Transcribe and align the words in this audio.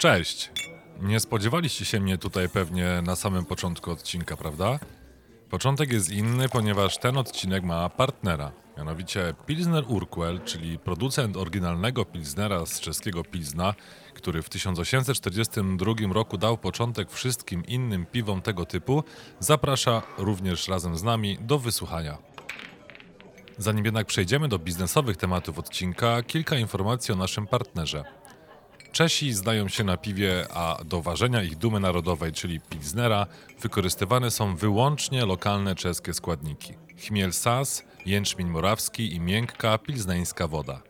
Cześć! 0.00 0.50
Nie 1.00 1.20
spodziewaliście 1.20 1.84
się 1.84 2.00
mnie 2.00 2.18
tutaj 2.18 2.48
pewnie 2.48 3.02
na 3.02 3.16
samym 3.16 3.44
początku 3.44 3.90
odcinka, 3.90 4.36
prawda? 4.36 4.78
Początek 5.50 5.92
jest 5.92 6.10
inny, 6.10 6.48
ponieważ 6.48 6.98
ten 6.98 7.16
odcinek 7.16 7.64
ma 7.64 7.88
partnera. 7.88 8.52
Mianowicie 8.78 9.34
Pilsner 9.46 9.84
Urquell, 9.88 10.40
czyli 10.44 10.78
producent 10.78 11.36
oryginalnego 11.36 12.04
Pilsnera 12.04 12.66
z 12.66 12.80
czeskiego 12.80 13.24
Pilsna, 13.24 13.74
który 14.14 14.42
w 14.42 14.48
1842 14.48 15.94
roku 16.12 16.38
dał 16.38 16.58
początek 16.58 17.10
wszystkim 17.10 17.66
innym 17.66 18.06
piwom 18.06 18.42
tego 18.42 18.66
typu, 18.66 19.04
zaprasza 19.40 20.02
również 20.18 20.68
razem 20.68 20.96
z 20.96 21.02
nami 21.02 21.38
do 21.40 21.58
wysłuchania. 21.58 22.18
Zanim 23.58 23.84
jednak 23.84 24.06
przejdziemy 24.06 24.48
do 24.48 24.58
biznesowych 24.58 25.16
tematów 25.16 25.58
odcinka, 25.58 26.22
kilka 26.22 26.56
informacji 26.56 27.14
o 27.14 27.16
naszym 27.16 27.46
partnerze. 27.46 28.19
Czesi 28.92 29.32
znają 29.32 29.68
się 29.68 29.84
na 29.84 29.96
piwie, 29.96 30.46
a 30.54 30.84
do 30.84 31.02
ważenia 31.02 31.42
ich 31.42 31.56
dumy 31.56 31.80
narodowej, 31.80 32.32
czyli 32.32 32.60
Pilsnera, 32.60 33.26
wykorzystywane 33.60 34.30
są 34.30 34.56
wyłącznie 34.56 35.26
lokalne 35.26 35.74
czeskie 35.74 36.14
składniki. 36.14 36.74
Chmiel 37.06 37.32
sas, 37.32 37.84
jęczmień 38.06 38.48
morawski 38.48 39.14
i 39.14 39.20
miękka 39.20 39.78
pilzneńska 39.78 40.48
woda. 40.48 40.82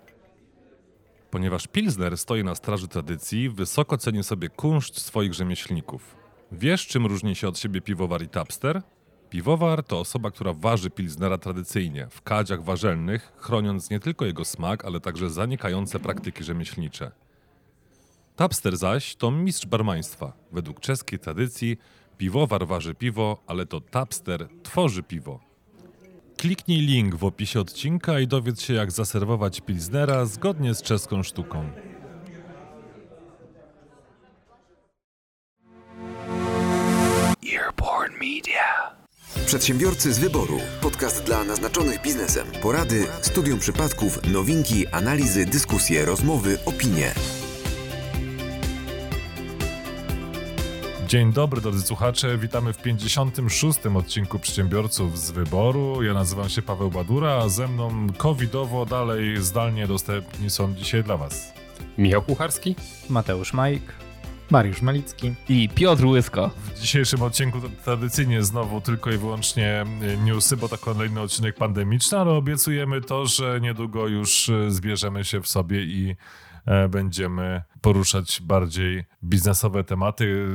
Ponieważ 1.30 1.66
Pilsner 1.66 2.18
stoi 2.18 2.44
na 2.44 2.54
straży 2.54 2.88
tradycji, 2.88 3.50
wysoko 3.50 3.98
ceni 3.98 4.24
sobie 4.24 4.48
kunszt 4.48 5.00
swoich 5.00 5.34
rzemieślników. 5.34 6.16
Wiesz, 6.52 6.86
czym 6.86 7.06
różni 7.06 7.36
się 7.36 7.48
od 7.48 7.58
siebie 7.58 7.80
piwowar 7.80 8.22
i 8.22 8.28
tapster? 8.28 8.82
Piwowar 9.30 9.84
to 9.84 10.00
osoba, 10.00 10.30
która 10.30 10.52
waży 10.52 10.90
pilsnera 10.90 11.38
tradycyjnie, 11.38 12.06
w 12.10 12.22
kadziach 12.22 12.64
warzelnych, 12.64 13.32
chroniąc 13.36 13.90
nie 13.90 14.00
tylko 14.00 14.24
jego 14.24 14.44
smak, 14.44 14.84
ale 14.84 15.00
także 15.00 15.30
zanikające 15.30 16.00
praktyki 16.00 16.44
rzemieślnicze. 16.44 17.10
Tapster 18.40 18.76
zaś 18.76 19.16
to 19.16 19.30
mistrz 19.30 19.66
barmaństwa. 19.66 20.32
Według 20.52 20.80
czeskiej 20.80 21.18
tradycji 21.18 21.76
piwowar 22.18 22.66
waży 22.66 22.94
piwo, 22.94 23.42
ale 23.46 23.66
to 23.66 23.80
tapster 23.80 24.48
tworzy 24.62 25.02
piwo. 25.02 25.40
Kliknij 26.36 26.80
link 26.80 27.14
w 27.14 27.24
opisie 27.24 27.60
odcinka 27.60 28.20
i 28.20 28.26
dowiedz 28.26 28.60
się 28.60 28.74
jak 28.74 28.92
zaserwować 28.92 29.60
pilsnera 29.60 30.24
zgodnie 30.26 30.74
z 30.74 30.82
czeską 30.82 31.22
sztuką. 31.22 31.70
Earborn 37.54 38.12
Media. 38.12 38.96
Przedsiębiorcy 39.46 40.12
z 40.12 40.18
wyboru. 40.18 40.58
Podcast 40.80 41.24
dla 41.24 41.44
naznaczonych 41.44 42.02
biznesem. 42.02 42.46
Porady, 42.62 43.06
studium 43.22 43.58
przypadków, 43.58 44.32
nowinki, 44.32 44.86
analizy, 44.86 45.46
dyskusje, 45.46 46.04
rozmowy, 46.04 46.58
opinie. 46.66 47.14
Dzień 51.10 51.32
dobry 51.32 51.60
drodzy 51.60 51.82
słuchacze, 51.82 52.38
witamy 52.38 52.72
w 52.72 52.82
56. 52.82 53.78
odcinku 53.94 54.38
Przedsiębiorców 54.38 55.18
z 55.18 55.30
Wyboru. 55.30 56.02
Ja 56.02 56.14
nazywam 56.14 56.48
się 56.48 56.62
Paweł 56.62 56.90
Badura, 56.90 57.30
a 57.30 57.48
ze 57.48 57.68
mną 57.68 58.06
covidowo 58.16 58.86
dalej 58.86 59.36
zdalnie 59.42 59.86
dostępni 59.86 60.50
są 60.50 60.74
dzisiaj 60.74 61.04
dla 61.04 61.16
Was. 61.16 61.52
Michał 61.98 62.22
Kucharski 62.22 62.76
Mateusz 63.08 63.52
Majk, 63.52 63.82
Mariusz 64.50 64.82
Malicki. 64.82 65.34
i 65.48 65.68
Piotr 65.68 66.06
Łysko. 66.06 66.50
W 66.74 66.80
dzisiejszym 66.80 67.22
odcinku 67.22 67.58
tradycyjnie 67.84 68.42
znowu 68.42 68.80
tylko 68.80 69.10
i 69.10 69.18
wyłącznie 69.18 69.84
y, 70.02 70.16
newsy, 70.16 70.56
bo 70.56 70.68
to 70.68 70.78
kolejny 70.78 71.20
odcinek 71.20 71.56
pandemiczny, 71.56 72.18
ale 72.18 72.30
obiecujemy 72.30 73.00
to, 73.00 73.26
że 73.26 73.60
niedługo 73.60 74.08
już 74.08 74.48
y, 74.48 74.70
zbierzemy 74.70 75.24
się 75.24 75.40
w 75.40 75.48
sobie 75.48 75.84
i 75.84 76.10
e, 76.10 76.16
będziemy 76.90 77.62
poruszać 77.80 78.40
bardziej 78.42 79.04
biznesowe 79.24 79.84
tematy 79.84 80.48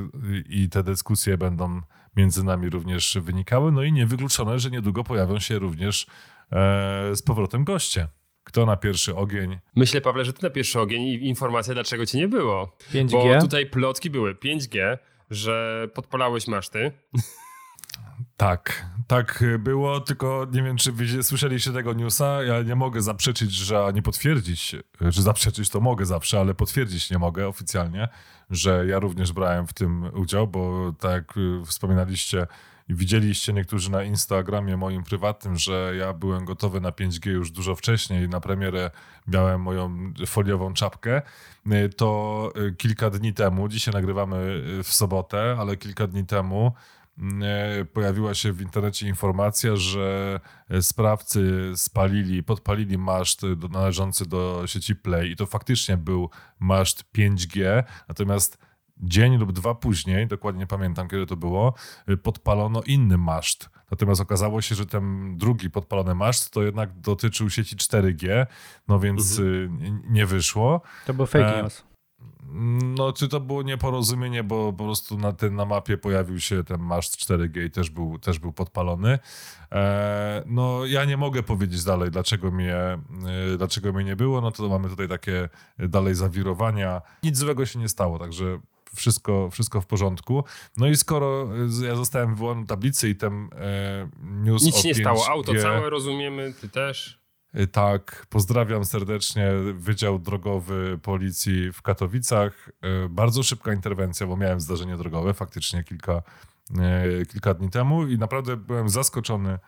i 0.50 0.70
te 0.70 0.84
dyskusje 0.84 1.38
będą 1.38 1.82
między 2.16 2.44
nami 2.44 2.70
również 2.70 3.18
wynikały. 3.22 3.72
No 3.72 3.84
i 3.84 3.92
niewykluczone, 3.92 4.60
że 4.60 4.70
niedługo 4.70 5.04
pojawią 5.04 5.40
się 5.40 5.60
również 5.60 6.08
e, 6.52 7.16
z 7.16 7.22
powrotem 7.22 7.64
goście. 7.64 8.08
Kto 8.44 8.66
na 8.66 8.78
pierwszy 8.78 9.16
ogień? 9.16 9.60
Myślę, 9.76 10.02
Pawle, 10.02 10.26
że 10.26 10.34
ty 10.34 10.44
na 10.44 10.50
pierwszy 10.50 10.80
ogień 10.80 11.02
i 11.02 11.28
informacja, 11.28 11.74
dlaczego 11.74 12.06
cię 12.06 12.18
nie 12.18 12.28
było. 12.28 12.78
5G? 12.94 13.12
Bo 13.12 13.42
tutaj 13.42 13.66
plotki 13.66 14.10
były 14.10 14.36
5G, 14.36 14.98
że 15.30 15.88
podpalałeś 15.94 16.48
maszty. 16.48 16.92
Tak, 18.38 18.86
tak 19.08 19.44
było, 19.60 20.00
tylko 20.00 20.48
nie 20.52 20.64
wiem, 20.64 20.78
czy 20.78 20.94
słyszeliście 21.24 21.72
tego 21.72 21.94
newsa. 21.94 22.44
Ja 22.44 22.62
nie 22.62 22.76
mogę 22.76 23.02
zaprzeczyć, 23.02 23.52
że 23.52 23.92
nie 23.94 24.02
potwierdzić, 24.02 24.76
że 25.02 25.22
zaprzeczyć 25.22 25.70
to 25.70 25.80
mogę 25.82 26.06
zawsze, 26.06 26.40
ale 26.40 26.54
potwierdzić 26.54 27.12
nie 27.12 27.18
mogę 27.18 27.48
oficjalnie, 27.48 28.08
że 28.50 28.86
ja 28.88 29.00
również 29.00 29.32
brałem 29.34 29.68
w 29.68 29.74
tym 29.74 30.04
udział, 30.14 30.48
bo 30.48 30.94
tak 31.00 31.12
jak 31.12 31.38
y, 31.38 31.66
wspominaliście 31.66 32.48
i 32.90 32.96
widzieliście 32.96 33.54
niektórzy 33.54 33.92
na 33.92 34.04
Instagramie 34.04 34.78
moim 34.78 35.04
prywatnym, 35.04 35.58
że 35.58 35.94
ja 35.98 36.14
byłem 36.14 36.46
gotowy 36.46 36.82
na 36.82 36.90
5G 36.92 37.30
już 37.30 37.52
dużo 37.52 37.76
wcześniej. 37.76 38.30
Na 38.30 38.40
premierę 38.40 38.92
miałem 39.28 39.62
moją 39.62 40.14
foliową 40.26 40.74
czapkę. 40.74 41.22
Y, 41.68 41.90
To 41.90 42.52
y, 42.58 42.76
kilka 42.76 43.10
dni 43.10 43.34
temu, 43.34 43.68
dzisiaj 43.68 43.94
nagrywamy 43.94 44.64
w 44.84 44.94
sobotę, 44.94 45.56
ale 45.60 45.78
kilka 45.78 46.08
dni 46.08 46.26
temu 46.26 46.72
pojawiła 47.94 48.34
się 48.34 48.52
w 48.54 48.62
internecie 48.62 49.08
informacja, 49.08 49.76
że 49.76 50.40
e, 50.70 50.82
sprawcy 50.82 51.72
spalili, 51.76 52.44
podpalili 52.44 52.98
maszt 52.98 53.42
należący 53.72 54.26
do 54.26 54.64
sieci 54.66 54.96
Play 54.96 55.32
i 55.32 55.36
to 55.36 55.46
faktycznie 55.46 55.98
był 55.98 56.30
maszt 56.60 57.06
5G, 57.18 57.84
natomiast 58.08 58.58
dzień 58.98 59.38
lub 59.38 59.52
dwa 59.52 59.76
później, 59.76 60.28
dokładnie 60.28 60.60
nie 60.60 60.68
pamiętam 60.68 61.08
kiedy 61.08 61.26
to 61.26 61.36
było, 61.36 61.74
e, 62.08 62.18
podpalono 62.18 62.82
inny 62.82 63.18
maszt. 63.18 63.70
Natomiast 63.92 64.22
okazało 64.22 64.62
się, 64.62 64.76
że 64.76 64.86
ten 64.86 65.38
drugi 65.38 65.70
podpalony 65.70 66.16
maszt 66.16 66.52
to 66.54 66.64
jednak 66.64 67.00
dotyczył 67.00 67.50
sieci 67.50 67.76
4G, 67.76 68.46
no 68.88 69.00
więc 69.00 69.40
y, 69.40 69.70
n- 69.82 70.02
nie 70.10 70.26
wyszło. 70.26 70.82
To 71.06 71.14
był 71.14 71.26
fake 71.26 71.58
E, 71.60 71.62
news. 71.64 71.84
No, 72.98 73.14
czy 73.14 73.28
to 73.28 73.40
było 73.40 73.64
nieporozumienie, 73.64 74.44
bo 74.44 74.74
po 74.74 74.84
prostu 74.84 75.18
na, 75.18 75.34
tym, 75.34 75.56
na 75.56 75.66
mapie 75.66 75.98
pojawił 75.98 76.40
się 76.40 76.64
ten 76.64 76.82
maszt 76.82 77.16
4G 77.16 77.66
i 77.66 77.72
też 77.72 77.90
był, 77.90 78.20
też 78.20 78.40
był 78.40 78.54
podpalony. 78.54 79.20
E, 79.72 80.44
no, 80.46 80.86
ja 80.86 81.06
nie 81.06 81.18
mogę 81.18 81.44
powiedzieć 81.44 81.84
dalej, 81.84 82.12
dlaczego 82.12 82.52
mnie, 82.52 82.76
e, 82.76 83.00
dlaczego 83.58 83.94
mnie 83.94 84.04
nie 84.04 84.16
było. 84.16 84.42
No 84.42 84.52
to 84.52 84.70
mamy 84.70 84.90
tutaj 84.90 85.08
takie 85.08 85.50
dalej 85.80 86.16
zawirowania. 86.16 87.02
Nic 87.24 87.38
złego 87.38 87.66
się 87.66 87.80
nie 87.80 87.90
stało, 87.90 88.20
także 88.20 88.60
wszystko, 88.96 89.50
wszystko 89.50 89.82
w 89.82 89.86
porządku. 89.86 90.44
No 90.78 90.88
i 90.88 90.96
skoro 90.96 91.50
e, 91.82 91.86
ja 91.86 91.96
zostałem 91.96 92.36
do 92.36 92.56
tablicy 92.68 93.10
i 93.10 93.16
ten 93.16 93.50
e, 93.54 94.10
news 94.22 94.64
Nic 94.64 94.86
o 94.86 94.88
nie 94.88 94.96
stało. 94.96 95.30
Auto 95.30 95.52
5G 95.52 95.62
całe 95.62 95.90
rozumiemy, 95.90 96.54
ty 96.62 96.70
też. 96.70 97.25
Tak, 97.72 98.26
pozdrawiam 98.30 98.86
serdecznie 98.86 99.52
Wydział 99.74 100.20
Drogowy 100.20 101.00
Policji 101.04 101.72
w 101.72 101.82
Katowicach. 101.82 102.70
Y, 103.06 103.10
Bardzo 103.10 103.44
szybka 103.44 103.74
interwencja, 103.74 104.28
bo 104.28 104.38
miałem 104.38 104.60
zdarzenie 104.60 104.98
drogowe 104.98 105.34
faktycznie 105.34 105.84
kilka, 105.84 106.22
y, 107.22 107.26
kilka 107.26 107.54
dni 107.54 107.70
temu 107.70 108.08
i 108.08 108.18
naprawdę 108.18 108.58
byłem 108.58 108.90
zaskoczony 108.90 109.60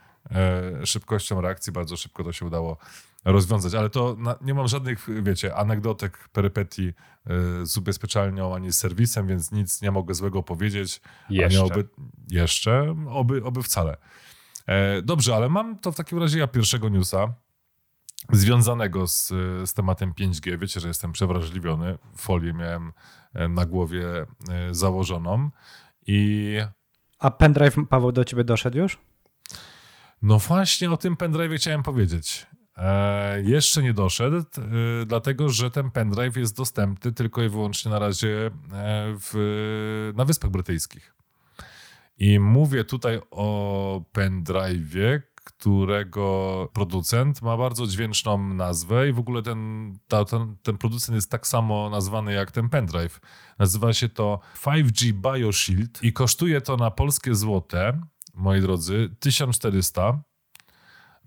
y, 0.81 0.85
szybkością 0.85 1.41
reakcji. 1.41 1.73
Bardzo 1.73 1.97
szybko 1.97 2.23
to 2.23 2.31
się 2.31 2.45
udało 2.45 2.77
rozwiązać, 3.25 3.73
ale 3.73 3.89
to 3.89 4.15
na, 4.19 4.35
nie 4.41 4.53
mam 4.53 4.67
żadnych, 4.67 5.07
wiecie, 5.23 5.55
anegdotek, 5.55 6.29
perypetii 6.31 6.93
z 7.63 7.77
ubezpieczalnią 7.77 8.55
ani 8.55 8.71
z 8.71 8.77
serwisem, 8.77 9.27
więc 9.27 9.51
nic 9.51 9.81
nie 9.81 9.91
mogę 9.91 10.13
złego 10.13 10.43
powiedzieć. 10.43 11.01
Jeszcze. 11.29 11.63
oby, 11.63 11.87
jeszcze, 12.29 12.95
oby, 13.09 13.43
oby 13.43 13.63
wcale. 13.63 13.97
E, 14.65 15.01
Dobrze, 15.01 15.35
ale 15.35 15.49
mam 15.49 15.79
to 15.79 15.91
w 15.91 15.95
takim 15.95 16.19
razie 16.19 16.39
ja 16.39 16.47
pierwszego 16.47 16.89
newsa 16.89 17.33
związanego 18.31 19.07
z, 19.07 19.27
z 19.65 19.73
tematem 19.73 20.13
5G. 20.13 20.59
Wiecie, 20.59 20.79
że 20.79 20.87
jestem 20.87 21.11
przewrażliwiony. 21.11 21.97
Folię 22.15 22.53
miałem 22.53 22.93
e, 23.33 23.47
na 23.47 23.65
głowie 23.65 24.05
e, 24.21 24.25
założoną 24.71 25.49
i 26.07 26.57
A 27.19 27.31
pendrive, 27.31 27.75
Paweł, 27.89 28.11
do 28.11 28.25
ciebie 28.25 28.43
doszedł 28.43 28.77
już? 28.77 28.99
no 30.21 30.39
właśnie 30.39 30.91
o 30.91 30.97
tym 30.97 31.17
pendrive 31.17 31.51
chciałem 31.55 31.83
powiedzieć. 31.83 32.47
E, 32.77 33.41
jeszcze 33.41 33.83
nie 33.83 33.93
doszedł, 33.93 34.37
e, 34.37 34.43
dlatego 35.05 35.49
że 35.49 35.71
ten 35.71 35.91
pendrive 35.91 36.37
jest 36.37 36.57
dostępny 36.57 37.11
tylko 37.11 37.43
i 37.43 37.49
wyłącznie 37.49 37.91
na 37.91 37.99
razie 37.99 38.45
e, 38.45 38.51
w, 39.19 40.13
na 40.15 40.25
Wyspach 40.25 40.51
Brytyjskich. 40.51 41.13
I 42.17 42.39
mówię 42.39 42.83
tutaj 42.83 43.21
o 43.31 44.01
pendrive'ie, 44.13 45.21
którego 45.47 46.69
producent 46.73 47.41
ma 47.41 47.57
bardzo 47.57 47.87
dźwięczną 47.87 48.53
nazwę 48.53 49.09
i 49.09 49.13
w 49.13 49.19
ogóle 49.19 49.41
ten, 49.41 49.93
ta, 50.07 50.25
ten, 50.25 50.55
ten 50.63 50.77
producent 50.77 51.15
jest 51.15 51.31
tak 51.31 51.47
samo 51.47 51.89
nazwany 51.89 52.33
jak 52.33 52.51
ten 52.51 52.69
pendrive. 52.69 53.19
Nazywa 53.59 53.93
się 53.93 54.09
to 54.09 54.39
5G 54.63 55.11
BioShield 55.11 56.03
i 56.03 56.13
kosztuje 56.13 56.61
to 56.61 56.77
na 56.77 56.91
polskie 56.91 57.35
złote, 57.35 58.01
moi 58.33 58.61
drodzy, 58.61 59.15
1400. 59.19 60.19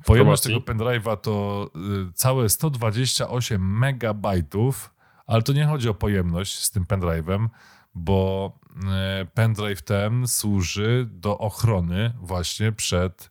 Pojemność 0.05 0.43
tego 0.43 0.61
pendrive'a 0.61 1.17
to 1.17 1.71
y, 2.09 2.13
całe 2.13 2.49
128 2.49 3.79
megabajtów, 3.79 4.95
Ale 5.27 5.43
to 5.43 5.53
nie 5.53 5.67
chodzi 5.67 5.89
o 5.89 5.95
pojemność 5.95 6.59
z 6.59 6.71
tym 6.71 6.85
pendrive'em, 6.85 7.49
bo 7.95 8.53
e, 8.89 9.27
pendrive 9.35 9.83
ten 9.83 10.29
służy 10.29 11.09
do 11.11 11.39
ochrony 11.39 12.13
właśnie 12.21 12.73
przed 12.73 13.31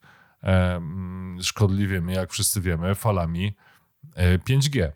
szkodliwymi, 1.42 2.14
jak 2.14 2.32
wszyscy 2.32 2.62
wiemy, 2.62 2.96
falami 2.96 3.56
5G. 4.50 4.92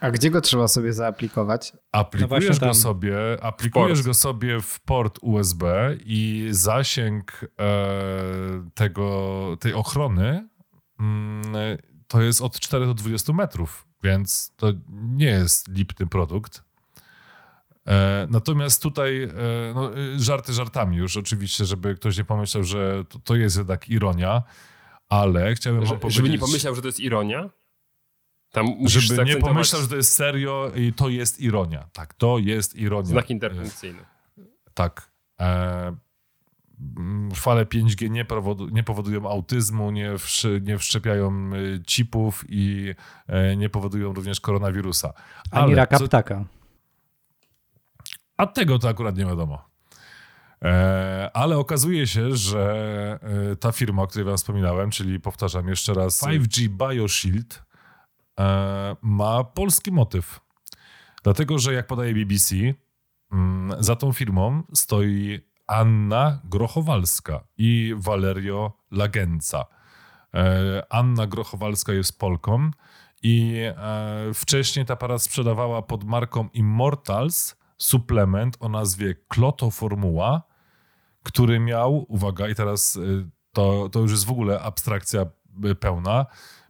A 0.00 0.10
gdzie 0.10 0.30
go 0.30 0.40
trzeba 0.40 0.68
sobie 0.68 0.92
zaaplikować? 0.92 1.72
Aplikujesz 1.92 2.60
no 2.60 2.66
go 2.66 2.74
sobie, 2.74 3.16
aplikujesz 3.42 4.02
go 4.02 4.14
sobie 4.14 4.60
w 4.60 4.80
port 4.80 5.18
USB 5.22 5.96
i 6.04 6.48
zasięg 6.50 7.40
e, 7.58 8.70
tego, 8.74 9.56
tej 9.60 9.74
ochrony 9.74 10.48
mm, 11.00 11.42
to 12.08 12.22
jest 12.22 12.42
od 12.42 12.60
4 12.60 12.86
do 12.86 12.94
20 12.94 13.32
metrów, 13.32 13.86
więc 14.02 14.52
to 14.56 14.72
nie 14.90 15.26
jest 15.26 15.68
lipny 15.68 16.06
produkt. 16.06 16.65
E, 17.86 18.26
natomiast 18.30 18.82
tutaj 18.82 19.22
e, 19.22 19.30
no, 19.74 19.90
żarty 20.16 20.52
żartami 20.52 20.96
już 20.96 21.16
oczywiście, 21.16 21.64
żeby 21.64 21.94
ktoś 21.94 22.18
nie 22.18 22.24
pomyślał, 22.24 22.64
że 22.64 23.04
to, 23.08 23.18
to 23.18 23.36
jest 23.36 23.56
jednak 23.56 23.88
ironia, 23.88 24.42
ale 25.08 25.54
chciałbym 25.54 25.86
że, 25.86 25.90
wam 25.90 25.98
powiedzieć... 25.98 26.16
Żeby 26.16 26.30
nie 26.30 26.38
pomyślał, 26.38 26.74
że 26.74 26.82
to 26.82 26.88
jest 26.88 27.00
ironia? 27.00 27.50
Tam 28.52 28.66
Żeby 28.86 29.24
nie 29.24 29.36
pomyślał, 29.36 29.82
że 29.82 29.88
to 29.88 29.96
jest 29.96 30.16
serio 30.16 30.72
i 30.76 30.92
to 30.92 31.08
jest 31.08 31.40
ironia. 31.40 31.88
Tak, 31.92 32.14
to 32.14 32.38
jest 32.38 32.76
ironia. 32.76 33.06
Znak 33.06 33.30
interwencyjny. 33.30 33.98
Tak. 34.74 35.10
E, 35.40 35.96
fale 37.34 37.64
5G 37.64 38.10
nie, 38.10 38.24
powodu, 38.24 38.68
nie 38.68 38.82
powodują 38.82 39.30
autyzmu, 39.30 39.90
nie, 39.90 40.18
wszy, 40.18 40.60
nie 40.64 40.78
wszczepiają 40.78 41.50
y, 41.54 41.82
chipów 41.86 42.44
i 42.48 42.94
e, 43.26 43.56
nie 43.56 43.68
powodują 43.68 44.12
również 44.12 44.40
koronawirusa. 44.40 45.12
Ale 45.50 45.64
Ani 45.64 45.74
raka 45.74 45.98
co, 45.98 46.04
ptaka. 46.04 46.44
A 48.36 48.46
tego 48.46 48.78
to 48.78 48.88
akurat 48.88 49.16
nie 49.16 49.24
wiadomo. 49.24 49.68
E, 50.62 51.30
ale 51.34 51.58
okazuje 51.58 52.06
się, 52.06 52.36
że 52.36 53.18
e, 53.52 53.56
ta 53.56 53.72
firma, 53.72 54.02
o 54.02 54.06
której 54.06 54.24
wam 54.24 54.36
wspominałem, 54.36 54.90
czyli 54.90 55.20
powtarzam 55.20 55.68
jeszcze 55.68 55.94
raz, 55.94 56.22
5G 56.22 56.68
BioShield, 56.68 57.66
E, 58.40 58.96
ma 59.02 59.44
polski 59.44 59.92
motyw. 59.92 60.40
Dlatego, 61.22 61.58
że 61.58 61.72
jak 61.72 61.86
podaje 61.86 62.14
BBC, 62.14 62.54
mm, 63.32 63.82
za 63.82 63.96
tą 63.96 64.12
firmą 64.12 64.62
stoi 64.74 65.40
Anna 65.66 66.40
Grochowalska 66.44 67.44
i 67.58 67.94
Valerio 67.96 68.72
Lagenca. 68.90 69.64
Anna 70.90 71.26
Grochowalska 71.26 71.92
jest 71.92 72.18
Polką 72.18 72.70
i 73.22 73.62
wcześniej 74.34 74.86
ta 74.86 74.96
para 74.96 75.18
sprzedawała 75.18 75.82
pod 75.82 76.04
marką 76.04 76.48
Immortals 76.52 77.56
suplement 77.78 78.56
o 78.60 78.68
nazwie 78.68 79.14
Klotoformuła, 79.28 80.42
który 81.22 81.60
miał, 81.60 82.06
uwaga, 82.08 82.48
i 82.48 82.54
teraz 82.54 82.98
to, 83.52 83.88
to 83.92 84.00
już 84.00 84.10
jest 84.10 84.26
w 84.26 84.30
ogóle 84.30 84.60
abstrakcja 84.60 85.26
pełna, 85.80 86.26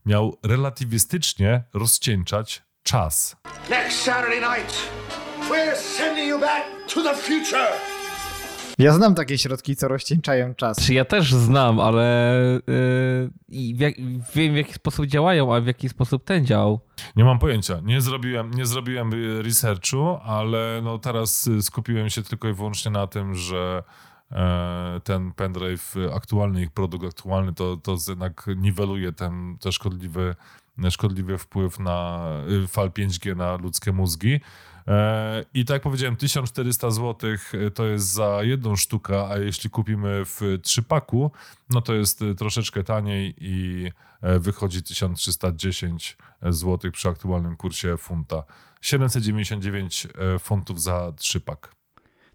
miał 0.07 0.37
relatywistycznie 0.43 1.65
rozcieńczać 1.75 2.63
czas. 2.83 3.37
Next 3.71 4.03
Saturday 4.03 4.41
night, 4.41 4.75
we're 5.51 5.77
sending 5.77 6.29
you 6.29 6.39
back 6.39 6.65
to 6.95 7.03
the 7.03 7.15
future. 7.15 7.96
Ja 8.79 8.93
znam 8.93 9.15
takie 9.15 9.39
środki, 9.39 9.77
co 9.77 9.89
rozcieńczają 9.89 10.55
czas. 10.55 10.87
Czy 10.87 10.95
ja 10.95 11.05
też 11.05 11.35
znam, 11.35 11.81
ale 11.81 12.61
yy, 13.49 13.73
jak, 13.73 13.95
wiem 14.35 14.55
w 14.55 14.57
jaki 14.57 14.73
sposób 14.73 15.07
działają, 15.07 15.55
a 15.55 15.61
w 15.61 15.67
jaki 15.67 15.89
sposób 15.89 16.25
ten 16.25 16.47
działał. 16.47 16.81
Nie 17.17 17.25
mam 17.25 17.39
pojęcia. 17.39 17.81
Nie 17.85 18.01
zrobiłem, 18.01 18.51
nie 18.51 18.67
zrobiłem 18.67 19.11
researchu, 19.43 20.19
ale 20.23 20.81
no 20.85 20.99
teraz 20.99 21.51
skupiłem 21.61 22.11
się 22.11 22.23
tylko 22.23 22.49
i 22.49 22.53
wyłącznie 22.53 22.91
na 22.91 23.07
tym, 23.07 23.35
że 23.35 23.83
E, 24.33 25.01
ten 25.05 25.33
pendrive 25.33 25.95
aktualny, 26.15 26.63
ich 26.63 26.71
produkt 26.71 27.07
aktualny, 27.07 27.55
to, 27.55 27.77
to 27.77 27.97
jednak 28.09 28.47
niweluje 28.57 29.13
ten, 29.13 29.59
ten 29.61 29.73
szkodliwy, 29.73 30.35
szkodliwy 30.91 31.39
wpływ 31.39 31.79
na 31.79 32.29
y, 32.65 32.69
fal 32.69 32.91
5G 32.91 33.37
na 33.37 33.57
ludzkie 33.57 33.93
mózgi. 33.93 34.41
E, 34.89 35.45
I 35.55 35.65
tak 35.65 35.75
jak 35.75 35.83
powiedziałem, 35.83 36.17
1400 36.17 36.91
zł 36.91 37.31
to 37.75 37.87
jest 37.87 38.13
za 38.13 38.39
jedną 38.43 38.77
sztukę, 38.77 39.29
a 39.29 39.39
jeśli 39.39 39.71
kupimy 39.71 40.25
w 40.25 40.41
trzypaku, 40.63 41.31
no 41.71 41.81
to 41.81 41.95
jest 41.95 42.25
troszeczkę 42.39 42.85
taniej 42.85 43.35
i 43.39 43.91
e, 44.23 44.39
wychodzi 44.39 44.83
1310 44.83 46.17
zł 46.43 46.91
przy 46.93 47.09
aktualnym 47.09 47.57
kursie 47.57 47.97
funta. 47.97 48.45
799 48.81 50.07
funtów 50.39 50.83
za 50.83 51.13
trzypak. 51.17 51.77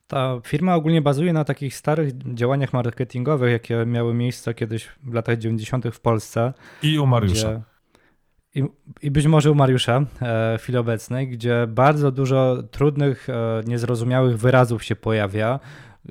Ta 0.08 0.42
firma 0.48 0.76
ogólnie 0.76 1.02
bazuje 1.02 1.34
na 1.34 1.44
takich 1.44 1.76
starych 1.76 2.18
działaniach 2.34 2.74
marketingowych, 2.74 3.52
jakie 3.52 3.86
miały 3.86 4.14
miejsce 4.14 4.54
kiedyś 4.54 4.90
w 5.04 5.14
latach 5.14 5.38
90. 5.38 5.86
w 5.92 6.00
Polsce. 6.00 6.54
I 6.84 7.00
u 7.00 7.06
Mariusza. 7.08 7.50
Gdzie, 7.50 7.62
i, 8.56 8.64
I, 9.02 9.12
być 9.12 9.28
może 9.28 9.52
u 9.52 9.56
Mariusza 9.56 9.98
e, 9.98 10.58
w 10.58 10.62
chwili 10.62 10.78
obecnej, 10.78 11.30
gdzie 11.30 11.68
bardzo 11.68 12.12
dużo 12.12 12.64
trudnych, 12.72 13.30
e, 13.30 13.62
niezrozumiałych 13.66 14.38
wyrazów 14.38 14.84
się 14.84 14.96
pojawia, 14.96 15.60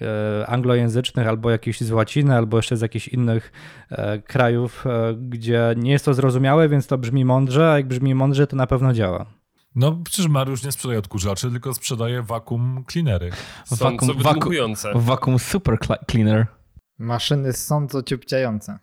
e, 0.00 0.46
anglojęzycznych, 0.46 1.26
albo 1.26 1.50
jakieś 1.50 1.80
z 1.80 1.90
łaciny, 1.90 2.36
albo 2.36 2.56
jeszcze 2.56 2.76
z 2.76 2.80
jakichś 2.80 3.08
innych 3.08 3.52
e, 3.90 4.18
krajów, 4.18 4.86
e, 4.86 5.14
gdzie 5.14 5.74
nie 5.76 5.90
jest 5.90 6.04
to 6.04 6.14
zrozumiałe, 6.14 6.68
więc 6.68 6.86
to 6.86 6.98
brzmi 6.98 7.24
mądrze, 7.24 7.72
a 7.72 7.76
jak 7.76 7.88
brzmi 7.88 8.14
mądrze, 8.14 8.46
to 8.46 8.56
na 8.56 8.66
pewno 8.66 8.92
działa. 8.92 9.26
No 9.74 10.00
przecież 10.04 10.28
Mariusz 10.28 10.64
nie 10.64 10.72
sprzedaje 10.72 10.98
odkurzaczy, 10.98 11.50
tylko 11.50 11.74
sprzedaje 11.74 12.22
wakum 12.22 12.84
cleanery. 12.92 13.30
Wakum, 13.70 14.08
wakum, 14.18 14.54
wakum 14.94 15.38
super 15.38 15.78
cleaner. 16.10 16.46
Maszyny 16.98 17.52
sądzo 17.52 18.02
ciupciające. 18.02 18.78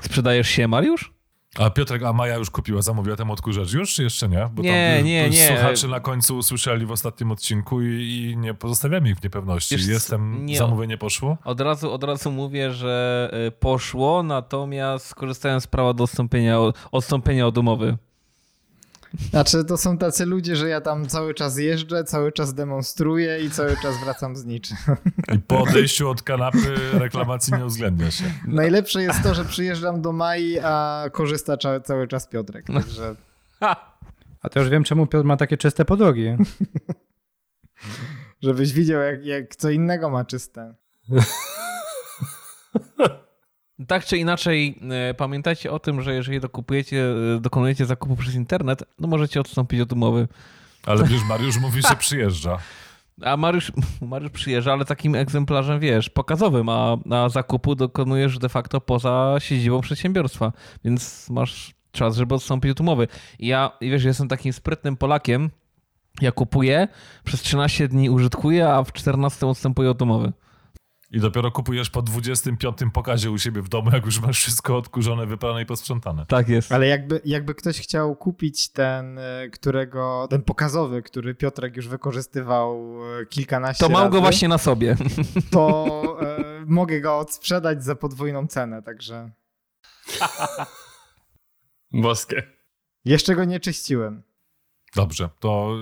Sprzedajesz 0.00 0.48
się, 0.48 0.68
Mariusz? 0.68 1.12
A 1.58 1.70
Piotrek, 1.70 2.02
a 2.02 2.12
Maja 2.12 2.36
już 2.36 2.50
kupiła, 2.50 2.82
zamówiła 2.82 3.16
ten 3.16 3.30
odkurzacz 3.30 3.72
już, 3.72 3.94
czy 3.94 4.02
jeszcze 4.02 4.28
nie? 4.28 4.48
Bo 4.52 4.62
nie, 4.62 4.94
tam, 4.96 5.06
nie, 5.06 5.30
nie. 5.30 5.46
Słuchacze 5.46 5.88
na 5.88 6.00
końcu 6.00 6.36
usłyszeli 6.36 6.86
w 6.86 6.90
ostatnim 6.90 7.30
odcinku 7.30 7.82
i, 7.82 7.86
i 7.86 8.36
nie 8.36 8.54
pozostawiamy 8.54 9.10
ich 9.10 9.16
w 9.16 9.24
niepewności. 9.24 9.76
Wiesz, 9.76 9.86
Jestem, 9.86 10.46
nie, 10.46 10.58
zamówienie 10.58 10.98
poszło? 10.98 11.38
Od 11.44 11.60
razu, 11.60 11.92
od 11.92 12.04
razu 12.04 12.30
mówię, 12.30 12.72
że 12.72 13.30
y, 13.48 13.50
poszło, 13.50 14.22
natomiast 14.22 15.06
skorzystałem 15.06 15.60
z 15.60 15.66
prawa 15.66 15.94
do 15.94 16.04
odstąpienia, 16.04 16.58
odstąpienia 16.92 17.46
od 17.46 17.58
umowy. 17.58 17.98
Znaczy, 19.30 19.64
to 19.64 19.76
są 19.76 19.98
tacy 19.98 20.26
ludzie, 20.26 20.56
że 20.56 20.68
ja 20.68 20.80
tam 20.80 21.06
cały 21.06 21.34
czas 21.34 21.58
jeżdżę, 21.58 22.04
cały 22.04 22.32
czas 22.32 22.54
demonstruję 22.54 23.44
i 23.44 23.50
cały 23.50 23.76
czas 23.82 24.00
wracam 24.04 24.36
z 24.36 24.44
niczym. 24.44 24.76
I 25.34 25.38
po 25.38 25.60
odejściu 25.62 26.10
od 26.10 26.22
kanapy 26.22 26.74
reklamacji 26.92 27.54
nie 27.54 27.64
uwzględnia 27.64 28.10
się. 28.10 28.24
Najlepsze 28.46 29.02
jest 29.02 29.22
to, 29.22 29.34
że 29.34 29.44
przyjeżdżam 29.44 30.02
do 30.02 30.12
Mai, 30.12 30.58
a 30.62 31.04
korzysta 31.12 31.56
cały 31.84 32.08
czas 32.08 32.26
Piotrek, 32.28 32.66
także... 32.66 33.14
A 34.42 34.48
to 34.48 34.60
już 34.60 34.68
wiem, 34.68 34.84
czemu 34.84 35.06
Piotr 35.06 35.26
ma 35.26 35.36
takie 35.36 35.56
czyste 35.56 35.84
podłogi. 35.84 36.36
Żebyś 38.42 38.72
widział, 38.72 39.00
jak, 39.00 39.24
jak 39.24 39.56
co 39.56 39.70
innego 39.70 40.10
ma 40.10 40.24
czyste. 40.24 40.74
Tak 43.88 44.04
czy 44.04 44.18
inaczej, 44.18 44.78
e, 44.90 45.14
pamiętajcie 45.14 45.72
o 45.72 45.78
tym, 45.78 46.02
że 46.02 46.14
jeżeli 46.14 46.40
dokupujecie, 46.40 47.04
e, 47.36 47.40
dokonujecie 47.40 47.86
zakupu 47.86 48.16
przez 48.16 48.34
internet, 48.34 48.82
no 48.98 49.08
możecie 49.08 49.40
odstąpić 49.40 49.80
od 49.80 49.92
umowy. 49.92 50.28
Ale 50.86 51.00
już 51.00 51.24
Mariusz 51.24 51.58
mówi, 51.60 51.82
że 51.82 51.96
przyjeżdża. 51.96 52.58
A 53.24 53.36
Mariusz, 53.36 53.72
Mariusz 54.00 54.32
przyjeżdża, 54.32 54.72
ale 54.72 54.84
takim 54.84 55.14
egzemplarzem, 55.14 55.80
wiesz, 55.80 56.10
pokazowym, 56.10 56.68
a, 56.68 56.96
a 57.10 57.28
zakupu 57.28 57.74
dokonujesz 57.74 58.38
de 58.38 58.48
facto 58.48 58.80
poza 58.80 59.36
siedzibą 59.38 59.80
przedsiębiorstwa, 59.80 60.52
więc 60.84 61.30
masz 61.30 61.74
czas, 61.92 62.16
żeby 62.16 62.34
odstąpić 62.34 62.70
od 62.70 62.80
umowy. 62.80 63.08
I 63.38 63.46
ja, 63.46 63.70
wiesz, 63.80 64.04
jestem 64.04 64.28
takim 64.28 64.52
sprytnym 64.52 64.96
Polakiem, 64.96 65.50
ja 66.20 66.32
kupuję, 66.32 66.88
przez 67.24 67.42
13 67.42 67.88
dni 67.88 68.10
użytkuję, 68.10 68.68
a 68.68 68.84
w 68.84 68.92
14 68.92 69.46
odstępuję 69.46 69.90
od 69.90 70.02
umowy. 70.02 70.32
I 71.12 71.20
dopiero 71.20 71.50
kupujesz 71.50 71.90
po 71.90 72.02
25 72.02 72.78
pokazie 72.92 73.30
u 73.30 73.38
siebie 73.38 73.62
w 73.62 73.68
domu, 73.68 73.90
jak 73.92 74.06
już 74.06 74.20
masz 74.20 74.38
wszystko 74.38 74.76
odkurzone, 74.76 75.26
wyprane 75.26 75.62
i 75.62 75.66
posprzątane. 75.66 76.26
Tak 76.26 76.48
jest. 76.48 76.72
Ale 76.72 76.86
jakby, 76.86 77.20
jakby 77.24 77.54
ktoś 77.54 77.80
chciał 77.80 78.16
kupić 78.16 78.68
ten, 78.68 79.18
e, 79.18 79.48
którego, 79.48 80.26
ten 80.30 80.42
pokazowy, 80.42 81.02
który 81.02 81.34
Piotrek 81.34 81.76
już 81.76 81.88
wykorzystywał 81.88 82.98
e, 83.20 83.26
kilkanaście 83.26 83.84
To 83.84 83.92
mam 83.92 84.02
razy, 84.02 84.12
go 84.12 84.20
właśnie 84.20 84.48
na 84.48 84.58
sobie. 84.58 84.96
To 85.50 86.16
e, 86.20 86.64
mogę 86.66 87.00
go 87.00 87.18
odsprzedać 87.18 87.84
za 87.84 87.94
podwójną 87.94 88.46
cenę, 88.46 88.82
także... 88.82 89.30
Boskie. 92.02 92.42
Jeszcze 93.04 93.34
go 93.34 93.44
nie 93.44 93.60
czyściłem. 93.60 94.22
Dobrze, 94.96 95.28
to 95.40 95.76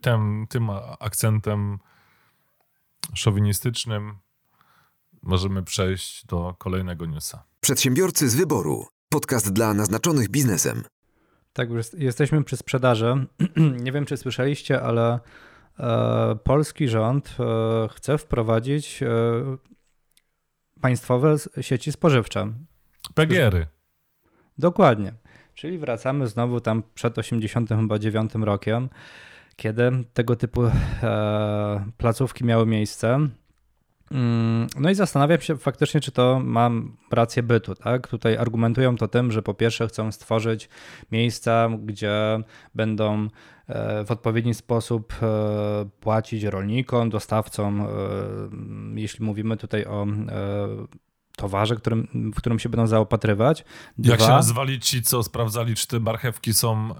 tym, 0.00 0.46
tym 0.48 0.70
akcentem 1.00 1.78
szowinistycznym 3.14 4.18
możemy 5.22 5.62
przejść 5.62 6.26
do 6.26 6.54
kolejnego 6.58 7.06
newsa. 7.06 7.44
Przedsiębiorcy 7.60 8.28
z 8.28 8.34
wyboru. 8.34 8.86
Podcast 9.08 9.52
dla 9.52 9.74
naznaczonych 9.74 10.28
biznesem. 10.28 10.82
Tak, 11.52 11.70
już 11.70 11.86
jesteśmy 11.92 12.44
przy 12.44 12.56
sprzedaży. 12.56 13.26
Nie 13.84 13.92
wiem, 13.92 14.06
czy 14.06 14.16
słyszeliście, 14.16 14.82
ale 14.82 15.20
e, 15.78 16.36
polski 16.44 16.88
rząd 16.88 17.36
e, 17.40 17.88
chce 17.88 18.18
wprowadzić 18.18 19.02
e, 19.02 19.08
państwowe 20.80 21.36
sieci 21.60 21.92
spożywcze. 21.92 22.52
PGR-y. 23.14 23.66
Dokładnie. 24.58 25.12
Czyli 25.54 25.78
wracamy 25.78 26.26
znowu 26.26 26.60
tam 26.60 26.82
przed 26.94 27.18
89 27.18 28.32
rokiem, 28.34 28.88
kiedy 29.56 29.90
tego 30.12 30.36
typu 30.36 30.64
e, 30.64 31.84
placówki 31.96 32.44
miały 32.44 32.66
miejsce. 32.66 33.28
Mm, 34.10 34.66
no 34.76 34.90
i 34.90 34.94
zastanawiam 34.94 35.40
się 35.40 35.56
faktycznie, 35.56 36.00
czy 36.00 36.12
to 36.12 36.40
mam 36.44 36.96
rację 37.10 37.42
bytu. 37.42 37.74
Tak? 37.74 38.08
Tutaj 38.08 38.36
argumentują 38.36 38.96
to 38.96 39.08
tym, 39.08 39.32
że 39.32 39.42
po 39.42 39.54
pierwsze 39.54 39.88
chcą 39.88 40.12
stworzyć 40.12 40.68
miejsca, 41.12 41.68
gdzie 41.84 42.40
będą 42.74 43.28
e, 43.66 44.04
w 44.04 44.10
odpowiedni 44.10 44.54
sposób 44.54 45.14
e, 45.22 45.26
płacić 46.00 46.44
rolnikom, 46.44 47.10
dostawcom, 47.10 47.86
jeśli 48.94 49.24
mówimy 49.24 49.56
tutaj 49.56 49.84
o 49.84 50.06
towarze, 51.36 51.76
którym, 51.76 52.32
w 52.34 52.36
którym 52.36 52.58
się 52.58 52.68
będą 52.68 52.86
zaopatrywać. 52.86 53.64
Dwa, 53.98 54.10
Jak 54.10 54.20
się 54.20 54.28
nazwali 54.28 54.80
ci, 54.80 55.02
co 55.02 55.22
sprawdzali, 55.22 55.74
czy 55.74 55.86
te 55.86 56.00
marchewki 56.00 56.54
są 56.54 56.94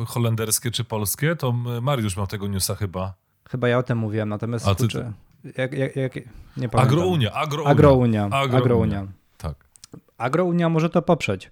e, 0.00 0.04
holenderskie 0.06 0.70
czy 0.70 0.84
polskie, 0.84 1.36
to 1.36 1.52
Mariusz 1.82 2.16
miał 2.16 2.26
tego 2.26 2.46
newsa 2.46 2.74
chyba. 2.74 3.14
Chyba 3.48 3.68
ja 3.68 3.78
o 3.78 3.82
tym 3.82 3.98
mówiłem, 3.98 4.28
natomiast 4.28 4.68
A 4.68 4.74
ty, 4.74 4.88
jak, 5.58 5.72
jak, 5.72 5.96
jak, 5.96 6.14
nie 6.16 6.22
pamiętam. 6.56 6.80
Agrounia, 6.80 7.32
agrounia. 7.32 7.70
Agrounia, 7.70 8.24
agrounia. 8.24 8.58
agrounia. 8.58 9.06
Tak. 9.38 9.54
Agrounia 10.18 10.68
może 10.68 10.90
to 10.90 11.02
poprzeć. 11.02 11.50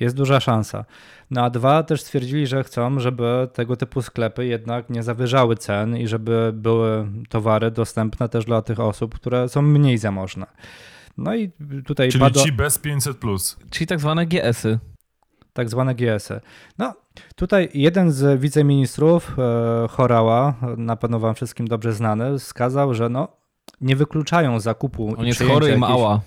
Jest 0.00 0.16
duża 0.16 0.40
szansa. 0.40 0.84
No 1.30 1.44
a 1.44 1.50
dwa 1.50 1.82
też 1.82 2.02
stwierdzili, 2.02 2.46
że 2.46 2.64
chcą, 2.64 3.00
żeby 3.00 3.48
tego 3.52 3.76
typu 3.76 4.02
sklepy 4.02 4.46
jednak 4.46 4.90
nie 4.90 5.02
zawyżały 5.02 5.56
cen 5.56 5.96
i 5.96 6.08
żeby 6.08 6.50
były 6.54 7.06
towary 7.28 7.70
dostępne 7.70 8.28
też 8.28 8.44
dla 8.44 8.62
tych 8.62 8.80
osób, 8.80 9.14
które 9.14 9.48
są 9.48 9.62
mniej 9.62 9.98
zamożne. 9.98 10.46
No 11.18 11.34
i 11.34 11.50
tutaj 11.84 12.08
Czyli 12.08 12.20
padło... 12.20 12.42
ci 12.42 12.52
bez 12.52 12.80
500+. 12.80 13.14
Plus. 13.14 13.56
Czyli 13.70 13.86
tak 13.86 14.00
zwane 14.00 14.26
GS-y. 14.26 14.78
Tak 15.52 15.68
zwane 15.68 15.94
GS-y. 15.94 16.40
No, 16.78 16.94
tutaj 17.36 17.68
jeden 17.74 18.12
z 18.12 18.40
wiceministrów, 18.40 19.36
e, 19.38 19.88
Chorała, 19.88 20.54
na 20.76 20.96
pewno 20.96 21.18
wam 21.18 21.34
wszystkim 21.34 21.68
dobrze 21.68 21.92
znany, 21.92 22.38
wskazał, 22.38 22.94
że 22.94 23.08
no, 23.08 23.28
nie 23.80 23.96
wykluczają 23.96 24.60
zakupu. 24.60 25.14
On 25.18 25.26
jest 25.26 25.42
chory 25.42 25.72
i 25.74 25.76
mała. 25.76 26.20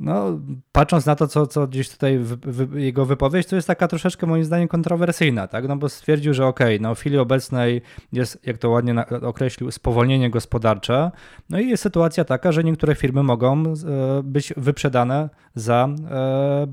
No, 0.00 0.40
patrząc 0.72 1.06
na 1.06 1.16
to, 1.16 1.28
co, 1.28 1.46
co 1.46 1.66
gdzieś 1.66 1.90
tutaj 1.90 2.20
jego 2.74 3.04
wypowiedź, 3.04 3.46
to 3.46 3.56
jest 3.56 3.68
taka 3.68 3.88
troszeczkę 3.88 4.26
moim 4.26 4.44
zdaniem 4.44 4.68
kontrowersyjna, 4.68 5.48
tak? 5.48 5.68
No 5.68 5.76
bo 5.76 5.88
stwierdził, 5.88 6.34
że 6.34 6.46
okej, 6.46 6.76
okay, 6.76 6.82
no 6.82 6.94
w 6.94 7.00
chwili 7.00 7.18
obecnej 7.18 7.82
jest, 8.12 8.46
jak 8.46 8.58
to 8.58 8.70
ładnie 8.70 9.04
określił, 9.22 9.70
spowolnienie 9.70 10.30
gospodarcze, 10.30 11.10
no 11.50 11.60
i 11.60 11.68
jest 11.68 11.82
sytuacja 11.82 12.24
taka, 12.24 12.52
że 12.52 12.64
niektóre 12.64 12.94
firmy 12.94 13.22
mogą 13.22 13.62
e, 13.62 13.72
być 14.22 14.52
wyprzedane 14.56 15.28
za 15.54 15.88
e, 16.10 16.66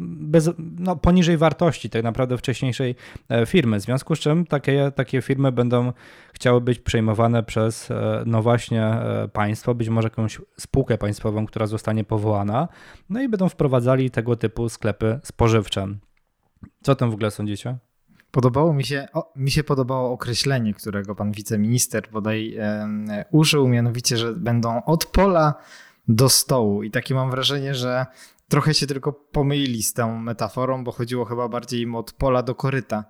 bez, 0.00 0.50
no, 0.58 0.96
poniżej 0.96 1.36
wartości 1.36 1.90
tak 1.90 2.02
naprawdę 2.02 2.38
wcześniejszej 2.38 2.94
e, 3.28 3.46
firmy, 3.46 3.80
w 3.80 3.82
związku 3.82 4.16
z 4.16 4.18
czym 4.18 4.46
takie, 4.46 4.92
takie 4.94 5.22
firmy 5.22 5.52
będą 5.52 5.92
chciały 6.32 6.60
być 6.60 6.78
przejmowane 6.78 7.42
przez 7.42 7.88
no 8.26 8.42
właśnie 8.42 8.96
państwo, 9.32 9.74
być 9.74 9.88
może 9.88 10.06
jakąś 10.06 10.40
spółkę 10.56 10.98
państwową, 10.98 11.46
która 11.46 11.66
zostanie 11.66 12.04
powołana, 12.04 12.57
no 13.10 13.22
i 13.22 13.28
będą 13.28 13.48
wprowadzali 13.48 14.10
tego 14.10 14.36
typu 14.36 14.68
sklepy 14.68 15.20
spożywcze. 15.22 15.88
Co 16.82 16.94
tam 16.94 17.10
w 17.10 17.14
ogóle 17.14 17.30
sądzicie? 17.30 17.78
Podobało 18.30 18.72
mi 18.72 18.84
się, 18.84 19.08
o, 19.12 19.32
mi 19.36 19.50
się 19.50 19.64
podobało 19.64 20.12
określenie, 20.12 20.74
którego 20.74 21.14
pan 21.14 21.32
wiceminister 21.32 22.10
bodaj 22.12 22.56
e, 22.58 23.24
użył, 23.30 23.68
mianowicie, 23.68 24.16
że 24.16 24.34
będą 24.34 24.84
od 24.84 25.04
pola 25.04 25.54
do 26.08 26.28
stołu. 26.28 26.82
I 26.82 26.90
takie 26.90 27.14
mam 27.14 27.30
wrażenie, 27.30 27.74
że 27.74 28.06
trochę 28.48 28.74
się 28.74 28.86
tylko 28.86 29.12
pomylili 29.12 29.82
z 29.82 29.92
tą 29.92 30.18
metaforą, 30.18 30.84
bo 30.84 30.92
chodziło 30.92 31.24
chyba 31.24 31.48
bardziej 31.48 31.80
im 31.80 31.94
od 31.94 32.12
pola 32.12 32.42
do 32.42 32.54
koryta. 32.54 33.04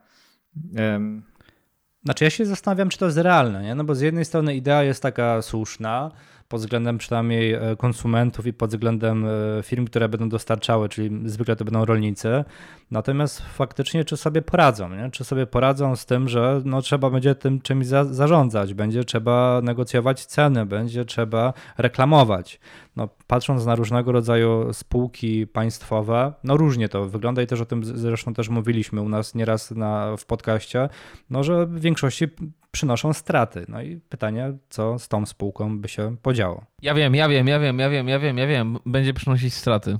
Znaczy 2.05 2.25
ja 2.25 2.31
się 2.31 2.47
zastanawiam, 2.47 2.89
czy 2.89 2.99
to 2.99 3.07
jest 3.07 3.19
realne, 3.19 3.63
nie? 3.63 3.75
no 3.75 3.85
bo 3.85 3.95
z 3.95 4.01
jednej 4.01 4.25
strony 4.25 4.57
idea 4.57 4.83
jest 4.83 5.03
taka 5.03 5.43
słuszna, 5.43 6.11
pod 6.49 6.61
względem 6.61 6.99
przynajmniej 6.99 7.53
e, 7.53 7.77
konsumentów 7.79 8.47
i 8.47 8.53
pod 8.53 8.71
względem 8.71 9.27
e, 9.27 9.29
firm, 9.63 9.87
które 9.87 10.09
będą 10.09 10.29
dostarczały, 10.29 10.89
czyli 10.89 11.11
zwykle 11.25 11.57
to 11.57 11.65
będą 11.65 11.85
rolnicy. 11.85 12.45
Natomiast 12.91 13.43
faktycznie, 13.43 14.05
czy 14.05 14.17
sobie 14.17 14.43
poradzą, 14.43 14.97
nie? 14.97 15.11
czy 15.11 15.25
sobie 15.25 15.47
poradzą 15.47 15.97
z 15.97 16.07
tym, 16.07 16.29
że 16.29 16.63
no, 16.65 16.83
trzeba 16.83 17.11
będzie 17.11 17.35
tym 17.35 17.61
czymś 17.61 17.87
za 17.87 18.05
zarządzać, 18.05 18.75
będzie 18.75 19.05
trzeba 19.05 19.61
negocjować 19.63 20.27
ceny, 20.27 20.67
będzie 20.67 21.05
trzeba 21.05 21.53
reklamować. 21.79 22.61
No, 22.97 23.09
patrząc 23.27 23.67
na 23.67 23.75
różnego 23.75 24.13
rodzaju 24.13 24.73
spółki 24.73 25.47
państwowe, 25.47 26.33
no 26.45 26.57
różnie 26.57 26.89
to 26.89 27.05
wygląda 27.05 27.43
i 27.43 27.47
też 27.47 27.61
o 27.61 27.67
tym 27.67 27.85
zresztą 27.85 28.35
też 28.35 28.49
mówiliśmy 28.49 29.03
u 29.03 29.09
nas 29.09 29.35
nieraz 29.35 29.71
na, 29.71 30.17
w 30.17 30.25
podcaście, 30.25 30.89
no, 31.31 31.45
że 31.45 31.67
w 31.67 31.81
większości 31.81 32.29
przynoszą 32.71 33.13
straty. 33.13 33.65
No 33.69 33.83
i 33.83 34.01
pytanie, 34.09 34.53
co 34.69 34.99
z 34.99 35.09
tą 35.09 35.27
spółką 35.27 35.79
by 35.81 35.89
się 35.89 36.17
podziało? 36.23 36.65
Ja 36.83 36.95
wiem, 36.95 37.15
ja 37.15 37.29
wiem, 37.29 37.49
ja 37.49 37.61
wiem, 37.61 37.79
ja 37.79 37.91
wiem, 37.91 38.09
ja 38.09 38.19
wiem, 38.19 38.39
ja 38.39 38.47
wiem. 38.47 38.79
Będzie 38.87 39.15
przynosić 39.15 39.55
straty. 39.55 39.99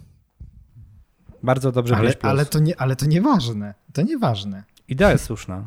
Bardzo 1.43 1.73
dobrze 1.73 1.97
ale, 1.97 2.13
ale 2.23 2.47
to 2.47 2.59
nie, 2.59 2.81
Ale 2.81 2.97
to 2.97 3.07
nieważne. 3.07 3.75
To 3.93 4.03
nieważne. 4.03 4.65
Idea 4.89 5.13
jest 5.13 5.25
słuszna. 5.25 5.65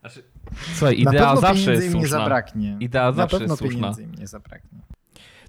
Znaczy, 0.00 0.22
słuchaj, 0.74 0.98
idea 1.00 1.36
zawsze 1.36 1.72
jest 1.74 1.92
słuszna. 1.92 2.40
Idea 2.80 3.12
zawsze 3.12 3.36
Na 3.36 3.40
pewno 3.40 3.52
jest 3.52 3.58
słuszna. 3.58 3.78
pieniędzy 3.80 4.02
im 4.02 4.14
nie 4.14 4.26
zabraknie. 4.26 4.78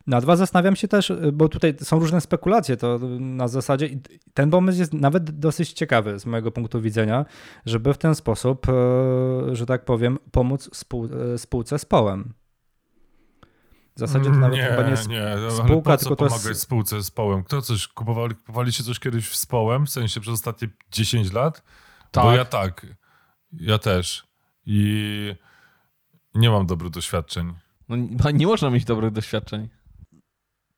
Na 0.07 0.21
dwa 0.21 0.35
zastanawiam 0.35 0.75
się 0.75 0.87
też, 0.87 1.13
bo 1.33 1.49
tutaj 1.49 1.75
są 1.81 1.99
różne 1.99 2.21
spekulacje, 2.21 2.77
to 2.77 2.99
na 3.19 3.47
zasadzie 3.47 3.89
ten 4.33 4.49
pomysł 4.49 4.79
jest 4.79 4.93
nawet 4.93 5.39
dosyć 5.39 5.73
ciekawy 5.73 6.19
z 6.19 6.25
mojego 6.25 6.51
punktu 6.51 6.81
widzenia, 6.81 7.25
żeby 7.65 7.93
w 7.93 7.97
ten 7.97 8.15
sposób, 8.15 8.69
e, 8.69 9.55
że 9.55 9.65
tak 9.65 9.85
powiem, 9.85 10.19
pomóc 10.31 10.69
spół, 10.73 11.09
e, 11.33 11.37
spółce 11.37 11.79
z 11.79 11.85
połem. 11.85 12.33
W 13.95 13.99
zasadzie 13.99 14.29
to 14.29 14.35
nawet 14.35 14.57
nie, 14.57 14.65
chyba 14.65 14.83
nie 14.83 14.89
jest 14.89 15.07
nie, 15.07 15.35
spółka, 15.49 15.89
ale 15.89 15.97
po 15.97 16.03
co 16.03 16.09
tylko 16.09 16.15
to 16.15 16.29
pomagać 16.29 16.57
spółce 16.57 17.03
z 17.03 17.11
połem? 17.11 17.43
Kto 17.43 17.61
coś, 17.61 17.87
kupowali, 17.87 18.35
kupowaliście 18.35 18.83
coś 18.83 18.99
kiedyś 18.99 19.35
z 19.35 19.45
połem, 19.45 19.85
w 19.85 19.89
sensie 19.89 20.21
przez 20.21 20.33
ostatnie 20.33 20.67
10 20.91 21.33
lat? 21.33 21.63
Tak. 22.11 22.23
Bo 22.23 22.33
ja 22.33 22.45
tak, 22.45 22.85
ja 23.51 23.77
też. 23.77 24.27
I 24.65 25.35
nie 26.35 26.49
mam 26.49 26.65
dobrych 26.65 26.91
doświadczeń. 26.91 27.53
No, 27.89 28.31
nie 28.31 28.47
można 28.53 28.69
mieć 28.69 28.85
dobrych 28.85 29.11
doświadczeń. 29.11 29.69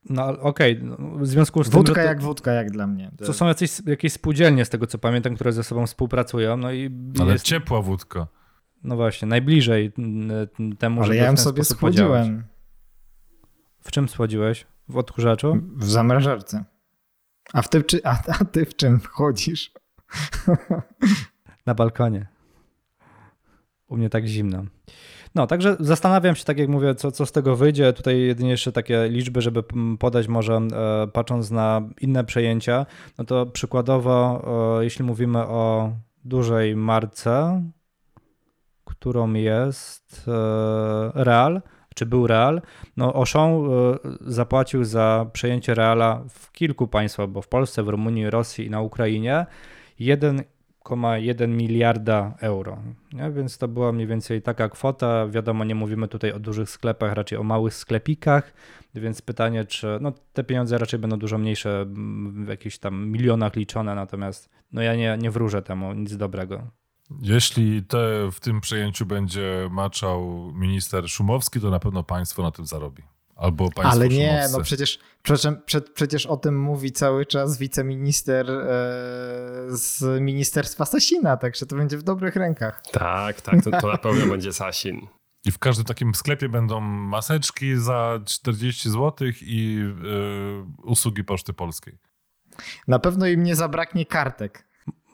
No 0.10 0.28
okej, 0.28 0.78
okay. 0.78 0.98
No, 1.00 1.18
w 1.20 1.28
związku 1.28 1.64
z 1.64 1.70
wódka 1.70 1.94
tym... 1.94 2.04
jak 2.04 2.22
wódka, 2.22 2.52
jak 2.52 2.72
dla 2.72 2.88
mnie. 2.88 3.12
To 3.18 3.34
są 3.34 3.48
jakieś, 3.48 3.72
jakieś 3.86 4.14
spółdzielnie, 4.14 4.66
z 4.66 4.70
tego 4.70 4.88
co 4.88 4.98
pamiętam, 4.98 5.36
które 5.36 5.52
ze 5.52 5.64
sobą 5.64 5.88
współpracują. 5.88 6.58
No 6.58 6.72
i 6.72 6.90
Ale 7.22 7.34
jest... 7.34 7.46
ciepła 7.46 7.82
wódka. 7.82 8.28
No 8.84 8.96
właśnie, 8.96 9.28
najbliżej 9.28 9.92
temu, 10.80 11.04
Ale 11.04 11.16
ja 11.16 11.26
ją 11.26 11.38
sobie 11.38 11.64
schłodziłem. 11.64 12.44
W 13.80 13.92
czym 13.92 14.10
schłodziłeś? 14.10 14.68
W 14.90 14.98
odkurzaczu? 14.98 15.58
W 15.76 15.90
zamrażarce. 15.90 16.64
A, 17.54 17.62
w 17.62 17.70
ty, 17.70 17.84
czy, 17.84 18.02
a, 18.04 18.24
a 18.40 18.46
ty 18.46 18.66
w 18.66 18.76
czym 18.76 19.00
wchodzisz? 19.00 19.72
Na 21.66 21.74
balkonie. 21.74 22.28
U 23.88 23.98
mnie 23.98 24.10
tak 24.10 24.28
zimno. 24.28 24.66
No, 25.36 25.48
także 25.48 25.78
zastanawiam 25.80 26.36
się, 26.36 26.46
tak 26.46 26.58
jak 26.58 26.70
mówię, 26.70 26.96
co, 26.96 27.12
co 27.12 27.26
z 27.26 27.32
tego 27.32 27.56
wyjdzie. 27.56 27.94
Tutaj 27.94 28.22
jedynie 28.22 28.50
jeszcze 28.50 28.72
takie 28.72 29.10
liczby, 29.10 29.42
żeby 29.42 29.64
podać 30.00 30.28
może, 30.28 30.54
e, 30.54 31.08
patrząc 31.08 31.52
na 31.52 31.82
inne 32.02 32.24
przejęcia, 32.24 32.86
no 33.18 33.26
to 33.26 33.46
przykładowo, 33.46 34.46
e, 34.80 34.84
jeśli 34.84 35.06
mówimy 35.06 35.40
o 35.40 35.92
dużej 36.26 36.76
marce, 36.76 37.64
którą 38.86 39.34
jest 39.34 40.26
e, 40.28 41.24
Real, 41.24 41.62
czy 41.96 42.06
był 42.06 42.28
Real, 42.28 42.62
no 42.98 43.14
Auchan 43.14 43.52
zapłacił 44.22 44.84
za 44.84 45.26
przejęcie 45.34 45.74
Reala 45.74 46.24
w 46.30 46.52
kilku 46.52 46.88
państwach, 46.88 47.30
bo 47.30 47.42
w 47.42 47.48
Polsce, 47.48 47.84
w 47.84 47.88
Rumunii, 47.88 48.30
Rosji 48.30 48.66
i 48.66 48.70
na 48.70 48.82
Ukrainie 48.82 49.46
1 50.00 50.44
1,1 50.96 51.48
miliarda 51.48 52.34
euro. 52.40 52.78
Nie? 53.14 53.32
Więc 53.32 53.58
to 53.58 53.68
była 53.68 53.92
mniej 53.92 54.08
więcej 54.08 54.42
taka 54.42 54.70
kwota. 54.70 55.28
Wiadomo, 55.28 55.64
nie 55.64 55.76
mówimy 55.76 56.08
tutaj 56.08 56.32
o 56.32 56.40
dużych 56.40 56.70
sklepach, 56.70 57.14
raczej 57.14 57.38
o 57.38 57.44
małych 57.44 57.74
sklepikach, 57.74 58.54
więc 58.96 59.22
pytanie, 59.22 59.66
czy 59.66 59.98
no, 60.02 60.14
te 60.34 60.44
pieniądze 60.44 60.78
raczej 60.78 61.00
będą 61.00 61.20
dużo 61.20 61.38
mniejsze, 61.38 61.86
w 62.46 62.48
jakichś 62.48 62.78
tam 62.78 63.08
milionach 63.08 63.56
liczone, 63.56 63.96
natomiast 63.96 64.50
no, 64.72 64.82
ja 64.82 64.96
nie, 64.96 65.18
nie 65.22 65.32
wróżę 65.32 65.62
temu 65.62 65.94
nic 65.94 66.18
dobrego. 66.18 66.68
Jeśli 67.22 67.84
te, 67.84 68.32
w 68.32 68.40
tym 68.40 68.62
przejęciu 68.62 69.06
będzie 69.06 69.68
maczał 69.72 70.52
minister 70.56 71.10
Szumowski, 71.10 71.60
to 71.60 71.70
na 71.70 71.80
pewno 71.80 72.04
państwo 72.04 72.44
na 72.44 72.52
tym 72.52 72.66
zarobi. 72.66 73.04
Albo 73.40 73.70
państwo 73.72 73.92
Ale 73.92 74.10
nie, 74.10 74.30
szumowscy. 74.30 74.58
no 74.58 74.64
przecież, 74.64 75.00
przecież, 75.24 75.54
przecież 75.94 76.26
o 76.26 76.38
tym 76.38 76.62
mówi 76.62 76.92
cały 76.92 77.26
czas 77.26 77.58
wiceminister 77.58 78.50
e, 78.52 78.56
z 79.70 80.22
Ministerstwa 80.22 80.86
Sasina, 80.86 81.38
także 81.38 81.66
to 81.66 81.76
będzie 81.76 81.98
w 81.98 82.04
dobrych 82.04 82.36
rękach. 82.36 82.82
Tak, 82.92 83.42
tak, 83.42 83.64
to, 83.64 83.72
to 83.82 83.88
na 83.88 83.98
pewno 83.98 84.28
będzie 84.34 84.54
Sasin. 84.54 85.08
I 85.46 85.52
w 85.52 85.60
każdym 85.60 85.86
takim 85.86 86.16
sklepie 86.16 86.50
będą 86.50 86.80
maseczki 86.82 87.78
za 87.78 88.20
40 88.26 88.90
zł 88.90 89.28
i 89.42 89.80
y, 90.80 90.84
usługi 90.84 91.24
Poczty 91.24 91.54
Polskiej. 91.54 91.98
Na 92.88 93.00
pewno 93.00 93.28
im 93.28 93.44
nie 93.44 93.56
zabraknie 93.56 94.06
kartek. 94.06 94.68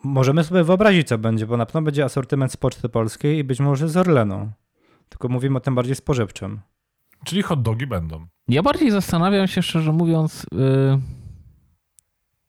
Możemy 0.04 0.44
sobie 0.44 0.64
wyobrazić, 0.64 1.08
co 1.08 1.18
będzie, 1.18 1.46
bo 1.46 1.58
na 1.58 1.66
pewno 1.66 1.82
będzie 1.82 2.04
asortyment 2.06 2.52
z 2.52 2.58
Poczty 2.58 2.90
Polskiej 2.90 3.38
i 3.38 3.44
być 3.44 3.60
może 3.60 3.90
z 3.90 3.98
Orlenu. 3.98 4.52
Tylko 5.10 5.28
mówimy 5.28 5.58
o 5.58 5.62
tym 5.62 5.76
bardziej 5.76 5.96
spożywczym. 5.96 6.62
Czyli 7.26 7.42
hot 7.42 7.62
dogi 7.62 7.88
będą. 7.88 8.28
Ja 8.48 8.64
bardziej 8.64 8.92
zastanawiam 8.92 9.48
się, 9.48 9.62
szczerze 9.62 9.92
mówiąc, 9.92 10.46
yy, 10.52 11.00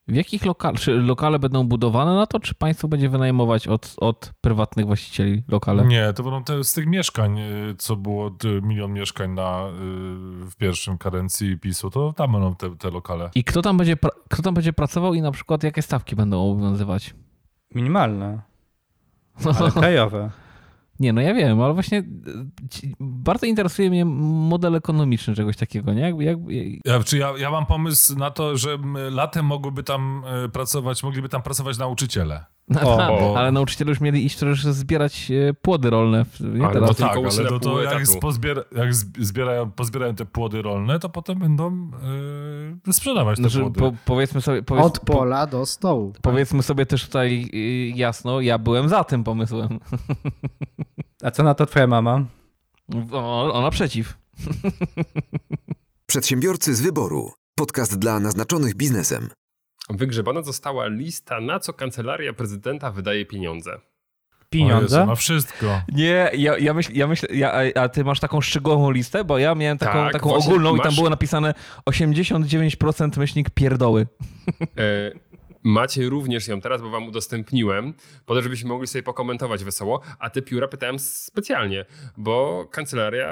w 0.09 0.15
jakich 0.15 0.45
lokal, 0.45 0.75
czy 0.75 0.95
lokale 0.95 1.39
będą 1.39 1.69
budowane 1.69 2.15
na 2.15 2.27
to, 2.27 2.41
czy 2.41 2.55
państwo 2.55 2.89
będzie 2.89 3.09
wynajmować 3.09 3.69
od, 3.69 3.95
od 3.97 4.33
prywatnych 4.41 4.87
właścicieli 4.87 5.43
lokale? 5.49 5.87
Nie, 5.87 6.13
to 6.13 6.23
będą 6.23 6.45
te 6.45 6.65
z 6.65 6.73
tych 6.73 6.87
mieszkań, 6.87 7.39
y, 7.39 7.75
co 7.79 7.97
było 7.97 8.29
y, 8.45 8.63
milion 8.63 8.93
mieszkań 8.93 9.31
na, 9.31 9.69
y, 9.69 9.71
w 10.51 10.57
pierwszym 10.59 10.99
kadencji 10.99 11.59
PiSu, 11.59 11.91
to 11.91 12.13
tam 12.13 12.33
będą 12.33 12.55
te, 12.55 12.77
te 12.77 12.91
lokale. 12.91 13.31
I 13.35 13.45
kto 13.45 13.63
tam, 13.63 13.77
będzie, 13.77 13.97
kto 14.31 14.43
tam 14.43 14.55
będzie 14.55 14.73
pracował 14.73 15.15
i 15.15 15.23
na 15.23 15.31
przykład 15.31 15.63
jakie 15.63 15.83
stawki 15.83 16.17
będą 16.17 16.51
obowiązywać? 16.51 17.15
Minimalne, 17.75 18.43
ale 19.61 19.71
krajowe. 19.71 20.31
Nie, 21.01 21.13
no 21.13 21.21
ja 21.21 21.35
wiem, 21.35 21.61
ale 21.61 21.75
właśnie 21.75 22.03
ci- 22.71 22.95
bardzo 23.01 23.47
interesuje 23.47 23.91
mnie 23.91 24.05
model 24.05 24.75
ekonomiczny 24.75 25.35
czegoś 25.35 25.57
takiego, 25.57 25.93
nie? 25.93 26.01
Jak, 26.03 26.21
jak, 26.21 26.39
Ja, 26.85 27.03
czy 27.05 27.19
ja, 27.19 27.33
ja 27.39 27.51
mam 27.51 27.67
pomysł 27.67 28.19
na 28.19 28.31
to, 28.31 28.57
że 28.57 28.79
latem 29.11 29.47
mogłyby 29.47 29.83
tam 29.83 30.23
y, 30.45 30.49
pracować, 30.49 31.03
mogliby 31.03 31.29
tam 31.29 31.43
pracować 31.43 31.79
nauczyciele. 31.79 32.45
O, 32.83 32.97
bo- 33.21 33.39
ale 33.39 33.53
nauczyciele 33.53 33.89
już 33.89 34.01
mieli 34.01 34.27
iść 34.27 34.39
też 34.39 34.65
zbierać 34.65 35.31
e, 35.31 35.55
płody 35.55 35.91
rolne. 35.91 36.25
Nie? 36.41 36.65
Ale 36.65 36.73
Teraz. 36.75 36.89
No 36.89 36.95
tak, 36.95 37.17
ale 37.17 37.51
na 37.51 37.59
to, 37.59 37.83
jak, 37.83 38.03
pozbiera, 38.21 38.63
jak 38.77 38.93
zb- 38.95 39.25
zbierają, 39.25 39.71
pozbierają 39.71 40.15
te 40.15 40.25
płody 40.25 40.63
rolne, 40.63 40.99
to 40.99 41.09
potem 41.09 41.39
będą 41.39 41.91
y, 42.89 42.93
sprzedawać 42.93 43.37
te 43.37 43.43
Znaczy, 43.43 43.61
płody. 43.61 43.81
po, 43.81 43.93
powiedzmy 44.05 44.41
sobie... 44.41 44.63
Powiedz, 44.63 44.85
Od 44.87 45.01
pola 45.01 45.47
do 45.47 45.67
stołu. 45.67 46.13
Powiedzmy 46.23 46.63
sobie 46.63 46.87
też 46.87 47.05
tutaj 47.07 47.51
y, 47.55 47.59
jasno, 47.97 48.41
ja 48.41 48.59
byłem 48.59 48.89
za 48.89 49.05
tym 49.05 49.25
pomysłem. 49.25 49.81
A 51.23 51.31
co 51.31 51.43
na 51.43 51.55
to 51.55 51.67
twoja 51.67 51.87
mama? 51.87 52.25
O, 53.13 53.53
ona 53.55 53.71
przeciw. 53.71 54.19
Przedsiębiorcy 56.07 56.75
z 56.75 56.81
wyboru. 56.81 57.33
Podcast 57.59 57.99
dla 57.99 58.21
naznaczonych 58.21 58.75
biznesem. 58.75 59.29
Wygrzebana 59.91 60.43
została 60.43 60.87
lista, 60.87 61.41
na 61.41 61.61
co 61.61 61.73
kancelaria 61.73 62.33
prezydenta 62.33 62.91
wydaje 62.91 63.27
pieniądze. 63.27 63.81
Pieniądze? 64.51 64.97
Jezu, 64.99 65.07
na 65.07 65.15
wszystko. 65.15 65.67
Nie, 65.93 66.31
ja, 66.37 66.59
ja 66.59 66.75
myślę, 66.75 66.95
ja 66.95 67.07
myślę 67.07 67.29
ja, 67.33 67.53
a- 67.75 67.89
ty 67.89 68.05
masz 68.05 68.21
taką 68.21 68.41
szczegółową 68.41 68.91
listę, 68.91 69.25
bo 69.25 69.39
ja 69.39 69.55
miałem 69.55 69.79
taką, 69.79 69.93
Tak, 69.93 70.13
taką 70.13 70.35
ogólną 70.35 70.75
i 70.77 70.79
tam 70.79 70.87
masz- 70.87 70.95
było 70.97 71.11
napisane 71.11 71.55
89% 71.91 73.19
myślnik 73.19 73.51
pierdoły. 73.51 74.07
E, 74.79 75.13
macie 75.63 76.09
również 76.09 76.49
ją 76.49 76.61
teraz, 76.61 76.83
bo 76.83 76.91
wam 76.91 77.07
udostępniłem, 77.09 77.95
po 78.27 78.35
to, 78.35 78.43
żebyśmy 78.43 78.69
mogli 78.69 78.87
sobie 78.87 79.03
pokomentować 79.03 79.65
wesoło, 79.65 80.01
a 80.19 80.31
te 80.31 80.43
pióra 80.43 80.69
pytałem 80.69 80.99
specjalnie, 80.99 81.85
bo 82.17 82.67
kancelaria 82.71 83.29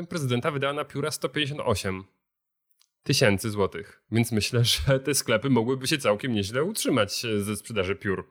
e, 0.00 0.06
prezydenta 0.06 0.50
wydała 0.50 0.72
na 0.72 0.84
pióra 0.84 1.10
158 1.10 2.04
tysięcy 3.02 3.50
złotych, 3.50 4.02
więc 4.12 4.32
myślę, 4.32 4.64
że 4.74 5.00
te 5.00 5.14
sklepy 5.14 5.50
mogłyby 5.50 5.86
się 5.86 5.98
całkiem 5.98 6.32
nieźle 6.32 6.64
utrzymać 6.64 7.24
e, 7.24 7.40
ze 7.40 7.56
sprzedaży 7.56 7.96
piór. 7.96 8.28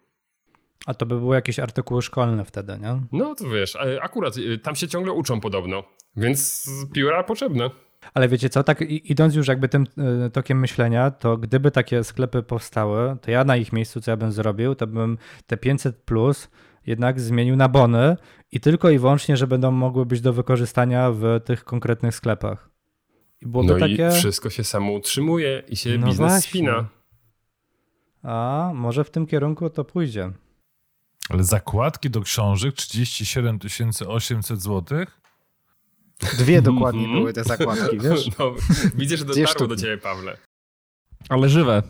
A 0.86 0.94
to 0.94 1.06
by 1.06 1.20
były 1.20 1.36
jakieś 1.36 1.60
artykuły 1.60 2.02
szkolne 2.02 2.46
wtedy, 2.46 2.78
nie? 2.82 3.02
No 3.12 3.36
to 3.36 3.50
wiesz, 3.50 3.76
e, 3.76 4.02
akurat 4.02 4.36
e, 4.38 4.58
tam 4.58 4.76
się 4.76 4.88
ciągle 4.88 5.14
uczą 5.14 5.40
podobno, 5.40 5.84
więc 6.18 6.70
pióra 6.94 7.24
potrzebne. 7.24 7.70
Ale 8.14 8.28
wiecie 8.28 8.50
co, 8.50 8.64
tak 8.64 8.82
idąc 8.82 9.36
już 9.36 9.48
jakby 9.48 9.70
tym 9.70 9.88
tokiem 10.34 10.60
myślenia, 10.60 11.12
to 11.12 11.38
gdyby 11.38 11.72
takie 11.72 12.04
sklepy 12.04 12.44
powstały, 12.44 13.18
to 13.22 13.32
ja 13.32 13.44
na 13.44 13.58
ich 13.58 13.74
miejscu, 13.74 14.02
co 14.02 14.12
ja 14.12 14.18
bym 14.18 14.32
zrobił, 14.32 14.76
to 14.76 14.88
bym 14.88 15.18
te 15.48 15.58
500 15.58 15.98
plus 15.98 16.50
jednak 16.86 17.20
zmienił 17.20 17.56
na 17.56 17.70
bony 17.70 18.18
i 18.52 18.60
tylko 18.60 18.90
i 18.90 19.00
wyłącznie, 19.00 19.38
że 19.38 19.48
będą 19.48 19.72
mogły 19.72 20.06
być 20.06 20.22
do 20.22 20.34
wykorzystania 20.34 21.12
w 21.12 21.24
tych 21.46 21.64
konkretnych 21.64 22.16
sklepach. 22.16 22.71
I 23.42 23.46
byłoby 23.48 23.74
No 23.74 23.80
takie... 23.80 24.10
i 24.16 24.20
wszystko 24.20 24.50
się 24.50 24.64
samo 24.64 24.92
utrzymuje 24.92 25.64
i 25.68 25.76
się 25.76 25.98
No 25.98 26.08
biznes 26.08 26.18
właśnie. 26.32 26.50
spina. 26.50 26.88
A, 28.24 28.72
może 28.76 29.04
w 29.04 29.10
tym 29.10 29.28
kierunku 29.28 29.70
to 29.70 29.84
pójdzie. 29.86 30.32
Ale 31.30 31.44
zakładki 31.44 32.10
do 32.10 32.22
książek 32.22 32.76
37 32.76 33.60
800 34.08 34.62
zł? 34.62 35.06
Dwie 36.38 36.62
dokładnie 36.62 37.02
Mhm. 37.02 37.20
były 37.20 37.34
te 37.34 37.44
zakładki, 37.44 38.00
wiesz? 38.10 38.38
No, 38.40 38.56
widzę, 38.96 39.18
że 39.18 39.26
dotarło 39.26 39.68
do 39.68 39.76
ciebie, 39.76 39.98
Pawle. 39.98 40.38
Ale 41.30 41.50
żywe. 41.50 41.84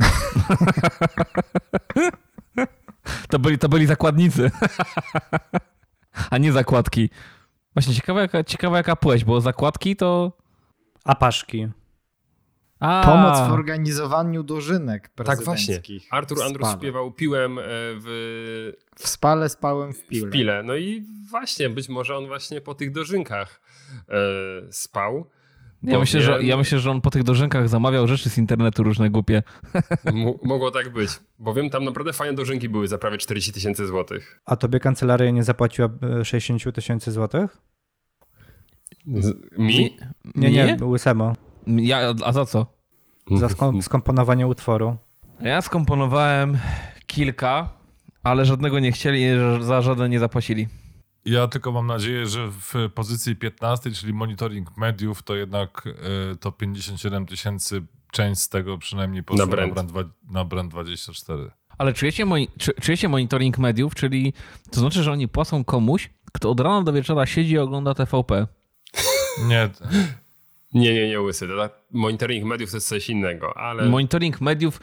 to, 3.30 3.38
byli, 3.38 3.58
to 3.58 3.68
byli 3.68 3.86
zakładnicy. 3.86 4.50
A 6.30 6.38
nie 6.38 6.52
zakładki. 6.52 7.10
Właśnie 7.74 7.94
ciekawa 7.94 8.20
jaka, 8.20 8.44
ciekawa 8.44 8.76
jaka 8.76 8.96
płeć, 8.96 9.24
bo 9.24 9.40
zakładki 9.40 9.96
to... 9.96 10.32
A 11.04 11.14
paszki. 11.14 11.68
A, 12.80 13.02
Pomoc 13.04 13.48
w 13.48 13.52
organizowaniu 13.52 14.42
dożynek 14.42 15.08
Tak 15.08 15.26
właśnie. 15.26 15.54
prezydenckich. 15.66 16.08
Artur 16.10 16.42
Andrus 16.42 16.66
spale. 16.68 16.78
śpiewał 16.80 17.12
Piłem 17.12 17.58
e, 17.58 17.62
w, 17.64 18.72
W 18.98 19.08
spale 19.08 19.48
spałem 19.48 19.92
w 19.92 20.06
pile. 20.06 20.26
w 20.28 20.30
pile. 20.30 20.62
No 20.62 20.76
i 20.76 21.04
właśnie, 21.30 21.70
być 21.70 21.88
może 21.88 22.16
on 22.16 22.26
właśnie 22.26 22.60
po 22.60 22.74
tych 22.74 22.92
dożynkach 22.92 23.60
e, 24.08 24.72
spał. 24.72 25.26
Ja 25.82 25.98
myślę, 25.98 26.20
że, 26.22 26.42
ja 26.42 26.56
myślę, 26.56 26.78
że 26.78 26.90
on 26.90 27.00
po 27.00 27.10
tych 27.10 27.22
dożynkach 27.22 27.68
zamawiał 27.68 28.06
rzeczy 28.08 28.30
z 28.30 28.38
internetu 28.38 28.82
różne 28.82 29.10
głupie. 29.10 29.42
M- 30.04 30.34
mogło 30.44 30.70
tak 30.70 30.92
być. 30.92 31.10
Bowiem 31.38 31.70
tam 31.70 31.84
naprawdę 31.84 32.12
fajne 32.12 32.34
dożynki 32.34 32.68
były 32.68 32.88
za 32.88 32.98
prawie 32.98 33.18
40 33.18 33.52
tysięcy 33.52 33.86
złotych. 33.86 34.40
A 34.46 34.56
tobie 34.56 34.80
kancelaria 34.80 35.30
nie 35.30 35.42
zapłaciła 35.44 35.88
e, 36.20 36.24
60 36.24 36.74
tysięcy 36.74 37.12
złotych? 37.12 37.58
Mi? 39.58 39.96
Nie, 40.34 40.50
nie, 40.50 40.76
łysemo. 40.82 41.32
Ja, 41.66 42.14
a 42.24 42.32
za 42.32 42.46
co? 42.46 42.66
Za 43.36 43.46
skom- 43.46 43.82
skomponowanie 43.88 44.46
utworu. 44.46 44.96
Ja 45.40 45.62
skomponowałem 45.62 46.58
kilka, 47.06 47.68
ale 48.22 48.44
żadnego 48.44 48.78
nie 48.78 48.92
chcieli 48.92 49.24
za 49.60 49.82
żaden 49.82 50.10
nie 50.10 50.18
zapłacili. 50.18 50.68
Ja 51.24 51.48
tylko 51.48 51.72
mam 51.72 51.86
nadzieję, 51.86 52.26
że 52.26 52.48
w 52.50 52.74
pozycji 52.94 53.36
15, 53.36 53.90
czyli 53.90 54.12
monitoring 54.14 54.76
mediów, 54.76 55.22
to 55.22 55.36
jednak 55.36 55.86
y, 56.32 56.36
to 56.36 56.52
57 56.52 57.26
tysięcy, 57.26 57.82
część 58.12 58.40
z 58.40 58.48
tego 58.48 58.78
przynajmniej 58.78 59.22
poszła 59.22 59.44
Na 59.46 59.50
na 59.50 59.56
Brand. 59.56 59.72
brand, 59.74 59.90
dwa- 59.92 60.10
na 60.32 60.44
brand 60.44 60.70
24. 60.70 61.50
Ale 61.78 61.92
czujecie, 61.92 62.24
moni- 62.26 62.48
czy, 62.58 62.72
czujecie 62.80 63.08
monitoring 63.08 63.58
mediów, 63.58 63.94
czyli 63.94 64.32
to 64.70 64.80
znaczy, 64.80 65.02
że 65.02 65.12
oni 65.12 65.28
płacą 65.28 65.64
komuś, 65.64 66.10
kto 66.32 66.50
od 66.50 66.60
rana 66.60 66.82
do 66.82 66.92
wieczora 66.92 67.26
siedzi 67.26 67.52
i 67.52 67.58
ogląda 67.58 67.94
TVP. 67.94 68.46
Nie, 69.48 69.70
Nie, 70.74 70.94
nie, 70.94 71.08
nie, 71.08 71.20
łysy. 71.20 71.48
To 71.48 71.56
tak- 71.56 71.80
Monitoring 71.92 72.44
mediów 72.44 72.70
to 72.70 72.76
jest 72.76 72.88
coś 72.88 73.10
innego, 73.10 73.56
ale... 73.58 73.88
Monitoring 73.88 74.40
mediów, 74.40 74.80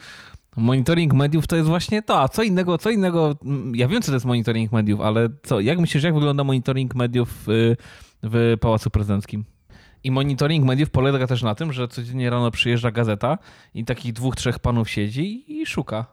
monitoring 0.56 1.12
mediów 1.14 1.46
to 1.46 1.56
jest 1.56 1.68
właśnie 1.68 2.02
to, 2.02 2.20
a 2.20 2.28
co 2.28 2.42
innego, 2.42 2.78
co 2.78 2.90
innego, 2.90 3.36
mm, 3.44 3.76
ja 3.76 3.88
wiem, 3.88 4.02
co 4.02 4.06
to 4.06 4.16
jest 4.16 4.26
monitoring 4.26 4.72
mediów, 4.72 5.00
ale 5.00 5.28
co, 5.42 5.60
jak 5.60 5.78
myślisz, 5.78 6.02
jak 6.04 6.14
wygląda 6.14 6.44
monitoring 6.44 6.94
mediów 6.94 7.44
w, 7.46 7.74
w 8.22 8.56
Pałacu 8.60 8.90
Prezydenckim? 8.90 9.44
I 10.04 10.10
monitoring 10.10 10.64
mediów 10.64 10.90
polega 10.90 11.26
też 11.26 11.42
na 11.42 11.54
tym, 11.54 11.72
że 11.72 11.88
codziennie 11.88 12.30
rano 12.30 12.50
przyjeżdża 12.50 12.90
gazeta 12.90 13.38
i 13.74 13.84
takich 13.84 14.12
dwóch, 14.12 14.36
trzech 14.36 14.58
panów 14.58 14.90
siedzi 14.90 15.60
i 15.60 15.66
szuka. 15.66 16.06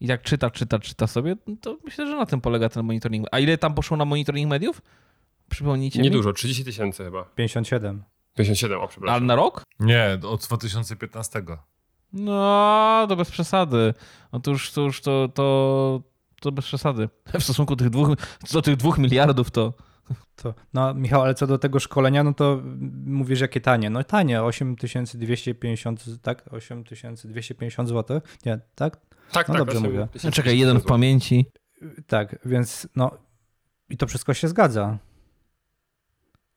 I 0.00 0.08
tak 0.08 0.22
czyta, 0.22 0.50
czyta, 0.50 0.78
czyta 0.78 1.06
sobie, 1.06 1.36
no 1.46 1.56
to 1.60 1.78
myślę, 1.84 2.06
że 2.06 2.16
na 2.16 2.26
tym 2.26 2.40
polega 2.40 2.68
ten 2.68 2.84
monitoring. 2.84 3.26
A 3.32 3.38
ile 3.38 3.58
tam 3.58 3.74
poszło 3.74 3.96
na 3.96 4.04
monitoring 4.04 4.50
mediów? 4.50 4.82
Przypomnijcie 5.48 5.98
mi. 5.98 6.04
Niedużo, 6.04 6.32
30 6.32 6.64
tysięcy 6.64 7.04
chyba. 7.04 7.24
57. 7.24 8.02
57, 8.36 8.78
o 8.78 8.80
Ale 8.80 8.88
przepraszam. 8.88 9.26
na 9.26 9.36
rok? 9.36 9.62
nie, 9.80 10.18
od 10.22 10.46
2015. 10.46 11.42
No, 12.12 13.06
to 13.08 13.16
bez 13.16 13.30
przesady. 13.30 13.94
No 14.32 14.40
to 14.40 14.50
już, 14.50 14.72
to, 14.72 14.80
już 14.80 15.00
to, 15.00 15.28
to, 15.34 16.02
to 16.40 16.52
bez 16.52 16.64
przesady. 16.64 17.08
W 17.38 17.42
stosunku 17.42 17.76
do 17.76 17.84
tych 17.84 17.90
dwóch, 17.92 18.08
do 18.52 18.62
tych 18.62 18.76
dwóch 18.76 18.98
miliardów 18.98 19.50
to... 19.50 19.72
To, 20.36 20.54
no 20.74 20.94
Michał, 20.94 21.22
ale 21.22 21.34
co 21.34 21.46
do 21.46 21.58
tego 21.58 21.80
szkolenia, 21.80 22.24
no 22.24 22.34
to 22.34 22.60
mówisz 23.06 23.40
jakie 23.40 23.60
tanie. 23.60 23.90
No 23.90 24.04
tanie, 24.04 24.42
8250, 24.42 26.04
tak? 26.22 26.44
8250 26.52 27.88
zł. 27.88 28.20
Nie, 28.46 28.58
tak? 28.74 28.96
Tak, 29.32 29.48
No 29.48 29.54
tak. 29.54 29.64
dobrze 29.64 29.80
mówię. 29.80 30.08
No 30.24 30.30
czekaj, 30.30 30.58
jeden 30.58 30.78
w 30.80 30.84
pamięci. 30.84 31.46
Tak, 32.06 32.38
więc 32.44 32.88
no 32.96 33.10
i 33.88 33.96
to 33.96 34.06
wszystko 34.06 34.34
się 34.34 34.48
zgadza. 34.48 34.98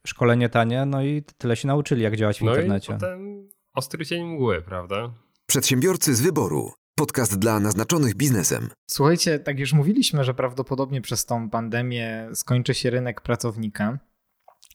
szkolenie 0.07 0.49
tanie, 0.49 0.85
no 0.85 1.03
i 1.03 1.23
tyle 1.37 1.55
się 1.55 1.67
nauczyli, 1.67 2.01
jak 2.03 2.15
działać 2.15 2.39
w 2.39 2.41
No 2.41 2.51
i 2.51 2.55
internecie. 2.55 2.93
potem 2.93 3.47
ostry 3.73 4.05
cień 4.05 4.23
mgły, 4.25 4.61
prawda? 4.61 5.09
Przedsiębiorcy 5.47 6.15
z 6.15 6.21
wyboru. 6.21 6.71
Podcast 6.95 7.39
dla 7.39 7.59
naznaczonych 7.59 8.15
biznesem. 8.15 8.69
Słuchajcie, 8.89 9.39
tak 9.39 9.59
już 9.59 9.73
mówiliśmy, 9.73 10.23
że 10.23 10.33
prawdopodobnie 10.33 11.01
przez 11.01 11.25
tą 11.25 11.49
pandemię 11.49 12.29
skończy 12.33 12.73
się 12.73 12.89
rynek 12.89 13.21
pracownika. 13.21 13.99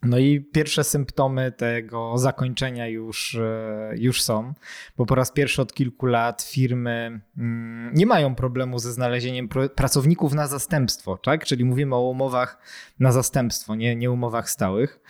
No 0.03 0.19
i 0.19 0.41
pierwsze 0.41 0.85
symptomy 0.85 1.53
tego 1.53 2.19
zakończenia 2.19 2.89
już, 2.89 3.35
e, 3.35 3.93
już 3.97 4.23
są, 4.23 4.55
bo 4.97 5.07
po 5.07 5.15
raz 5.15 5.33
pierwszy 5.33 5.63
od 5.63 5.75
kilku 5.75 6.07
lat 6.07 6.43
firmy 6.43 7.21
mm, 7.39 7.95
nie 7.95 8.07
mają 8.07 8.35
problemu 8.35 8.79
ze 8.79 8.93
znalezieniem 8.93 9.49
pracowników 9.75 10.33
na 10.33 10.47
zastępstwo, 10.47 11.17
tak? 11.17 11.45
Czyli 11.45 11.65
mówimy 11.65 11.95
o 11.95 12.09
umowach 12.09 12.59
na 12.99 13.13
zastępstwo, 13.13 13.75
nie, 13.75 13.97
nie 13.97 14.11
umowach 14.11 14.51
stałych. 14.51 15.01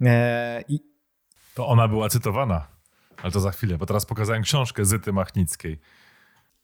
E, 0.00 0.64
I 0.68 0.80
To 1.54 1.66
ona 1.66 1.88
była 1.88 2.08
cytowana. 2.08 2.77
Ale 3.22 3.32
to 3.32 3.40
za 3.40 3.50
chwilę, 3.50 3.78
bo 3.78 3.86
teraz 3.86 4.06
pokazałem 4.06 4.42
książkę 4.42 4.84
Zyty 4.84 5.12
Machnickiej. 5.12 5.80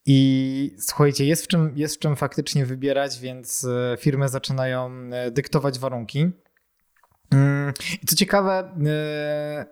I 0.05 0.75
słuchajcie, 0.79 1.25
jest 1.25 1.43
w 1.45 1.47
czym, 1.47 1.71
jest 1.75 1.95
w 1.95 1.99
czym 1.99 2.15
faktycznie 2.15 2.65
wybierać, 2.65 3.19
więc 3.19 3.63
e, 3.63 3.97
firmy 3.99 4.29
zaczynają 4.29 4.91
e, 5.11 5.31
dyktować 5.31 5.79
warunki. 5.79 6.31
Mm, 7.31 7.73
I 8.03 8.05
co 8.05 8.15
ciekawe, 8.15 8.71
e, 8.85 9.65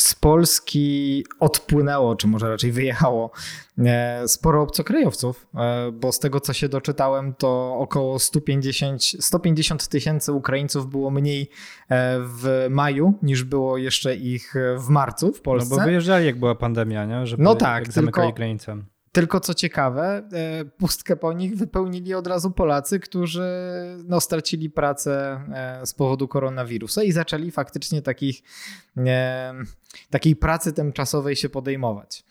z 0.00 0.14
Polski 0.14 1.24
odpłynęło, 1.40 2.16
czy 2.16 2.26
może 2.26 2.48
raczej 2.48 2.72
wyjechało 2.72 3.30
e, 3.78 4.28
sporo 4.28 4.62
obcokrajowców, 4.62 5.46
e, 5.54 5.92
bo 5.92 6.12
z 6.12 6.18
tego 6.18 6.40
co 6.40 6.52
się 6.52 6.68
doczytałem, 6.68 7.34
to 7.34 7.76
około 7.78 8.18
150 8.18 9.02
150 9.02 9.88
tysięcy 9.88 10.32
Ukraińców 10.32 10.90
było 10.90 11.10
mniej 11.10 11.42
e, 11.88 12.18
w 12.20 12.66
maju 12.70 13.14
niż 13.22 13.44
było 13.44 13.78
jeszcze 13.78 14.16
ich 14.16 14.54
w 14.78 14.88
marcu 14.88 15.32
w 15.32 15.36
No 15.36 15.42
Polsce. 15.42 15.76
bo 15.76 15.84
wyjeżdżali, 15.84 16.26
jak 16.26 16.38
była 16.38 16.54
pandemia, 16.54 17.04
nie? 17.04 17.26
Żeby, 17.26 17.42
No 17.42 17.54
tak, 17.54 17.82
jak 17.84 17.92
zamykali 17.92 18.26
tylko- 18.28 18.36
granice. 18.36 18.76
Tylko 19.14 19.40
co 19.40 19.54
ciekawe, 19.54 20.28
e, 20.32 20.64
pustkę 20.64 21.16
po 21.16 21.32
nich 21.32 21.56
wypełnili 21.56 22.14
od 22.14 22.26
razu 22.26 22.50
Polacy, 22.50 23.00
którzy 23.00 23.48
no, 24.04 24.20
stracili 24.20 24.70
pracę 24.70 25.40
e, 25.52 25.86
z 25.86 25.94
powodu 25.94 26.28
koronawirusa 26.28 27.02
i 27.02 27.12
zaczęli 27.12 27.50
faktycznie 27.50 28.02
takich, 28.02 28.42
e, 28.96 29.54
takiej 30.10 30.36
pracy 30.36 30.72
tymczasowej 30.72 31.36
się 31.36 31.48
podejmować. 31.48 32.24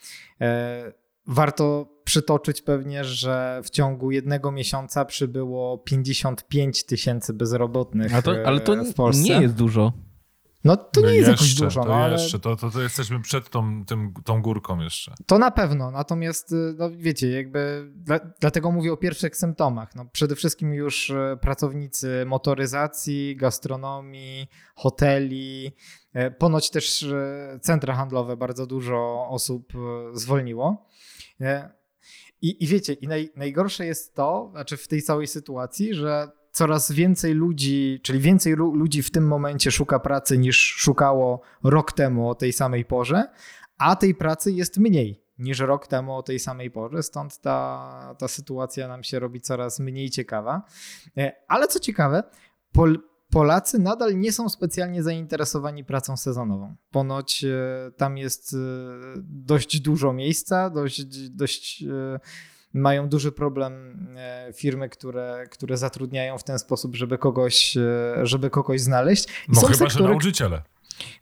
Warto 1.28 1.88
przytoczyć 2.04 2.62
pewnie, 2.62 3.04
że 3.04 3.62
w 3.63 3.69
ciągu 3.69 4.12
jednego 4.12 4.52
miesiąca 4.52 5.06
przybyło 5.06 5.78
55 5.78 6.84
tysięcy 6.84 7.34
bezrobotnych 7.34 8.12
to, 8.24 8.36
ale 8.46 8.60
to 8.60 8.84
w 8.84 8.93
Polsce. 8.93 9.24
nie 9.24 9.41
jest 9.41 9.56
dużo. 9.56 9.93
No 10.63 10.78
to 10.78 11.02
nie 11.02 11.08
No 11.08 11.13
jest 11.13 11.30
jakoś 11.30 11.47
jeszcze, 11.47 11.63
dużo, 11.63 11.82
to 11.82 11.88
no, 11.88 11.95
ale 11.95 12.13
jeszcze, 12.13 12.39
to, 12.39 12.56
to, 12.56 12.71
to 12.71 12.82
jesteśmy 12.82 13.21
przed 13.21 13.49
tą, 13.49 13.86
tym, 13.86 14.13
tą 14.26 14.41
górką 14.41 14.80
jeszcze. 14.80 15.13
To 15.26 15.39
na 15.39 15.52
pewno, 15.52 15.91
natomiast 15.91 16.52
y, 16.52 16.76
no 16.78 16.89
wiecie, 16.91 17.30
jakby 17.30 17.91
dla, 17.95 18.19
dlatego 18.39 18.71
mówię 18.71 18.93
o 18.93 18.97
pierwszych 18.97 19.38
symptomach. 19.38 19.95
No, 19.95 20.06
przede 20.06 20.36
wszystkim 20.36 20.73
już 20.73 21.10
y, 21.10 21.38
pracownicy 21.41 22.26
motoryzacji, 22.26 23.36
gastronomii, 23.36 24.47
hoteli, 24.76 25.71
y, 26.15 26.32
ponoć 26.32 26.69
też 26.69 27.06
centra 27.62 27.95
handlowe 27.95 28.38
bardzo 28.38 28.65
dużo 28.65 29.28
osób 29.30 29.73
zwolniło. 30.13 30.88
I, 32.41 32.63
i 32.63 32.67
wiecie, 32.67 32.93
i 32.93 33.08
naj, 33.08 33.30
najgorsze 33.36 33.86
jest 33.86 34.15
to, 34.15 34.49
znaczy 34.52 34.78
w 34.78 34.88
tej 34.88 35.02
całej 35.02 35.28
sytuacji, 35.28 35.93
że 35.93 36.32
coraz 36.54 36.92
więcej 36.92 37.34
ludzi, 37.34 38.00
czyli 38.04 38.20
więcej 38.20 38.54
lu- 38.54 38.76
ludzi 38.76 39.04
w 39.04 39.12
tym 39.12 39.28
momencie 39.28 39.72
szuka 39.72 40.00
pracy 40.00 40.38
niż 40.38 40.58
szukało 40.58 41.42
rok 41.63 41.92
temu 41.92 42.30
o 42.30 42.36
tej 42.36 42.54
samej 42.54 42.86
porze, 42.86 43.24
a 43.78 43.96
tej 43.96 44.16
pracy 44.16 44.52
jest 44.52 44.78
mniej 44.78 45.24
niż 45.38 45.60
rok 45.60 45.88
temu 45.88 46.16
o 46.16 46.24
tej 46.24 46.39
samej 46.39 46.72
porze, 46.72 47.04
stąd 47.04 47.42
ta, 47.42 48.16
ta 48.20 48.28
sytuacja 48.28 48.88
nam 48.88 49.04
się 49.04 49.20
robi 49.20 49.42
coraz 49.42 49.80
mniej 49.80 50.10
ciekawa. 50.10 50.62
E, 51.18 51.34
Ale 51.48 51.68
co 51.68 51.80
ciekawe, 51.80 52.24
Pol 52.72 53.00
Polacy 53.32 53.80
nadal 53.80 54.20
nie 54.20 54.32
są 54.32 54.50
specjalnie 54.50 55.04
zainteresowani 55.04 55.84
pracą 55.84 56.18
sezonową. 56.18 56.76
Ponoć 56.92 57.44
e, 57.44 57.92
tam 57.98 58.18
jest 58.18 58.54
e, 58.54 58.58
dość 59.24 59.80
dużo 59.80 60.13
miejsca, 60.13 60.70
dość, 60.70 61.30
dość 61.30 61.84
mają 62.74 63.10
duży 63.10 63.32
problem 63.32 63.98
e, 64.18 64.54
firmy, 64.54 64.90
które, 64.90 65.44
które 65.52 65.78
zatrudniają 65.78 66.38
w 66.38 66.44
ten 66.44 66.60
sposób, 66.60 66.96
żeby 66.96 67.18
kogoś, 67.18 67.78
e, 67.78 68.14
żeby 68.24 68.50
kogoś 68.50 68.82
znaleźć. 68.82 69.26
I 69.26 69.32
No 69.48 69.62
są 69.62 69.68
chyba, 69.68 69.90
że 69.90 70.00
sektory- 70.00 70.10
nauczyciele. 70.10 70.62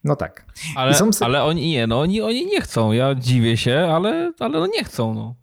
No 0.03 0.15
tak. 0.15 0.45
Ale, 0.75 0.93
są 0.93 1.09
ale 1.19 1.43
oni 1.43 1.69
nie, 1.69 1.87
no 1.87 1.99
oni, 1.99 2.21
oni 2.21 2.45
nie 2.45 2.61
chcą. 2.61 2.91
Ja 2.91 3.15
dziwię 3.15 3.57
się, 3.57 3.89
ale, 3.91 4.33
ale 4.39 4.59
no 4.59 4.67
nie 4.67 4.83
chcą. 4.83 5.13
No. 5.13 5.35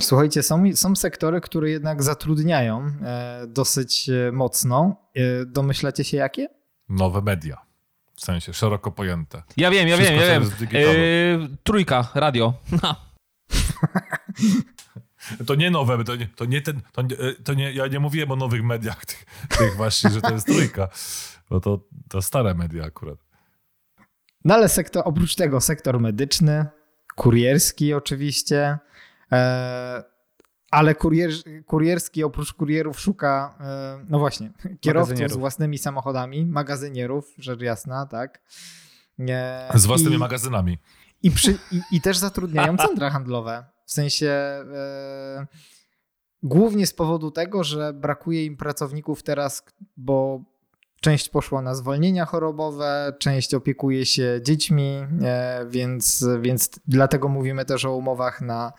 Słuchajcie, 0.00 0.42
są, 0.42 0.64
są 0.74 0.96
sektory, 0.96 1.40
które 1.40 1.70
jednak 1.70 2.02
zatrudniają 2.02 2.86
e, 3.02 3.44
dosyć 3.48 4.10
mocno. 4.32 4.96
E, 5.14 5.46
domyślacie 5.46 6.04
się 6.04 6.16
jakie? 6.16 6.48
Nowe 6.88 7.22
media. 7.22 7.56
W 8.14 8.20
sensie 8.20 8.52
szeroko 8.52 8.90
pojęte. 8.90 9.42
Ja 9.56 9.70
wiem, 9.70 9.88
ja 9.88 9.96
Wszystko, 9.96 10.16
wiem, 10.18 10.42
ja 10.72 10.78
wiem. 10.80 11.00
Yy, 11.40 11.48
trójka, 11.62 12.08
radio. 12.14 12.52
To 15.46 15.54
nie 15.54 15.70
nowe, 15.70 16.04
to 16.04 16.16
nie, 16.16 16.26
to 16.26 16.44
nie 16.44 16.62
ten, 16.62 16.80
to 16.92 17.02
nie, 17.02 17.16
to 17.44 17.54
nie, 17.54 17.72
ja 17.72 17.86
nie 17.86 18.00
mówiłem 18.00 18.30
o 18.30 18.36
nowych 18.36 18.64
mediach 18.64 19.06
tych, 19.06 19.24
tych 19.48 19.76
właśnie, 19.76 20.10
że 20.10 20.20
to 20.20 20.32
jest 20.32 20.46
trójka, 20.46 20.88
bo 21.50 21.60
to, 21.60 21.80
to 22.08 22.22
stare 22.22 22.54
media 22.54 22.84
akurat. 22.84 23.18
No 24.44 24.54
ale 24.54 24.68
sektor, 24.68 25.02
oprócz 25.06 25.34
tego 25.34 25.60
sektor 25.60 26.00
medyczny, 26.00 26.66
kurierski 27.16 27.94
oczywiście, 27.94 28.78
e, 29.32 30.02
ale 30.70 30.94
kurier, 30.94 31.30
kurierski 31.66 32.24
oprócz 32.24 32.52
kurierów 32.52 33.00
szuka, 33.00 33.54
e, 33.60 34.04
no 34.08 34.18
właśnie, 34.18 34.50
kierowców 34.80 35.30
z 35.30 35.36
własnymi 35.36 35.78
samochodami, 35.78 36.46
magazynierów, 36.46 37.34
rzecz 37.38 37.60
jasna, 37.60 38.06
tak. 38.06 38.40
E, 39.28 39.70
Z 39.78 39.86
własnymi 39.86 40.14
i- 40.14 40.18
magazynami. 40.18 40.78
I, 41.22 41.30
przy, 41.30 41.58
i, 41.72 41.80
I 41.92 42.00
też 42.00 42.18
zatrudniają 42.18 42.76
centra 42.76 43.10
handlowe. 43.10 43.64
W 43.92 43.94
sensie 43.94 44.28
e, 44.28 45.46
głównie 46.42 46.86
z 46.86 46.94
powodu 46.94 47.30
tego, 47.30 47.64
że 47.64 47.92
brakuje 47.92 48.44
im 48.44 48.56
pracowników 48.56 49.22
teraz, 49.22 49.64
bo 49.96 50.40
część 51.00 51.28
poszła 51.28 51.62
na 51.62 51.74
zwolnienia 51.74 52.24
chorobowe, 52.24 53.12
część 53.18 53.54
opiekuje 53.54 54.06
się 54.06 54.40
dziećmi, 54.42 55.06
e, 55.22 55.66
więc, 55.68 56.26
więc 56.40 56.70
dlatego 56.86 57.28
mówimy 57.28 57.64
też 57.64 57.84
o 57.84 57.96
umowach 57.96 58.40
na, 58.40 58.72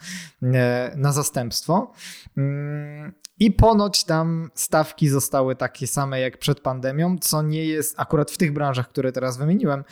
e, 0.43 0.93
na 0.95 1.11
zastępstwo. 1.11 1.91
Mm, 2.37 3.13
I 3.39 3.51
ponoć 3.51 4.03
tam 4.03 4.49
stawki 4.55 5.09
zostały 5.09 5.55
takie 5.55 5.87
same 5.87 6.19
jak 6.19 6.37
przed 6.37 6.59
pandemią, 6.59 7.17
co 7.21 7.41
nie 7.41 7.65
jest 7.65 7.99
akurat 7.99 8.31
w 8.31 8.37
tych 8.37 8.53
branżach, 8.53 8.89
które 8.89 9.11
teraz 9.11 9.37
wymieniłem, 9.37 9.83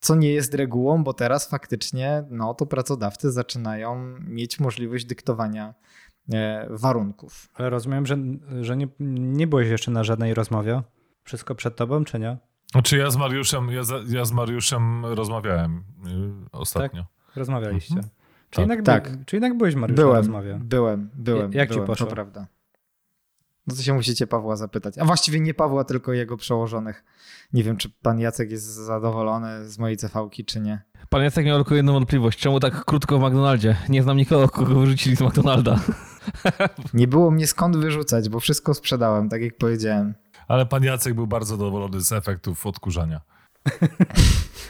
co 0.00 0.14
nie 0.14 0.32
jest 0.32 0.54
regułą, 0.54 1.04
bo 1.04 1.12
teraz 1.12 1.48
faktycznie 1.48 2.24
no, 2.30 2.54
to 2.54 2.66
pracodawcy 2.66 3.32
zaczynają 3.32 4.14
mieć 4.20 4.60
możliwość 4.60 5.04
dyktowania 5.04 5.74
e, 6.32 6.66
warunków. 6.70 7.48
Ale 7.54 7.70
rozumiem, 7.70 8.06
że, 8.06 8.18
że 8.60 8.76
nie, 8.76 8.88
nie 9.20 9.46
byłeś 9.46 9.68
jeszcze 9.68 9.90
na 9.90 10.04
żadnej 10.04 10.34
rozmowie. 10.34 10.82
Wszystko 11.24 11.54
przed 11.54 11.76
tobą, 11.76 12.04
czy 12.04 12.18
nie? 12.18 12.36
Znaczy 12.72 12.96
ja 12.98 13.10
z 13.10 13.16
Mariuszem, 13.16 13.68
ja, 13.70 13.82
ja 14.08 14.24
z 14.24 14.32
Mariuszem 14.32 15.06
rozmawiałem 15.06 15.84
y, 16.46 16.50
ostatnio. 16.52 17.04
Rozmawialiście. 17.36 17.94
Mhm. 17.94 18.10
Czy, 18.50 18.56
Tak. 18.56 18.68
jednak, 18.68 18.86
Tak. 18.86 19.24
Czy 19.26 19.36
jednak 19.36 19.56
byłeś 19.56 19.74
Mariusz 19.74 19.96
na 19.98 20.02
Byłem, 20.02 20.16
rozmowie? 20.16 20.60
byłem, 20.62 21.10
byłem. 21.14 21.52
Jak 21.52 21.68
ci 21.68 21.74
byłem, 21.74 21.86
poszło? 21.86 22.06
To 22.06 22.12
prawda. 22.12 22.46
No 23.70 23.76
to 23.76 23.82
się 23.82 23.94
musicie 23.94 24.26
Pawła 24.26 24.56
zapytać. 24.56 24.98
A 24.98 25.04
właściwie 25.04 25.40
nie 25.40 25.54
Pawła, 25.54 25.84
tylko 25.84 26.12
jego 26.12 26.36
przełożonych. 26.36 27.04
Nie 27.52 27.64
wiem, 27.64 27.76
czy 27.76 27.90
pan 28.02 28.20
Jacek 28.20 28.50
jest 28.50 28.64
zadowolony 28.64 29.68
z 29.68 29.78
mojej 29.78 29.98
CV-ki, 29.98 30.44
czy 30.44 30.60
nie. 30.60 30.82
Pan 31.08 31.22
Jacek 31.22 31.46
miał 31.46 31.56
tylko 31.58 31.74
jedną 31.74 31.92
wątpliwość. 31.92 32.38
Czemu 32.38 32.60
tak 32.60 32.84
krótko 32.84 33.18
w 33.18 33.22
McDonaldzie? 33.22 33.76
Nie 33.88 34.02
znam 34.02 34.16
nikogo, 34.16 34.48
kogo 34.48 34.74
wyrzucili 34.74 35.16
z 35.16 35.20
McDonalda. 35.20 35.80
Nie 36.94 37.08
było 37.08 37.30
mnie 37.30 37.46
skąd 37.46 37.76
wyrzucać, 37.76 38.28
bo 38.28 38.40
wszystko 38.40 38.74
sprzedałem, 38.74 39.28
tak 39.28 39.42
jak 39.42 39.56
powiedziałem. 39.56 40.14
Ale 40.48 40.66
pan 40.66 40.84
Jacek 40.84 41.14
był 41.14 41.26
bardzo 41.26 41.56
zadowolony 41.56 42.00
z 42.00 42.12
efektów 42.12 42.66
odkurzania. 42.66 43.20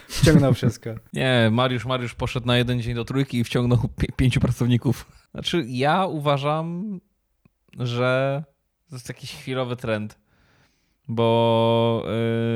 Wciągnął 0.08 0.54
wszystko. 0.54 0.90
Nie, 1.12 1.48
Mariusz, 1.52 1.86
Mariusz 1.86 2.14
poszedł 2.14 2.46
na 2.46 2.56
jeden 2.56 2.80
dzień 2.82 2.94
do 2.94 3.04
trójki 3.04 3.38
i 3.38 3.44
wciągnął 3.44 3.78
pi- 3.98 4.12
pięciu 4.16 4.40
pracowników. 4.40 5.06
Znaczy, 5.34 5.64
ja 5.68 6.06
uważam, 6.06 7.00
że 7.78 8.44
to 8.90 8.96
jest 8.96 9.08
jakiś 9.08 9.34
chwilowy 9.34 9.76
trend. 9.76 10.18
Bo, 11.08 12.02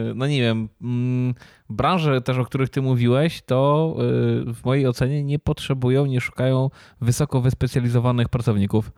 yy, 0.07 0.14
no 0.14 0.27
nie 0.27 0.40
wiem, 0.40 0.68
mm, 0.83 1.35
branże 1.70 2.20
też, 2.20 2.38
o 2.38 2.44
których 2.44 2.70
ty 2.70 2.83
mówiłeś, 2.83 3.42
to 3.42 3.94
yy, 3.99 4.55
w 4.55 4.64
mojej 4.64 4.87
ocenie 4.87 5.25
nie 5.25 5.38
potrzebują, 5.38 6.07
nie 6.07 6.20
szukają 6.20 6.70
wysoko 7.01 7.40
wyspecjalizowanych 7.40 8.29
pracowników. 8.29 8.92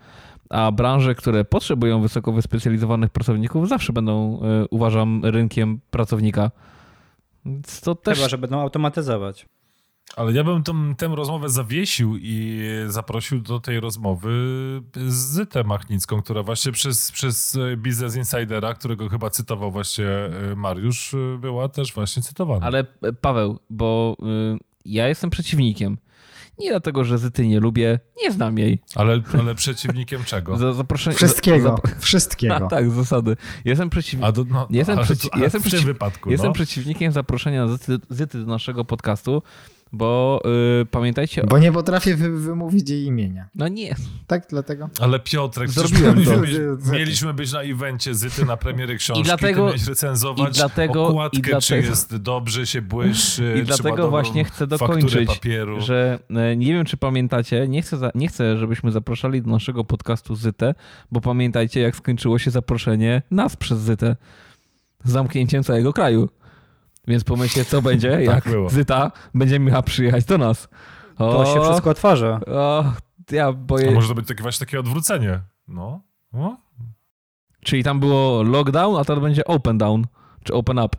A 0.51 0.73
branże, 0.73 1.15
które 1.15 1.45
potrzebują 1.45 2.01
wysoko 2.01 2.33
wyspecjalizowanych 2.33 3.11
pracowników, 3.11 3.69
zawsze 3.69 3.93
będą, 3.93 4.41
yy, 4.43 4.67
uważam, 4.71 5.25
rynkiem 5.25 5.81
pracownika. 5.91 6.51
To 7.83 7.95
też... 7.95 8.19
Chyba, 8.19 8.29
że 8.29 8.39
będą 8.39 8.61
automatyzować. 8.61 9.47
Ale 10.17 10.33
ja 10.33 10.45
bym 10.45 10.63
tą, 10.63 10.95
tę 10.95 11.07
rozmowę 11.09 11.49
zawiesił 11.49 12.17
i 12.17 12.61
zaprosił 12.87 13.41
do 13.41 13.61
tej 13.61 13.81
rozmowy 13.81 14.31
Zytę 15.09 15.65
Machnicką, 15.65 16.23
która 16.23 16.43
właśnie 16.43 16.73
przez, 16.73 17.13
przez 17.13 17.59
Business 17.77 18.17
Insidera, 18.17 18.75
którego 18.75 19.09
chyba 19.09 19.31
cytował 19.31 19.71
właśnie 19.73 20.07
e, 20.07 20.57
Mariusz, 20.57 21.15
e, 21.15 21.39
była 21.39 21.69
też 21.69 21.93
właśnie 21.95 22.23
cytowana. 22.23 22.67
Ale 22.67 22.87
e, 23.03 23.13
Paweł, 23.13 23.59
bo 23.71 24.17
y, 24.55 24.59
ja 24.85 25.09
jestem 25.09 25.31
przeciwnikiem. 25.31 25.99
Nie 26.59 26.71
dlatego, 26.71 27.05
że 27.05 27.19
Zyty 27.19 27.47
nie 27.49 27.61
lubię, 27.61 27.99
nie 28.23 28.33
znam 28.33 28.59
jej. 28.59 28.79
Ale, 28.95 29.21
ale 29.41 29.55
przeciwnikiem 29.55 30.25
czego? 30.33 30.57
Za, 30.57 30.73
zaproszenie, 30.73 31.17
Wszystkiego. 31.17 31.81
za- 31.87 31.99
Wszystkiego. 32.01 32.55
A, 32.57 32.61
tak, 32.69 32.91
z 32.91 32.95
zasady. 32.95 33.37
Jestem 33.65 33.91
przeciwnikiem. 33.91 34.29
A 34.29 34.33
do, 34.33 34.45
no, 34.45 34.67
Jestem, 34.71 34.99
przeci- 34.99 35.29
to- 35.31 35.39
jestem, 35.39 35.63
w 35.63 35.71
tym 35.71 35.81
przeci- 35.81 35.85
wypadku, 35.85 36.31
jestem 36.31 36.49
no. 36.49 36.55
przeciwnikiem 36.55 37.13
zaproszenia 37.13 37.69
Zyty, 37.69 37.99
Zyty 38.11 38.39
do 38.41 38.47
naszego 38.47 38.85
podcastu, 38.85 39.43
bo 39.97 40.41
y, 40.83 40.87
pamiętajcie. 40.87 41.43
Bo 41.49 41.59
nie 41.59 41.73
potrafię 41.73 42.17
wy, 42.17 42.31
wymówić 42.31 42.91
jej 42.91 43.05
imienia. 43.05 43.49
No 43.55 43.69
nie. 43.69 43.95
Tak, 44.27 44.47
dlatego. 44.51 44.89
Ale 45.01 45.21
Piotrek, 45.21 45.71
Zrobiłem 45.71 46.25
to. 46.25 46.41
mieliśmy, 46.41 46.77
być, 46.77 46.87
mieliśmy 46.93 47.35
być 47.35 47.53
na 47.53 47.63
evencie 47.63 48.15
Zyty 48.15 48.45
na 48.45 48.57
premiery 48.57 48.97
książki, 48.97 49.21
I 49.21 49.25
dlatego- 49.25 49.73
ty 49.73 49.79
recenzować 49.91 50.51
i 50.57 50.59
dlatego- 50.59 51.07
okładkę, 51.07 51.39
i 51.39 51.43
dlatego- 51.43 51.61
czy 51.61 51.77
jest 51.77 52.17
dobrze, 52.17 52.67
się 52.67 52.83
błyszczy, 52.83 53.55
I 53.63 53.63
dlatego 53.63 54.11
właśnie 54.11 54.45
chcę 54.45 54.67
dokończyć, 54.67 55.27
papieru. 55.29 55.81
że 55.81 56.19
e, 56.31 56.57
nie 56.57 56.73
wiem, 56.73 56.85
czy 56.85 56.97
pamiętacie, 56.97 57.69
nie 57.69 57.83
chcę, 57.83 57.97
za, 57.97 58.11
nie 58.15 58.29
chcę, 58.29 58.57
żebyśmy 58.57 58.93
zapraszali 58.93 59.43
do 59.43 59.51
naszego 59.51 59.85
podcastu 59.85 60.35
Zytę, 60.35 60.75
bo 61.13 61.21
pamiętajcie, 61.21 61.81
jak 61.81 61.97
skończyło 61.97 62.39
się 62.39 62.51
zaproszenie 62.51 63.23
nas 63.31 63.57
przez 63.57 63.79
Zytę 63.79 64.17
z 65.05 65.11
zamknięciem 65.11 65.63
całego 65.63 65.93
kraju. 65.93 66.29
Więc 67.07 67.25
pomyślcie, 67.25 67.65
co 67.65 67.83
będzie, 67.83 68.09
jak 68.09 68.45
było. 68.45 68.71
Zyta 68.71 69.13
będzie 69.35 69.59
miała 69.59 69.83
przyjechać 69.83 70.25
do 70.25 70.39
nas. 70.39 70.69
O, 71.19 71.33
To 71.33 71.55
się 71.55 71.61
wszystko 71.63 71.91
otworzy. 71.91 72.27
O, 72.47 72.85
ja 73.31 73.47
A 73.47 73.53
boję. 73.53 73.91
może 73.91 74.09
to 74.09 74.15
być 74.15 74.29
takie 74.29 74.43
właśnie 74.43 74.67
takie 74.67 74.81
odwrócenie. 74.81 75.41
No. 75.69 76.01
no. 76.33 76.61
Czyli 77.65 77.85
tam 77.85 78.01
było 78.01 78.43
lockdown, 78.43 78.97
a 78.97 79.05
teraz 79.05 79.23
będzie 79.23 79.45
open 79.45 79.79
down, 79.79 80.07
czy 80.45 80.55
open 80.55 80.79
up. 80.79 80.97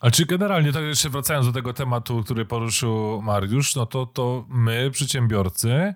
Ale 0.00 0.12
czy 0.12 0.26
generalnie, 0.26 0.72
tak 0.72 0.82
jeszcze 0.82 1.10
wracając 1.10 1.46
do 1.46 1.52
tego 1.52 1.72
tematu, 1.72 2.22
który 2.24 2.44
poruszył 2.44 3.22
Mariusz, 3.22 3.76
no 3.76 3.86
to, 3.86 4.06
to 4.06 4.44
my, 4.48 4.90
przedsiębiorcy, 4.90 5.94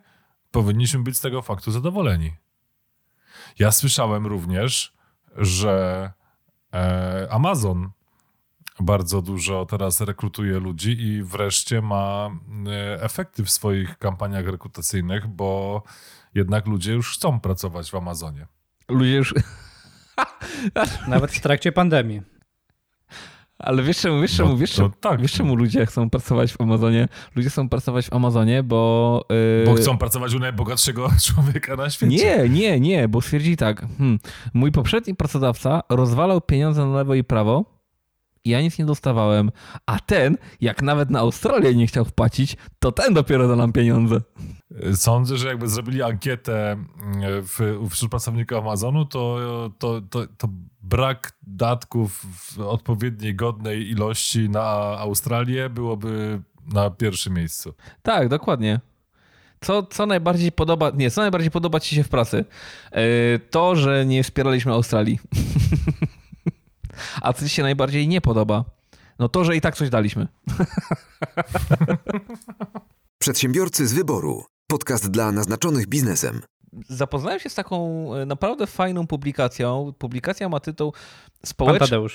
powinniśmy 0.51 1.01
być 1.03 1.17
z 1.17 1.21
tego 1.21 1.43
faktu 1.43 1.71
zadowoleni. 1.71 2.33
Ja 3.59 3.73
słyszałem 3.73 4.27
również, 4.27 4.95
że 5.37 6.13
e, 6.75 7.29
Amazon 7.31 7.91
bardzo 8.81 9.23
dużo 9.23 9.67
teraz 9.67 10.01
rekrutuje 10.01 10.59
ludzi 10.59 11.03
i 11.03 11.23
wreszcie 11.23 11.83
ma 11.83 12.31
e, 12.67 13.03
efekty 13.03 13.45
w 13.45 13.51
swoich 13.51 13.99
kampaniach 13.99 14.47
rekrutacyjnych, 14.47 15.27
bo 15.27 15.83
jednak 16.35 16.67
ludzie 16.67 16.93
już 16.93 17.15
chcą 17.15 17.41
pracować 17.41 17.91
w 17.91 17.95
Amazonie. 17.95 18.47
Ludzie 18.89 19.15
już... 19.15 19.35
Nawet 21.09 21.33
w 21.33 21.41
trakcie 21.41 21.73
pandemii. 21.73 22.23
Ale 23.59 23.83
wiesz 23.83 23.99
czemu, 23.99 24.21
wiesz 24.21 24.37
czemu, 24.37 24.49
No, 24.49 24.57
wiesz, 24.57 24.73
czemu, 24.73 24.91
tak. 25.01 25.21
wiesz 25.21 25.33
czemu 25.33 25.57
ludzie 25.57 25.87
chcą 25.87 26.11
pracować 26.11 26.53
w 26.53 26.61
Amazonie? 26.61 27.09
Ludzie 27.37 27.51
chcą 27.51 27.69
pracować 27.69 28.07
w 28.07 28.13
Amazonie, 28.13 28.63
bo... 28.63 29.25
Yy... 29.31 29.67
Bo 29.67 29.75
chcą 29.75 29.99
pracować 29.99 30.35
u 30.35 30.39
najbogatszego 30.39 31.11
człowieka 31.27 31.77
na 31.77 31.91
świecie. 31.91 32.17
Nie, 32.17 32.49
nie, 32.49 32.81
nie, 32.81 33.09
bo 33.09 33.21
stwierdzi 33.21 33.57
tak. 33.57 33.87
Hmm, 33.99 34.19
mój 34.55 34.73
poprzedni 34.73 35.15
pracodawca 35.15 35.83
rozwalał 35.89 36.41
pieniądze 36.41 36.87
na 36.87 36.97
lewo 36.97 37.15
i 37.15 37.25
prawo 37.25 37.76
i 38.47 38.49
ja 38.49 38.61
nic 38.61 38.79
nie 38.79 38.85
dostawałem, 38.85 39.51
a 39.87 39.99
ten, 39.99 40.37
jak 40.61 40.83
nawet 40.83 41.11
na 41.11 41.19
Australię 41.19 41.75
nie 41.75 41.87
chciał 41.87 42.05
wpłacić, 42.05 42.57
to 42.79 42.93
ten 42.93 43.15
dopiero 43.15 43.49
da 43.49 43.57
nam 43.57 43.73
pieniądze. 43.73 44.21
Sądzę, 44.95 45.37
że 45.37 45.49
jakby 45.49 45.69
zrobili 45.69 46.03
ankietę 46.03 46.73
mm, 46.73 46.87
w, 47.43 47.89
wśród 47.91 48.11
pracowników 48.11 48.59
Amazonu, 48.59 49.05
to, 49.05 49.39
to, 49.79 50.01
to, 50.01 50.27
to 50.39 50.49
brak 50.83 51.33
datków 51.43 52.27
w 52.37 52.61
odpowiedniej, 52.61 53.35
godnej 53.35 53.91
ilości 53.91 54.49
na 54.49 54.65
Australię 54.99 55.71
byłoby 55.71 56.43
na 56.73 56.91
pierwszym 56.91 57.35
miejscu. 57.35 57.75
Tak, 58.03 58.29
dokładnie. 58.29 58.81
Co, 59.61 59.83
co 59.83 60.07
najbardziej 60.07 60.53
podoba, 60.53 60.91
nie, 60.91 61.11
co 61.11 61.21
najbardziej 61.21 61.51
podoba 61.51 61.81
ci 61.81 61.95
się 61.95 62.05
w 62.05 62.09
pracy? 62.09 62.45
Yy, 62.93 63.01
to, 63.51 63.77
że 63.77 64.07
nie 64.07 64.23
wspieraliśmy 64.23 64.73
Australii. 64.73 65.19
A 67.23 67.33
co 67.33 67.45
ci 67.45 67.49
się 67.49 67.63
najbardziej 67.63 68.09
nie 68.09 68.21
podoba? 68.21 68.65
No 69.19 69.29
to, 69.29 69.45
że 69.45 69.57
i 69.57 69.61
tak 69.61 69.77
coś 69.77 69.91
daliśmy. 69.91 70.29
Przedsiębiorcy 73.19 73.87
z 73.87 73.93
wyboru. 73.93 74.45
Podcast 74.67 75.11
dla 75.11 75.33
naznaczonych 75.33 75.87
biznesem. 75.87 76.43
Zapoznałem 76.89 77.41
się 77.41 77.51
z 77.51 77.55
taką 77.55 78.11
e, 78.15 78.27
naprawdę 78.27 78.67
fajną 78.67 79.07
publikacją. 79.07 79.93
Publikacja 79.99 80.49
ma 80.49 80.61
tytuł 80.61 80.93
Społecz... 81.45 81.73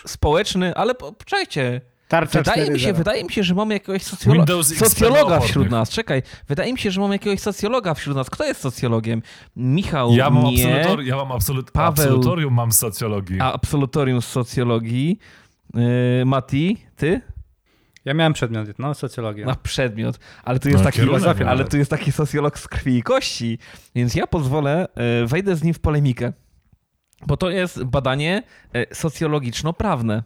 Społeczny, 0.08 0.76
ale 0.76 0.96
po- 0.96 1.12
poczekajcie. 1.13 1.82
Tarcza 2.12 2.39
Wydaje 2.39 2.71
mi, 2.71 2.80
się, 2.80 2.93
4.0. 2.93 2.97
wydaje 2.97 3.24
mi 3.24 3.32
się, 3.32 3.43
że 3.43 3.56
mamy 3.56 3.74
jakiegoś 3.74 4.04
socjolo... 4.04 4.45
Socjologa 4.63 5.39
wśród 5.39 5.69
nas. 5.69 5.89
Czekaj, 5.89 6.24
wydaje 6.47 6.74
mi 6.74 6.80
się, 6.80 6.91
że 6.91 7.02
mamy 7.02 7.15
jakiegoś 7.15 7.39
socjologa 7.39 7.93
wśród 7.93 8.15
nas. 8.15 8.30
Kto 8.30 8.45
jest 8.45 8.62
socjologiem? 8.62 9.21
Michał 9.56 10.13
Ja 10.13 10.30
mam, 10.30 10.43
nie. 10.43 10.76
absolutor, 10.80 11.06
ja 11.06 11.15
mam 11.15 11.32
absolut, 11.32 11.71
Paweł- 11.71 11.88
absolutorium 11.88 12.54
mam 12.54 12.71
z 12.71 12.78
socjologii. 12.78 13.39
A 13.41 13.54
absolutorium 13.54 14.21
z 14.21 14.28
socjologii. 14.28 15.19
Yy, 15.74 15.82
Mati, 16.26 16.78
ty? 16.95 17.21
Ja 18.06 18.13
miałem 18.13 18.34
przedmiot, 18.34 18.80
no, 18.80 18.93
socjologię. 18.93 19.45
Na 19.45 19.56
przedmiot. 19.56 20.19
Ale 20.43 20.60
tu 20.60 20.69
jest, 20.69 20.80
No, 20.80 20.86
taki, 20.91 21.02
ale 21.02 21.45
nawet. 21.45 21.69
tu 21.69 21.78
jest 21.78 21.91
taki 21.91 22.12
socjolog 22.12 22.60
z 22.60 22.67
krwi 22.67 22.97
i 22.97 23.04
kości. 23.04 23.60
Więc 23.95 24.15
ja 24.15 24.28
pozwolę, 24.28 24.88
e, 24.95 25.26
wejdę 25.26 25.56
z 25.56 25.63
nim 25.63 25.74
w 25.74 25.80
polemikę. 25.80 26.34
Bo 27.28 27.38
to 27.38 27.50
jest 27.50 27.84
badanie 27.84 28.43
e, 28.74 28.95
socjologiczno-prawne. 28.95 30.24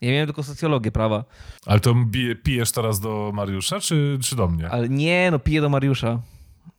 Ja 0.00 0.12
miałem 0.12 0.26
tylko 0.26 0.42
socjologię 0.42 0.92
prawa. 0.92 1.24
Ale 1.66 1.80
to 1.80 1.94
pijesz 2.42 2.72
teraz 2.72 3.00
do 3.00 3.30
Mariusza, 3.34 3.80
czy, 3.80 4.18
czy 4.22 4.36
do 4.36 4.48
mnie? 4.48 4.70
Ale 4.70 4.88
nie, 4.88 5.28
no 5.30 5.38
piję 5.38 5.60
do 5.60 5.68
Mariusza. 5.68 6.20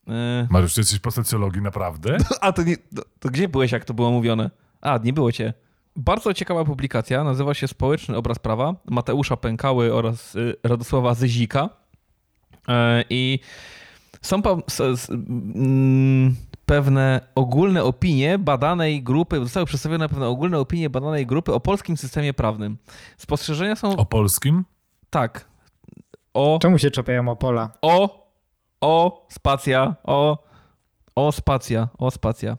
E, 0.08 0.48
Mariusz, 0.50 0.74
ty 0.74 0.82
jesteś 0.82 1.00
po 1.00 1.12
socjologii, 1.12 1.62
naprawdę? 1.62 2.18
A 2.42 2.52
to, 2.52 2.64
nie, 2.64 2.78
to, 2.78 3.02
to 3.20 3.30
gdzie 3.30 3.48
byłeś, 3.48 3.72
jak 3.72 3.86
to 3.86 3.94
było 3.94 4.12
mówione? 4.12 4.52
A, 4.82 5.00
nie 5.04 5.14
było 5.14 5.32
cię. 5.32 5.54
Bardzo 5.96 6.34
ciekawa 6.34 6.66
publikacja, 6.66 7.24
nazywa 7.24 7.54
się 7.54 7.68
Społeczny 7.68 8.18
obraz 8.18 8.40
prawa 8.40 8.76
Mateusza 8.90 9.38
Pękały 9.38 9.94
oraz 9.94 10.36
y, 10.36 10.56
Radosława 10.64 11.14
Zyzika. 11.16 11.70
E, 12.68 13.04
I 13.10 13.40
są 14.22 14.42
pa, 14.42 14.58
mm, 15.10 16.36
pewne 16.76 17.22
ogólne 17.36 17.84
opinie 17.84 18.38
badanej 18.40 19.04
grupy, 19.04 19.40
zostały 19.40 19.66
przedstawione 19.66 20.10
pewne 20.10 20.28
ogólne 20.28 20.60
opinie 20.60 20.90
badanej 20.90 21.26
grupy 21.28 21.54
o 21.54 21.60
polskim 21.60 21.98
systemie 21.98 22.34
prawnym. 22.34 22.78
Spostrzeżenia 23.18 23.76
są 23.76 23.96
O 23.98 24.06
polskim? 24.06 24.66
tak. 25.10 25.46
O, 26.34 26.60
Czemu 26.62 26.78
się 26.78 26.92
czepiają 26.92 27.30
Opola? 27.30 27.72
o, 27.82 28.28
o, 28.82 29.28
spacja, 29.32 29.96
o, 30.04 30.38
o, 31.16 31.32
spacja, 31.32 31.88
o, 31.98 32.12
spacja. 32.12 32.58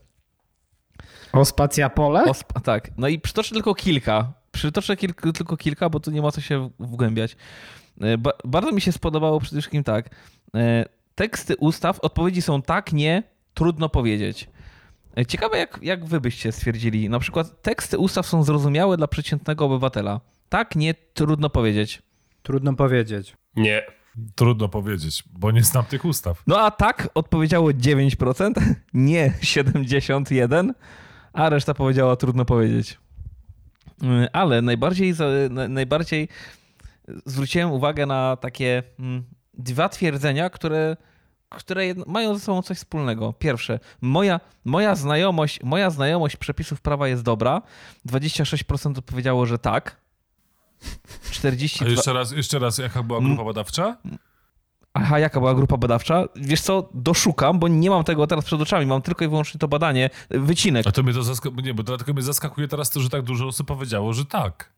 O 1.32 1.44
spacja 1.44 1.90
pole? 1.90 2.24
O, 2.24 2.30
sp- 2.40 2.60
tak. 2.64 2.90
No 2.96 3.08
i 3.08 3.18
przytoczę 3.20 3.54
tylko 3.54 3.74
kilka. 3.74 4.32
Przytoczę 4.50 4.96
kilk, 4.96 5.22
tylko 5.34 5.56
kilka, 5.56 5.88
bo 5.90 6.00
tu 6.00 6.10
nie 6.10 6.22
ma 6.22 6.30
co 6.32 6.40
się 6.40 6.70
wgłębiać. 6.80 7.36
E, 8.00 8.18
Ba- 8.18 8.32
bardzo 8.44 8.72
mi 8.72 8.80
się 8.80 8.92
spodobało 8.92 9.40
przede 9.40 9.56
wszystkim 9.60 9.84
tak. 9.84 10.10
E, 10.56 10.84
Teksty 11.14 11.56
ustaw, 11.56 12.00
odpowiedzi 12.00 12.42
są 12.42 12.62
tak, 12.62 12.92
nie, 12.92 13.22
trudno 13.54 13.88
powiedzieć. 13.88 14.48
E, 15.18 15.26
Ciekawe, 15.26 15.58
jak, 15.58 15.78
jak 15.82 16.04
wy 16.04 16.20
byście 16.20 16.52
stwierdzili. 16.52 17.08
Na 17.08 17.18
przykład 17.18 17.62
teksty 17.62 17.98
ustaw 17.98 18.26
są 18.26 18.42
zrozumiałe 18.42 18.96
dla 18.96 19.08
przeciętnego 19.08 19.64
obywatela. 19.64 20.20
Tak, 20.48 20.76
nie, 20.76 20.94
trudno 20.94 21.50
powiedzieć. 21.50 22.02
Trudno 22.42 22.74
powiedzieć. 22.74 23.36
Nie. 23.56 23.82
Trudno 24.34 24.68
powiedzieć, 24.68 25.24
bo 25.32 25.50
nie 25.50 25.62
znam 25.62 25.84
tych 25.84 26.04
ustaw. 26.04 26.42
No 26.46 26.60
a 26.60 26.70
tak 26.70 27.08
odpowiedziało 27.14 27.70
9%, 27.70 28.52
nie 28.94 29.32
71%, 29.40 30.70
a 31.32 31.48
reszta 31.48 31.74
powiedziała 31.74 32.16
trudno 32.16 32.44
powiedzieć. 32.44 32.98
Mm, 34.02 34.28
Ale 34.32 34.62
najbardziej, 34.62 35.14
najbardziej 35.68 36.28
zwróciłem 37.26 37.72
uwagę 37.72 38.06
na 38.06 38.36
takie 38.36 38.82
mm, 38.98 39.24
dwa 39.54 39.88
twierdzenia, 39.88 40.50
które, 40.50 40.96
które 41.58 41.86
jedno- 41.86 42.04
mają 42.08 42.34
ze 42.34 42.40
sobą 42.40 42.62
coś 42.62 42.76
wspólnego. 42.78 43.32
Pierwsze, 43.32 43.78
moja, 44.00 44.40
moja, 44.64 44.94
znajomość, 44.94 45.62
moja 45.62 45.90
znajomość 45.90 46.36
przepisów 46.36 46.80
prawa 46.80 47.08
jest 47.08 47.22
dobra. 47.22 47.62
26% 48.08 48.98
odpowiedziało, 48.98 49.46
że 49.46 49.58
tak. 49.58 49.96
A 51.28 51.32
42... 51.32 51.90
jeszcze 51.90 52.12
raz, 52.12 52.30
jeszcze 52.32 52.58
raz, 52.58 52.78
jaka 52.78 53.02
była 53.02 53.20
grupa 53.20 53.44
badawcza? 53.44 53.96
Aha, 54.94 55.18
jaka 55.18 55.40
była 55.40 55.54
grupa 55.54 55.76
badawcza? 55.76 56.24
Wiesz 56.36 56.60
co, 56.60 56.88
doszukam, 56.94 57.58
bo 57.58 57.68
nie 57.68 57.90
mam 57.90 58.04
tego 58.04 58.26
teraz 58.26 58.44
przed 58.44 58.60
oczami, 58.60 58.86
mam 58.86 59.02
tylko 59.02 59.24
i 59.24 59.28
wyłącznie 59.28 59.58
to 59.60 59.68
badanie, 59.68 60.10
wycinek. 60.30 60.86
A 60.86 60.92
to 60.92 61.02
mnie 61.02 61.12
to 61.14 61.22
zaskakuje, 61.22 61.62
nie, 61.62 61.74
bo 61.74 61.82
dlatego 61.82 62.12
mnie 62.12 62.22
zaskakuje 62.22 62.68
teraz 62.68 62.90
to, 62.90 63.00
że 63.00 63.08
tak 63.10 63.22
dużo 63.22 63.46
osób 63.46 63.66
powiedziało, 63.66 64.12
że 64.12 64.24
tak. 64.24 64.72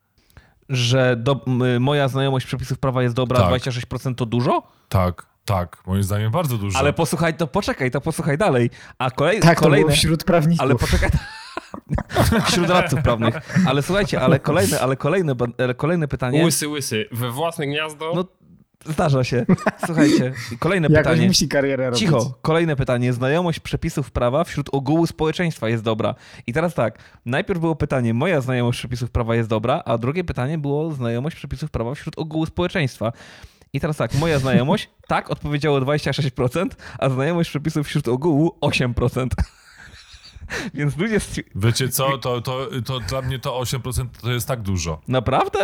że 0.69 1.17
do, 1.17 1.41
moja 1.81 2.09
znajomość 2.09 2.47
przepisów 2.47 2.79
prawa 2.79 3.03
jest 3.03 3.15
dobra, 3.15 3.39
Tak. 3.39 3.63
26% 3.63 4.15
to 4.15 4.27
dużo? 4.27 4.63
Tak, 4.89 5.27
tak, 5.45 5.83
moim 5.87 6.03
zdaniem 6.03 6.33
bardzo 6.33 6.59
dużo. 6.59 6.79
Ale 6.79 6.93
posłuchaj, 6.93 7.35
to 7.35 7.47
poczekaj, 7.47 7.91
to 7.91 8.01
posłuchaj 8.01 8.39
dalej. 8.39 8.71
A 8.99 9.11
kolej, 9.11 9.41
Tak, 9.41 9.59
kolejne... 9.59 9.93
wśród 9.93 10.25
prawników. 10.25 10.61
Ale 10.61 10.75
poczekaj. 10.75 11.11
Wśród 12.47 12.69
radców 12.71 13.03
prawnych. 13.03 13.35
Ale 13.67 13.83
słuchajcie, 13.83 14.21
ale 14.21 14.39
kolejne, 14.41 14.81
ale 14.81 14.97
kolejne, 14.97 15.35
ale 15.59 15.75
kolejne 15.75 16.09
pytanie. 16.09 16.45
Łysy, 16.45 16.69
łysy. 16.69 17.09
We 17.13 17.31
własne 17.31 17.67
gniazdo. 17.67 18.13
No, 18.15 18.25
zdarza 18.87 19.25
się. 19.25 19.47
Słuchajcie, 19.87 20.33
kolejne 20.59 20.89
Jakoś 20.91 21.05
pytanie. 21.13 21.27
musi 21.29 21.49
karierę 21.49 21.85
robić. 21.85 22.01
Cicho, 22.01 22.39
kolejne 22.43 22.77
pytanie. 22.77 23.13
Znajomość 23.13 23.61
przepisów 23.61 24.11
prawa 24.11 24.45
wśród 24.45 24.69
ogółu 24.73 25.07
społeczeństwa 25.07 25.69
jest 25.69 25.83
dobra. 25.85 26.15
I 26.47 26.53
teraz 26.53 26.75
tak, 26.75 26.99
najpierw 27.27 27.61
było 27.61 27.77
pytanie, 27.77 28.15
moja 28.15 28.41
znajomość 28.41 28.79
przepisów 28.79 29.11
prawa 29.11 29.35
jest 29.37 29.49
dobra, 29.49 29.83
a 29.85 29.99
drugie 29.99 30.25
pytanie 30.25 30.59
było 30.59 30.93
znajomość 30.93 31.37
przepisów 31.37 31.71
prawa 31.71 31.95
wśród 31.95 32.19
ogółu 32.19 32.47
społeczeństwa. 32.47 33.13
I 33.75 33.81
teraz 33.81 33.97
tak, 33.97 34.15
moja 34.15 34.39
znajomość, 34.39 34.91
tak, 35.09 35.31
odpowiedziało 35.31 35.81
26%, 35.81 36.67
a 36.99 37.09
znajomość 37.09 37.51
przepisów 37.51 37.87
wśród 37.87 38.09
ogółu 38.09 38.59
8%. 38.61 39.27
Więc 40.75 40.97
ludzie... 40.97 41.21
Wiecie 41.55 41.89
co, 41.89 42.19
to, 42.19 42.41
to, 42.41 42.69
to 42.85 43.01
dla 43.01 43.23
mnie 43.23 43.39
to 43.39 43.61
8% 43.61 44.07
to 44.23 44.33
jest 44.33 44.49
tak 44.49 44.63
dużo. 44.63 45.01
Naprawdę? 45.09 45.59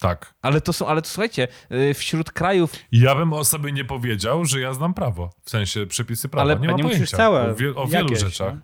Tak. 0.00 0.34
Ale 0.42 0.60
to 0.60 0.72
są, 0.72 0.86
ale 0.86 1.02
to 1.02 1.08
słuchajcie, 1.08 1.48
y, 1.72 1.94
wśród 1.94 2.30
krajów 2.30 2.72
Ja 2.92 3.14
bym 3.14 3.32
o 3.32 3.44
sobie 3.44 3.72
nie 3.72 3.84
powiedział, 3.84 4.44
że 4.44 4.60
ja 4.60 4.72
znam 4.72 4.94
prawo. 4.94 5.30
W 5.44 5.50
sensie 5.50 5.86
przepisy 5.86 6.28
prawa. 6.28 6.42
Ale 6.42 6.60
nie 6.60 6.68
ma 6.68 6.74
nie 6.74 6.82
musisz 6.82 7.10
całe, 7.10 7.50
O, 7.50 7.54
wie, 7.54 7.74
o 7.74 7.86
wielu 7.86 8.04
jakieś, 8.04 8.20
rzeczach. 8.20 8.54
no. 8.54 8.60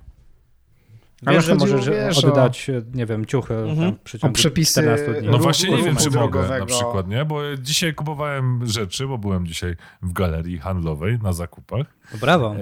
Ale 1.27 1.37
Wiesz, 1.37 1.49
możesz 1.59 1.89
wiesz, 1.89 2.25
o- 2.25 2.29
oddać, 2.29 2.71
nie 2.95 3.07
wiem, 3.07 3.27
ciuchy 3.27 3.55
tam 3.77 3.93
w 3.97 4.01
przeciągu 4.01 4.35
przepisy 4.35 4.73
14 4.83 5.15
dni. 5.21 5.29
No 5.29 5.39
właśnie 5.39 5.71
nie 5.77 5.83
wiem, 5.83 5.97
czy 5.97 6.11
mogę 6.11 6.49
na 6.59 6.67
przykład, 6.67 7.09
nie? 7.09 7.25
Bo 7.25 7.57
dzisiaj 7.57 7.95
kupowałem 7.95 8.67
rzeczy, 8.67 9.07
bo 9.07 9.19
byłem 9.19 9.47
dzisiaj 9.47 9.77
w 10.03 10.13
galerii 10.13 10.59
handlowej 10.59 11.19
na 11.23 11.33
zakupach 11.33 11.87
No 12.13 12.19
Brawo. 12.19 12.55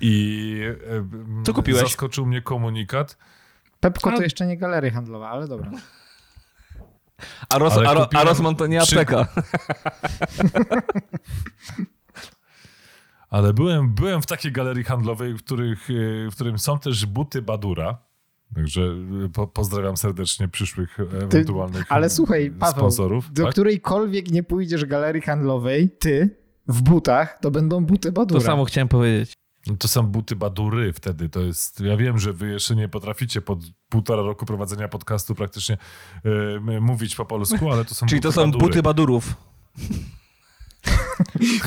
i 0.00 0.60
e, 1.40 1.44
Co 1.44 1.54
kupiłeś? 1.54 1.82
zaskoczył 1.82 2.26
mnie 2.26 2.42
komunikat. 2.42 3.16
Pepko 3.80 4.12
to 4.16 4.22
jeszcze 4.22 4.46
nie 4.46 4.56
galeria 4.56 4.90
handlowa, 4.90 5.28
ale 5.30 5.48
dobra. 5.48 5.70
A, 7.48 7.58
Ros, 7.58 7.72
Ale 7.76 7.88
a, 7.88 8.08
a 8.18 8.24
Rosman 8.24 8.56
to 8.56 8.66
nie 8.66 8.80
przy- 8.80 9.00
apteka. 9.00 9.26
Ale 13.34 13.54
byłem, 13.54 13.94
byłem 13.94 14.22
w 14.22 14.26
takiej 14.26 14.52
galerii 14.52 14.84
handlowej, 14.84 15.34
w, 15.34 15.38
których, 15.44 15.90
e, 15.90 16.30
w 16.30 16.34
którym 16.34 16.58
są 16.58 16.78
też 16.78 17.06
buty 17.06 17.42
Badura. 17.42 17.98
Także 18.54 18.82
e, 19.24 19.28
po, 19.28 19.46
pozdrawiam 19.46 19.96
serdecznie 19.96 20.48
przyszłych 20.48 21.00
e, 21.00 21.02
ewentualnych 21.02 21.92
ale 21.92 22.10
słuchaj, 22.10 22.50
Paweł, 22.50 22.74
sponsorów. 22.74 23.32
Do 23.32 23.42
tak? 23.42 23.52
którejkolwiek 23.52 24.30
nie 24.30 24.42
pójdziesz 24.42 24.84
galerii 24.84 25.22
handlowej, 25.22 25.90
ty 25.98 26.36
w 26.68 26.82
butach, 26.82 27.38
to 27.42 27.50
będą 27.50 27.84
buty 27.84 28.12
Badura. 28.12 28.40
To 28.40 28.46
samo 28.46 28.64
chciałem 28.64 28.88
powiedzieć. 28.88 29.32
No 29.66 29.76
To 29.76 29.88
są 29.88 30.02
buty 30.02 30.36
Badury 30.36 30.92
wtedy. 30.92 31.28
To 31.28 31.40
jest. 31.40 31.80
Ja 31.80 31.96
wiem, 31.96 32.18
że 32.18 32.32
wy 32.32 32.48
jeszcze 32.48 32.76
nie 32.76 32.88
potraficie 32.88 33.40
pod 33.40 33.58
półtora 33.88 34.22
roku 34.22 34.46
prowadzenia 34.46 34.88
podcastu 34.88 35.34
praktycznie 35.34 35.78
m- 36.24 36.82
mówić 36.82 37.16
po 37.16 37.24
polsku, 37.24 37.72
ale 37.72 37.84
to 37.84 37.94
są 37.94 38.06
Czyli 38.06 38.20
buty 38.20 38.28
to 38.28 38.32
są 38.32 38.44
Badury. 38.44 38.66
buty 38.66 38.82
badurów. 38.82 39.34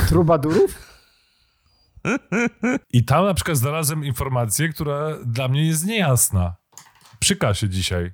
Trubadurów? 0.10 0.87
I 2.94 3.06
tam 3.06 3.26
na 3.26 3.34
przykład 3.34 3.58
znalazłem 3.58 4.06
informację, 4.06 4.70
która 4.70 5.18
dla 5.26 5.48
mnie 5.48 5.68
jest 5.68 5.86
niejasna. 5.86 6.56
Przy 7.20 7.36
kasie 7.36 7.70
dzisiaj. 7.70 8.12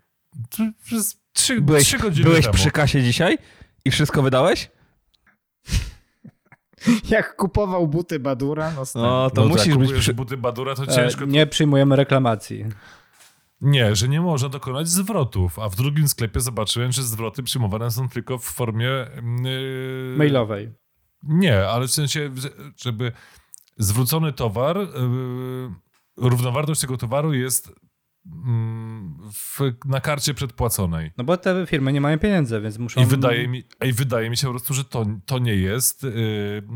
Przez 0.85 1.17
trzy, 1.33 1.61
Byłeś, 1.61 1.83
trzy 1.87 1.97
godziny 1.97 2.29
byłeś 2.29 2.45
temu. 2.45 2.53
przy 2.53 2.71
kasie 2.71 3.03
dzisiaj 3.03 3.37
i 3.85 3.91
wszystko 3.91 4.21
wydałeś? 4.21 4.71
Jak 7.09 7.35
kupował 7.35 7.87
buty 7.87 8.19
Badura, 8.19 8.71
no. 8.71 8.83
No 8.95 9.29
to 9.29 9.41
no 9.41 9.47
musisz 9.47 9.65
być 9.65 9.73
kupujesz 9.73 9.99
przy... 10.01 10.13
buty 10.13 10.37
Badura, 10.37 10.75
to 10.75 10.83
E, 10.83 10.87
ciężko. 10.87 11.25
nie 11.25 11.47
przyjmujemy 11.47 11.95
reklamacji 11.95 12.65
Nie, 13.61 13.95
że 13.95 14.07
nie 14.07 14.21
można 14.21 14.49
dokonać 14.49 14.87
zwrotów. 14.89 15.59
A 15.59 15.69
w 15.69 15.75
drugim 15.75 16.07
sklepie 16.07 16.39
zobaczyłem, 16.39 16.91
że 16.91 17.03
zwroty 17.03 17.43
przyjmowane 17.43 17.91
są 17.91 18.09
tylko 18.09 18.37
w 18.37 18.43
formie. 18.43 18.89
Yy, 19.43 20.15
mailowej. 20.17 20.71
Nie, 21.23 21.67
ale 21.67 21.87
w 21.87 21.91
sensie, 21.91 22.31
żeby 22.81 23.11
zwrócony 23.77 24.33
towar, 24.33 24.77
yy, 24.77 25.69
równowartość 26.17 26.81
tego 26.81 26.97
towaru 26.97 27.33
jest 27.33 27.71
mm, 28.25 29.17
w, 29.33 29.59
na 29.85 30.01
karcie 30.01 30.33
przedpłaconej. 30.33 31.11
No 31.17 31.23
bo 31.23 31.37
te 31.37 31.65
firmy 31.67 31.93
nie 31.93 32.01
mają 32.01 32.19
pieniędzy, 32.19 32.61
więc 32.61 32.77
muszą... 32.77 33.01
I 33.01 33.05
wydaje, 33.05 33.47
mi, 33.47 33.63
I 33.85 33.93
wydaje 33.93 34.29
mi 34.29 34.37
się 34.37 34.47
po 34.47 34.53
prostu, 34.53 34.73
że 34.73 34.83
to, 34.83 35.05
to 35.25 35.39
nie 35.39 35.55
jest 35.55 36.03
yy, 36.03 36.11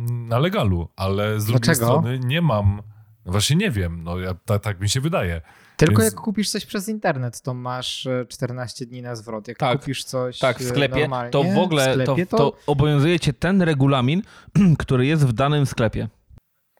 na 0.07 0.39
legalu, 0.39 0.89
ale 0.95 1.39
z 1.39 1.45
drugiej 1.45 1.61
Dlaczego? 1.61 1.85
strony 1.85 2.19
nie 2.19 2.41
mam. 2.41 2.81
Właśnie 3.25 3.55
nie 3.55 3.71
wiem, 3.71 4.03
no 4.03 4.19
ja, 4.19 4.33
ta, 4.33 4.59
tak 4.59 4.79
mi 4.79 4.89
się 4.89 5.01
wydaje. 5.01 5.41
Tylko 5.77 6.01
więc- 6.01 6.13
jak 6.13 6.21
kupisz 6.21 6.49
coś 6.49 6.65
przez 6.65 6.89
internet, 6.89 7.41
to 7.41 7.53
masz 7.53 8.05
e, 8.05 8.25
14 8.29 8.85
dni 8.85 9.01
na 9.01 9.15
zwrot. 9.15 9.47
Jak 9.47 9.57
Tak. 9.57 9.79
kupisz 9.79 10.03
coś 10.03 10.39
Tak, 10.39 10.57
w 10.57 10.61
e, 10.61 10.63
sklepie, 10.63 10.99
normalnie, 10.99 11.31
to 11.31 11.43
w 11.43 11.57
ogóle 11.57 11.89
w 11.89 11.93
sklepie, 11.93 12.25
to, 12.25 12.37
to 12.37 12.57
obowiązuje 12.67 13.19
cię 13.19 13.33
ten 13.33 13.61
regulamin, 13.61 14.21
który 14.79 15.05
jest 15.05 15.25
w 15.27 15.33
danym 15.33 15.65
sklepie. 15.65 16.07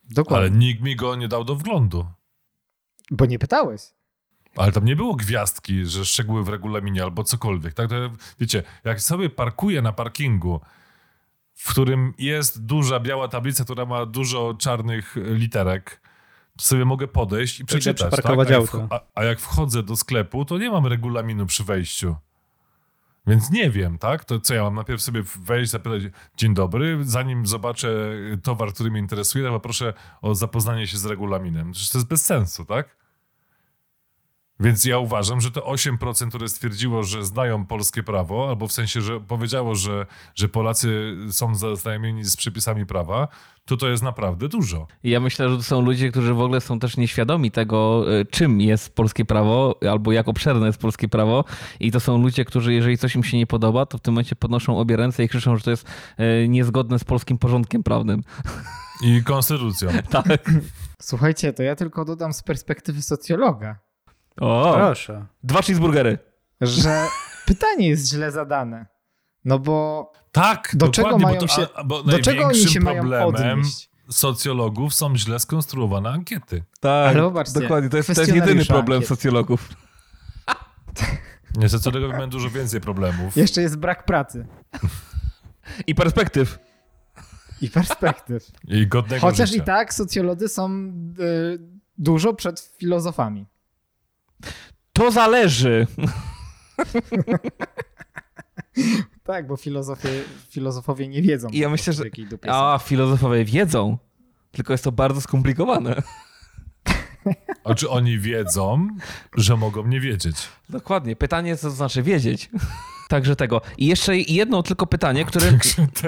Dokładnie. 0.10 0.48
Ale 0.48 0.58
nikt 0.58 0.82
mi 0.82 0.96
go 0.96 1.16
nie 1.16 1.28
dał 1.28 1.44
do 1.44 1.56
wglądu. 1.56 2.06
Bo 3.12 3.26
nie 3.26 3.40
pytałeś. 3.40 3.82
Ale 4.56 4.72
tam 4.72 4.86
nie 4.86 4.96
było 4.96 5.16
gwiazdki, 5.16 5.86
że 5.86 6.06
szczegóły 6.06 6.44
w 6.44 6.50
regulaminie 6.50 7.04
albo 7.04 7.24
cokolwiek. 7.24 7.74
Tak, 7.74 7.90
to, 7.90 7.96
wiecie, 8.40 8.64
jak 8.84 9.02
sobie 9.02 9.30
parkuję 9.30 9.82
na 9.82 9.94
parkingu, 9.94 10.62
w 11.54 11.70
którym 11.70 12.14
jest 12.18 12.66
duża 12.66 13.00
biała 13.00 13.28
tablica, 13.28 13.64
która 13.64 13.86
ma 13.86 14.06
dużo 14.06 14.54
czarnych 14.60 15.16
literek, 15.16 16.02
to 16.58 16.66
sobie 16.66 16.86
mogę 16.86 17.08
podejść 17.08 17.60
i 17.60 17.66
przeczytać. 17.66 18.12
Tak? 18.12 18.26
A, 18.26 18.44
jak 18.44 19.02
a 19.16 19.24
jak 19.24 19.40
wchodzę 19.40 19.84
do 19.84 19.96
sklepu, 19.96 20.46
to 20.46 20.58
nie 20.58 20.72
mam 20.72 20.88
regulaminu 20.88 21.46
przy 21.46 21.64
wejściu. 21.64 22.16
Więc 23.28 23.52
nie 23.52 23.70
wiem, 23.70 23.98
tak? 23.98 24.26
To 24.26 24.40
co 24.40 24.54
ja 24.54 24.64
mam 24.64 24.76
najpierw 24.76 25.02
sobie 25.02 25.24
wejść, 25.40 25.72
zapytać, 25.72 26.04
dzień 26.38 26.54
dobry, 26.54 26.98
zanim 27.02 27.48
zobaczę 27.48 28.12
towar, 28.44 28.74
który 28.74 28.92
mnie 28.92 29.00
interesuje, 29.00 29.46
to 29.46 29.52
poproszę 29.52 29.94
o 30.22 30.36
zapoznanie 30.36 30.88
się 30.88 30.98
z 30.98 31.06
regulaminem. 31.06 31.72
Przecież 31.72 31.92
to 31.92 31.98
jest 31.98 32.08
bez 32.08 32.26
sensu, 32.26 32.66
tak? 32.66 33.07
Więc 34.60 34.86
ja 34.86 34.98
uważam, 34.98 35.42
że 35.42 35.52
to 35.52 35.62
8%, 35.62 36.30
które 36.30 36.50
stwierdziło, 36.50 37.04
że 37.04 37.26
znają 37.26 37.66
polskie 37.66 38.04
prawo, 38.04 38.50
albo 38.50 38.68
w 38.68 38.72
sensie, 38.72 39.02
że 39.02 39.20
powiedziało, 39.20 39.76
że, 39.76 40.06
że 40.36 40.50
Polacy 40.50 41.18
są 41.32 41.56
zaznajomieni 41.56 42.24
z 42.24 42.38
przepisami 42.38 42.86
prawa, 42.86 43.28
to 43.66 43.78
to 43.78 43.90
jest 43.90 44.04
naprawdę 44.04 44.48
dużo. 44.48 44.88
I 45.04 45.10
ja 45.10 45.20
myślę, 45.20 45.50
że 45.50 45.58
to 45.58 45.64
są 45.64 45.82
ludzie, 45.82 46.12
którzy 46.12 46.34
w 46.34 46.42
ogóle 46.42 46.62
są 46.62 46.80
też 46.80 46.98
nieświadomi 46.98 47.52
tego, 47.52 48.06
y, 48.20 48.26
czym 48.26 48.62
jest 48.62 48.96
polskie 48.96 49.26
prawo, 49.26 49.76
albo 49.92 50.12
jak 50.12 50.28
obszerne 50.28 50.68
jest 50.68 50.80
polskie 50.80 51.08
prawo. 51.08 51.44
I 51.80 51.92
to 51.92 52.00
są 52.00 52.22
ludzie, 52.22 52.46
którzy 52.46 52.74
jeżeli 52.74 52.98
coś 52.98 53.16
im 53.16 53.24
się 53.24 53.38
nie 53.38 53.48
podoba, 53.48 53.86
to 53.86 53.98
w 53.98 54.02
tym 54.02 54.14
momencie 54.14 54.36
podnoszą 54.36 54.80
obie 54.80 54.98
ręce 54.98 55.24
i 55.24 55.30
krzyczą, 55.30 55.58
że 55.58 55.64
to 55.64 55.72
jest 55.72 55.88
y, 56.20 56.48
niezgodne 56.48 57.00
z 57.00 57.04
polskim 57.04 57.38
porządkiem 57.38 57.84
prawnym. 57.84 58.24
I 59.04 59.24
konstytucją. 59.24 59.90
Tak. 60.10 60.52
Słuchajcie, 61.02 61.54
to 61.54 61.64
ja 61.64 61.76
tylko 61.76 62.06
dodam 62.06 62.34
z 62.34 62.44
perspektywy 62.44 63.02
socjologa, 63.02 63.80
O, 64.42 64.74
Proszę. 64.76 65.26
dwa 65.44 65.62
cheeseburgery. 65.62 66.18
że 66.62 67.06
pytanie 67.46 67.88
jest 67.90 68.10
źle 68.10 68.32
zadane. 68.32 68.86
No 69.46 69.60
bo 69.60 70.12
Tak, 70.32 70.72
do 70.74 70.88
czego 70.90 71.08
dokładnie, 71.10 71.26
mają 71.26 71.40
bo 71.42 71.48
to, 71.48 71.54
się, 71.54 71.68
a, 71.76 71.84
bo 71.84 72.04
do 72.04 72.20
czego 72.20 72.46
oni 72.46 72.60
się 72.60 72.80
mają 72.80 73.02
problemem 73.02 73.60
odnieść? 73.60 73.90
socjologów 74.10 74.94
są 74.94 75.18
źle 75.18 75.40
skonstruowane 75.40 76.10
ankiety. 76.10 76.64
Tak, 76.80 77.10
Ale 77.16 77.22
zobaczcie, 77.22 77.60
dokładnie. 77.62 77.90
To 77.90 77.98
jest, 77.98 78.16
to 78.16 78.22
jest 78.22 78.36
jedyny 78.36 78.66
problem 78.66 78.96
ankiet. 78.98 79.10
socjologów. 79.10 79.70
Nie, 81.56 81.70
socjologowie 81.70 82.14
mają 82.14 82.30
dużo 82.30 82.50
więcej 82.50 82.82
problemów. 82.82 83.36
Jeszcze 83.38 83.62
jest 83.62 83.76
brak 83.78 84.06
pracy 84.06 84.46
I 85.88 85.96
perspektyw. 85.96 86.60
i 87.62 87.70
perspektyw. 87.70 88.52
I 88.68 88.88
godnego 88.88 89.22
Chociaż 89.22 89.50
życia. 89.50 89.64
i 89.64 89.66
tak 89.66 89.94
socjolodzy 89.94 90.48
są 90.48 90.72
y, 91.20 91.60
dużo 91.98 92.34
przed 92.34 92.60
filozofami. 92.80 93.46
To 94.94 95.12
zależy. 95.12 95.88
Tak, 99.24 99.48
bo 99.48 99.58
filozofie, 99.58 100.10
filozofowie 100.50 101.08
nie 101.08 101.22
wiedzą. 101.22 101.48
I 101.50 101.58
ja 101.60 101.70
myślę, 101.70 101.94
że-. 101.94 102.04
A, 102.48 102.80
filozofowie 102.84 103.46
wiedzą. 103.46 103.98
Tylko 104.52 104.74
jest 104.74 104.84
to 104.84 104.92
bardzo 104.92 105.22
skomplikowane. 105.22 106.02
A 107.64 107.76
czy 107.76 107.90
oni 107.90 108.20
wiedzą, 108.20 108.88
że 109.36 109.58
mogą 109.58 109.88
nie 109.88 110.00
wiedzieć? 110.00 110.36
Dokładnie. 110.70 111.16
Pytanie, 111.16 111.58
co 111.58 111.68
to 111.68 111.76
znaczy 111.76 112.04
wiedzieć. 112.04 112.50
Także 113.10 113.36
tego. 113.36 113.62
I 113.78 113.88
jeszcze 113.88 114.18
jedno 114.18 114.64
tylko 114.64 114.88
pytanie, 114.88 115.26
które, 115.26 115.52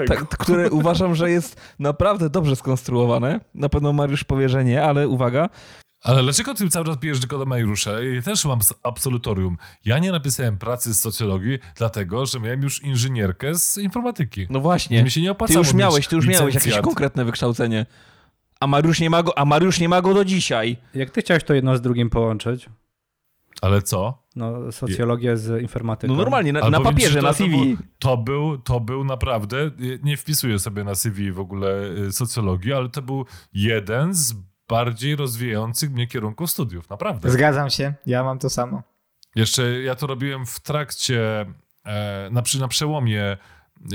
tak, 0.06 0.28
które 0.28 0.70
uważam, 0.70 1.14
że 1.14 1.30
jest 1.30 1.60
naprawdę 1.78 2.30
dobrze 2.30 2.56
skonstruowane. 2.56 3.40
Na 3.54 3.68
pewno 3.68 3.92
Mariusz 3.92 4.24
powie, 4.24 4.48
że 4.48 4.64
nie, 4.64 4.84
ale 4.84 5.08
uwaga. 5.08 5.48
Ale 6.02 6.22
dlaczego 6.22 6.54
ty 6.54 6.68
cały 6.68 6.86
czas 6.86 6.98
pijesz 6.98 7.20
tylko 7.20 7.38
do 7.38 7.46
Majrusza? 7.46 8.02
Ja 8.02 8.22
też 8.22 8.44
mam 8.44 8.58
absolutorium. 8.82 9.56
Ja 9.84 9.98
nie 9.98 10.12
napisałem 10.12 10.58
pracy 10.58 10.94
z 10.94 11.00
socjologii, 11.00 11.58
dlatego, 11.76 12.26
że 12.26 12.40
miałem 12.40 12.62
już 12.62 12.82
inżynierkę 12.82 13.54
z 13.54 13.78
informatyki. 13.78 14.46
No 14.50 14.60
właśnie. 14.60 15.02
Mi 15.02 15.10
się 15.10 15.20
nie 15.20 15.26
Ty 15.26 15.32
opłacało 15.32 15.58
już 15.58 15.74
miałeś, 15.74 16.08
ty 16.08 16.16
już 16.16 16.26
miałeś 16.26 16.54
jakieś 16.54 16.78
konkretne 16.78 17.24
wykształcenie. 17.24 17.86
A 18.60 18.66
Mariusz 18.66 19.00
nie 19.00 19.10
ma 19.10 19.22
go, 19.22 19.38
a 19.38 19.44
Mariusz 19.44 19.80
nie 19.80 19.88
ma 19.88 20.02
go 20.02 20.14
do 20.14 20.24
dzisiaj. 20.24 20.76
Jak 20.94 21.10
ty 21.10 21.20
chciałeś 21.20 21.44
to 21.44 21.54
jedno 21.54 21.76
z 21.76 21.80
drugim 21.80 22.10
połączyć? 22.10 22.68
Ale 23.62 23.82
co? 23.82 24.22
No, 24.36 24.72
socjologię 24.72 25.36
z 25.36 25.62
informatyką. 25.62 26.12
No 26.12 26.18
normalnie, 26.18 26.52
na, 26.52 26.70
na 26.70 26.78
ci, 26.78 26.84
papierze, 26.84 27.12
że 27.12 27.22
na 27.22 27.32
CV. 27.32 27.52
To 27.52 27.58
był, 27.58 27.76
to, 27.98 28.16
był, 28.16 28.58
to 28.58 28.80
był 28.80 29.04
naprawdę, 29.04 29.70
nie 30.02 30.16
wpisuję 30.16 30.58
sobie 30.58 30.84
na 30.84 30.94
CV 30.94 31.32
w 31.32 31.40
ogóle 31.40 31.90
y, 32.08 32.12
socjologii, 32.12 32.72
ale 32.72 32.88
to 32.88 33.02
był 33.02 33.26
jeden 33.52 34.14
z 34.14 34.34
bardziej 34.70 35.16
rozwijających 35.16 35.90
mnie 35.90 36.06
kierunków 36.06 36.50
studiów, 36.50 36.90
naprawdę. 36.90 37.30
Zgadzam 37.30 37.70
się, 37.70 37.94
ja 38.06 38.24
mam 38.24 38.38
to 38.38 38.50
samo. 38.50 38.82
Jeszcze 39.34 39.82
ja 39.82 39.94
to 39.94 40.06
robiłem 40.06 40.46
w 40.46 40.60
trakcie, 40.60 41.46
e, 41.84 42.28
na, 42.30 42.42
na 42.60 42.68
przełomie 42.68 43.36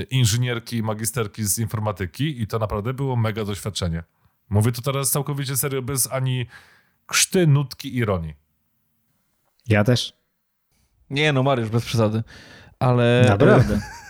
inżynierki 0.10 0.78
i 0.78 0.84
magisterki 0.84 1.44
z 1.44 1.60
informatyki 1.60 2.42
i 2.42 2.48
to 2.48 2.60
naprawdę 2.60 2.94
było 2.94 3.16
mega 3.16 3.46
doświadczenie. 3.46 4.04
Mówię 4.50 4.72
to 4.72 4.82
teraz 4.82 5.12
całkowicie 5.12 5.58
serio, 5.58 5.82
bez 5.82 6.12
ani 6.12 6.46
krzty, 7.06 7.48
nutki, 7.48 7.98
ironii. 7.98 8.34
Ja 9.68 9.84
też. 9.84 10.14
Nie 11.10 11.34
no, 11.34 11.44
Mariusz, 11.44 11.70
bez 11.70 11.86
przesady. 11.86 12.24
Ale... 12.80 13.26
Naprawdę. 13.30 13.80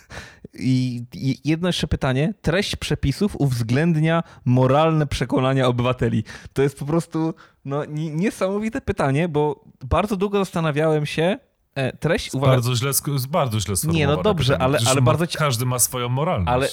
I, 0.60 1.04
jedno 1.46 1.70
jeszcze 1.70 1.88
pytanie. 1.88 2.34
Treść 2.42 2.76
przepisów 2.76 3.36
uwzględnia 3.40 4.24
moralne 4.46 5.08
przekonania 5.08 5.68
obywateli. 5.68 6.24
To 6.54 6.62
jest 6.62 6.80
po 6.80 6.86
prostu 6.86 7.34
no, 7.66 7.86
ni- 7.86 8.12
niesamowite 8.12 8.82
pytanie, 8.82 9.28
bo 9.30 9.64
bardzo 9.86 10.18
długo 10.18 10.38
zastanawiałem 10.38 11.06
się. 11.06 11.38
E, 11.76 11.98
treść, 11.98 12.34
uwaga, 12.34 12.52
Bardzo 12.54 12.76
źle, 12.76 12.92
bardzo 13.30 13.60
źle 13.60 13.76
sformułowane 13.76 14.18
no 14.18 14.24
dobrze, 14.24 14.54
pytanie. 14.54 14.64
ale- 14.66 14.78
Przecież 14.78 14.92
ale 14.92 15.02
bardzo 15.02 15.28
ci- 15.28 15.38
Każdy 15.38 15.66
ma 15.66 15.80
swoją 15.80 16.10
moralność. 16.10 16.50
Ale- 16.54 16.68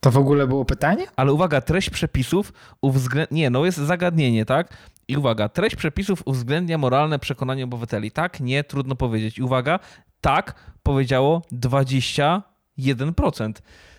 To 0.00 0.10
w 0.10 0.16
ogóle 0.18 0.46
było 0.46 0.64
pytanie? 0.64 1.06
ale 1.16 1.32
uwaga, 1.32 1.60
treść 1.60 1.90
przepisów 1.90 2.52
uwzględnia. 2.82 3.36
Nie, 3.36 3.50
no 3.50 3.64
jest 3.64 3.78
zagadnienie, 3.78 4.44
tak? 4.44 4.76
I 5.08 5.16
uwaga, 5.16 5.48
treść 5.48 5.76
przepisów 5.76 6.22
uwzględnia 6.24 6.78
moralne 6.78 7.18
przekonania 7.18 7.64
obywateli. 7.64 8.10
Tak, 8.10 8.40
nie, 8.40 8.64
trudno 8.64 8.94
powiedzieć. 8.94 9.38
I 9.38 9.42
uwaga, 9.42 9.78
tak 10.20 10.54
powiedziało 10.82 11.42
21%. 12.78 13.52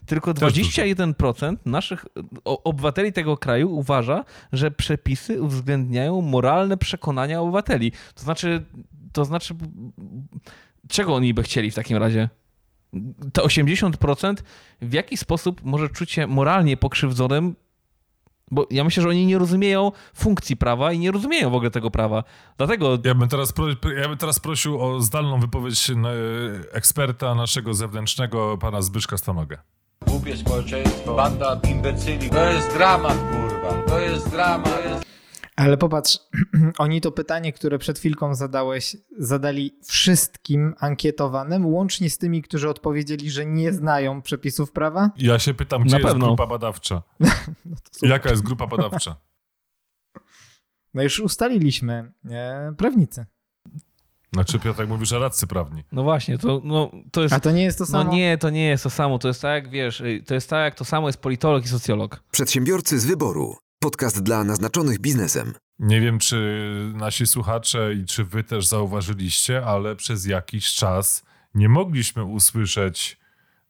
Tylko 0.05 0.33
Też 0.33 0.53
21% 0.53 1.57
naszych 1.65 2.05
obywateli 2.43 3.13
tego 3.13 3.37
kraju 3.37 3.75
uważa, 3.75 4.25
że 4.53 4.71
przepisy 4.71 5.41
uwzględniają 5.41 6.21
moralne 6.21 6.77
przekonania 6.77 7.41
obywateli. 7.41 7.91
To 8.15 8.21
znaczy, 8.21 8.65
to 9.13 9.25
znaczy, 9.25 9.55
czego 10.87 11.15
oni 11.15 11.33
by 11.33 11.43
chcieli 11.43 11.71
w 11.71 11.75
takim 11.75 11.97
razie? 11.97 12.29
Te 13.33 13.41
80% 13.41 14.35
w 14.81 14.93
jaki 14.93 15.17
sposób 15.17 15.63
może 15.63 15.89
czuć 15.89 16.11
się 16.11 16.27
moralnie 16.27 16.77
pokrzywdzonym? 16.77 17.55
Bo 18.51 18.67
ja 18.71 18.83
myślę, 18.83 19.03
że 19.03 19.09
oni 19.09 19.25
nie 19.25 19.37
rozumieją 19.37 19.91
funkcji 20.15 20.57
prawa 20.57 20.91
i 20.91 20.99
nie 20.99 21.11
rozumieją 21.11 21.49
w 21.49 21.55
ogóle 21.55 21.71
tego 21.71 21.91
prawa. 21.91 22.23
Dlatego 22.57 22.97
Ja 23.03 23.15
bym, 23.15 23.29
teraz 23.29 23.53
pro, 23.53 23.67
ja 23.97 24.09
bym 24.09 24.17
teraz 24.17 24.39
prosił 24.39 24.81
o 24.81 25.01
zdalną 25.01 25.39
wypowiedź 25.39 25.89
e, 25.89 25.95
eksperta 26.73 27.35
naszego 27.35 27.73
zewnętrznego, 27.73 28.57
pana 28.57 28.81
Zbyszka 28.81 29.17
Stanogę. 29.17 29.57
Głupie 30.07 30.37
społeczeństwo, 30.37 31.15
banda 31.15 31.59
imbecyli. 31.69 32.29
To 32.29 32.49
jest 32.51 32.73
dramat, 32.73 33.17
kurwa. 33.17 33.83
To 33.87 33.99
jest 33.99 34.29
dramat. 34.29 34.83
To 34.83 34.89
jest... 34.89 35.14
Ale 35.55 35.77
popatrz, 35.77 36.19
oni 36.77 37.01
to 37.01 37.11
pytanie, 37.11 37.53
które 37.53 37.77
przed 37.79 37.99
chwilką 37.99 38.35
zadałeś, 38.35 38.97
zadali 39.17 39.79
wszystkim 39.83 40.73
ankietowanym, 40.79 41.65
łącznie 41.65 42.09
z 42.09 42.17
tymi, 42.17 42.41
którzy 42.41 42.69
odpowiedzieli, 42.69 43.31
że 43.31 43.45
nie 43.45 43.73
znają 43.73 44.21
przepisów 44.21 44.71
prawa? 44.71 45.09
Ja 45.17 45.39
się 45.39 45.53
pytam, 45.53 45.83
gdzie 45.83 45.91
Na 45.91 45.97
jest 45.99 46.09
pewno. 46.09 46.27
grupa 46.27 46.47
badawcza? 46.47 47.03
super. 47.91 48.09
Jaka 48.09 48.29
jest 48.29 48.43
grupa 48.43 48.67
badawcza? 48.67 49.15
No 50.93 51.03
już 51.03 51.19
ustaliliśmy, 51.19 52.11
e, 52.29 52.73
prawnicy. 52.77 53.25
Znaczy, 54.33 54.59
Piotrek 54.59 54.89
mówi, 54.89 55.05
że 55.05 55.19
radcy 55.19 55.47
prawni. 55.47 55.83
No 55.91 56.03
właśnie, 56.03 56.37
to, 56.37 56.61
no, 56.63 56.91
to 57.11 57.21
jest. 57.21 57.33
A 57.33 57.39
to 57.39 57.51
nie 57.51 57.63
jest 57.63 57.77
to 57.77 57.83
No 57.83 57.87
samo? 57.91 58.11
nie, 58.13 58.37
to 58.37 58.49
nie 58.49 58.67
jest 58.67 58.83
to 58.83 58.89
samo. 58.89 59.19
To 59.19 59.27
jest 59.27 59.41
tak, 59.41 59.63
jak 59.63 59.69
wiesz, 59.73 60.03
to 60.25 60.33
jest 60.33 60.49
tak, 60.49 60.63
jak 60.63 60.75
to 60.75 60.85
samo 60.85 61.07
jest 61.07 61.21
politolog 61.21 61.65
i 61.65 61.67
socjolog. 61.67 62.23
Przedsiębiorcy 62.31 62.99
z 62.99 63.05
wyboru. 63.05 63.55
Podcast 63.85 64.23
dla 64.23 64.43
naznaczonych 64.43 64.99
biznesem. 64.99 65.53
Nie 65.79 66.01
wiem, 66.01 66.19
czy 66.19 66.91
nasi 66.95 67.27
słuchacze 67.27 67.93
i 67.93 68.05
czy 68.05 68.23
wy 68.23 68.43
też 68.43 68.65
zauważyliście, 68.67 69.65
ale 69.65 69.95
przez 69.95 70.25
jakiś 70.25 70.73
czas 70.73 71.23
nie 71.55 71.69
mogliśmy 71.69 72.23
usłyszeć 72.23 73.19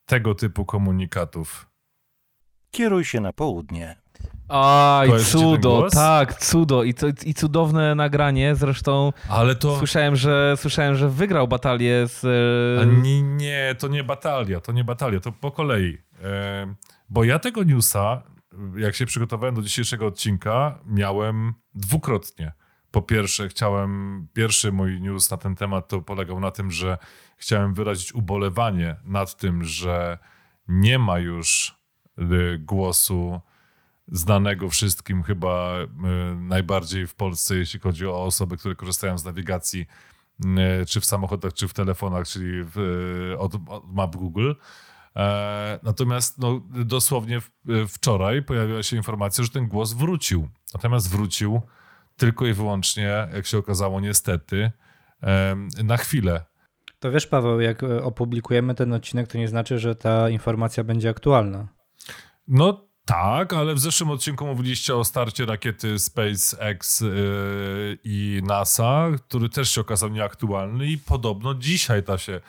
tego 0.06 0.36
typu 0.36 0.66
komunikatów. 0.66 1.70
Kieruj 2.72 3.06
się 3.06 3.22
na 3.22 3.34
południe. 3.34 3.96
Aj, 4.50 5.10
cudo, 5.20 5.88
tak, 5.92 6.40
cudo. 6.40 6.84
I, 6.84 6.94
to, 6.94 7.08
I 7.26 7.34
cudowne 7.34 7.96
nagranie. 7.96 8.56
Zresztą 8.56 9.14
Ale 9.30 9.56
to... 9.56 9.78
słyszałem, 9.78 10.16
że 10.16 10.54
słyszałem, 10.58 10.96
że 10.96 11.10
wygrał 11.10 11.48
batalię 11.48 12.08
z. 12.08 12.22
Nie, 13.04 13.22
nie, 13.22 13.76
to 13.80 13.88
nie 13.88 14.04
batalia, 14.04 14.62
to 14.62 14.72
nie 14.72 14.84
batalia, 14.84 15.20
to 15.20 15.32
po 15.32 15.52
kolei. 15.52 15.98
E, 16.24 16.76
bo 17.10 17.24
ja 17.24 17.40
tego 17.40 17.64
newsa, 17.64 18.24
jak 18.78 18.96
się 18.96 19.06
przygotowałem 19.06 19.56
do 19.56 19.62
dzisiejszego 19.62 20.08
odcinka, 20.08 20.80
miałem 20.86 21.54
dwukrotnie. 21.74 22.52
Po 22.92 23.02
pierwsze, 23.02 23.50
chciałem, 23.50 24.28
pierwszy 24.34 24.72
mój 24.72 25.02
news 25.02 25.32
na 25.32 25.38
ten 25.38 25.56
temat 25.56 25.88
to 25.88 26.02
polegał 26.02 26.40
na 26.40 26.52
tym, 26.52 26.72
że 26.72 26.98
chciałem 27.38 27.74
wyrazić 27.74 28.14
ubolewanie 28.14 28.96
nad 29.04 29.38
tym, 29.38 29.64
że 29.64 30.18
nie 30.68 31.00
ma 31.00 31.20
już 31.20 31.78
y, 32.20 32.60
głosu 32.60 33.42
znanego 34.08 34.70
wszystkim 34.70 35.24
chyba 35.24 35.78
y, 35.82 35.88
najbardziej 36.36 37.08
w 37.08 37.16
Polsce, 37.16 37.56
jeśli 37.56 37.80
chodzi 37.80 38.08
o 38.08 38.24
osoby, 38.24 38.58
które 38.58 38.76
korzystają 38.76 39.18
z 39.18 39.26
nawigacji 39.26 39.86
y, 40.82 40.86
czy 40.86 41.02
w 41.02 41.06
samochodach, 41.06 41.54
czy 41.54 41.68
w 41.68 41.74
telefonach, 41.74 42.28
czyli 42.28 42.64
w, 42.64 43.36
od, 43.40 43.56
od 43.68 43.94
map 43.94 44.16
Google. 44.16 44.54
E, 45.16 45.80
natomiast 45.84 46.38
no, 46.38 46.62
dosłownie 46.86 47.42
wczoraj 47.88 48.44
pojawiła 48.44 48.84
się 48.84 48.98
informacja, 48.98 49.44
że 49.44 49.50
ten 49.50 49.68
głos 49.68 49.94
wrócił. 49.94 50.50
Natomiast 50.74 51.10
wrócił 51.10 51.62
tylko 52.18 52.46
i 52.46 52.54
wyłącznie, 52.54 53.28
jak 53.34 53.46
się 53.46 53.58
okazało, 53.58 54.02
niestety, 54.02 54.72
na 55.84 55.98
chwilę. 55.98 56.46
To 57.00 57.12
wiesz, 57.12 57.28
Paweł, 57.28 57.62
jak 57.62 57.84
e, 57.84 58.04
opublikujemy 58.04 58.76
ten 58.76 58.94
odcinek, 58.94 59.28
to 59.28 59.38
nie 59.38 59.48
znaczy, 59.48 59.80
że 59.80 59.96
ta 59.96 60.30
informacja 60.30 60.84
będzie 60.84 61.10
aktualna. 61.10 61.68
No 62.48 62.86
tak, 63.06 63.54
ale 63.54 63.76
w 63.76 63.80
zeszłym 63.80 64.10
odcinku 64.10 64.46
mówiliście 64.46 64.96
o 64.96 65.04
starcie 65.04 65.46
rakiety 65.46 66.00
SpaceX 66.00 67.02
yy, 67.02 67.98
i 68.04 68.42
NASA, 68.46 69.08
który 69.28 69.50
też 69.50 69.72
się 69.72 69.82
okazał 69.82 70.10
nieaktualny 70.10 70.88
i 70.88 70.98
podobno 70.98 71.56
dzisiaj 71.56 72.04
ta 72.04 72.18
się 72.18 72.34
e, 72.34 72.42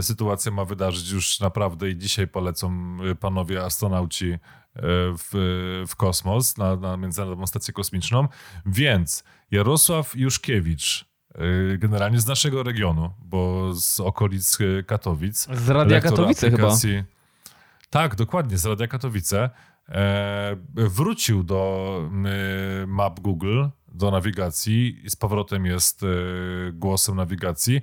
sytuacja 0.00 0.52
ma 0.52 0.64
wydarzyć 0.64 1.10
już 1.10 1.40
naprawdę 1.40 1.90
i 1.90 1.96
dzisiaj 1.96 2.28
polecą 2.28 2.96
e, 3.10 3.14
panowie 3.14 3.64
astronauci 3.64 4.30
e, 4.32 4.38
w, 4.82 5.84
w 5.88 5.96
kosmos, 5.96 6.56
na, 6.58 6.76
na 6.76 6.96
Międzynarodową 6.96 7.46
Stację 7.46 7.74
Kosmiczną, 7.74 8.28
więc 8.66 9.24
Jarosław 9.50 10.16
Juszkiewicz, 10.16 11.04
e, 11.34 11.78
generalnie 11.78 12.20
z 12.20 12.26
naszego 12.26 12.62
regionu, 12.62 13.10
bo 13.24 13.70
z 13.74 14.00
okolic 14.00 14.58
e, 14.60 14.82
Katowic, 14.82 15.46
z 15.52 15.68
Radia 15.68 16.00
Katowice 16.00 16.50
chyba. 16.50 16.68
aplikacji- 16.68 17.04
Tak, 17.90 18.14
dokładnie, 18.14 18.58
z 18.58 18.66
Radia 18.66 18.86
Katowice. 18.86 19.50
E, 19.88 20.56
wrócił 20.74 21.42
do 21.44 21.86
e, 22.82 22.86
map 22.86 23.20
Google, 23.20 23.64
do 23.88 24.10
nawigacji 24.10 25.00
i 25.06 25.10
z 25.10 25.16
powrotem 25.16 25.66
jest 25.66 26.02
e, 26.02 26.06
głosem 26.72 27.16
nawigacji. 27.16 27.80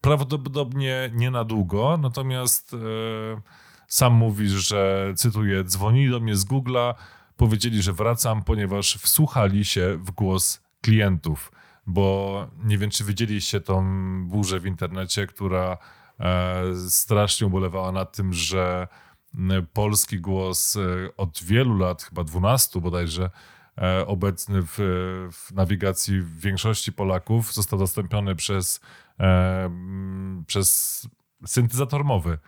Prawdopodobnie 0.00 1.10
nie 1.14 1.30
na 1.30 1.44
długo, 1.44 1.98
natomiast 2.02 2.74
e, 2.74 2.76
sam 3.88 4.12
mówi, 4.12 4.48
że 4.48 5.12
cytuję, 5.16 5.64
dzwonili 5.64 6.10
do 6.10 6.20
mnie 6.20 6.36
z 6.36 6.46
Google'a, 6.46 6.94
powiedzieli, 7.36 7.82
że 7.82 7.92
wracam, 7.92 8.42
ponieważ 8.42 8.94
wsłuchali 8.94 9.64
się 9.64 9.98
w 10.02 10.10
głos 10.10 10.62
klientów, 10.80 11.52
bo 11.86 12.46
nie 12.64 12.78
wiem, 12.78 12.90
czy 12.90 13.04
widzieliście 13.04 13.60
tą 13.60 13.84
burzę 14.28 14.60
w 14.60 14.66
internecie, 14.66 15.26
która 15.26 15.78
e, 16.20 16.62
strasznie 16.88 17.46
ubolewała 17.46 17.92
nad 17.92 18.16
tym, 18.16 18.32
że 18.32 18.88
polski 19.72 20.20
głos 20.20 20.76
e, 20.76 20.80
od 21.16 21.42
wielu 21.42 21.78
lat, 21.78 22.02
chyba 22.02 22.24
12 22.24 22.80
bodajże, 22.80 23.30
obecny 24.06 24.62
w, 24.62 24.76
w 25.32 25.52
nawigacji 25.54 26.22
większości 26.22 26.92
Polaków, 26.92 27.52
został 27.54 27.78
zastąpiony 27.78 28.34
przez, 28.34 28.80
przez 30.46 31.08
syntezator 31.46 32.04
mowy, 32.04 32.38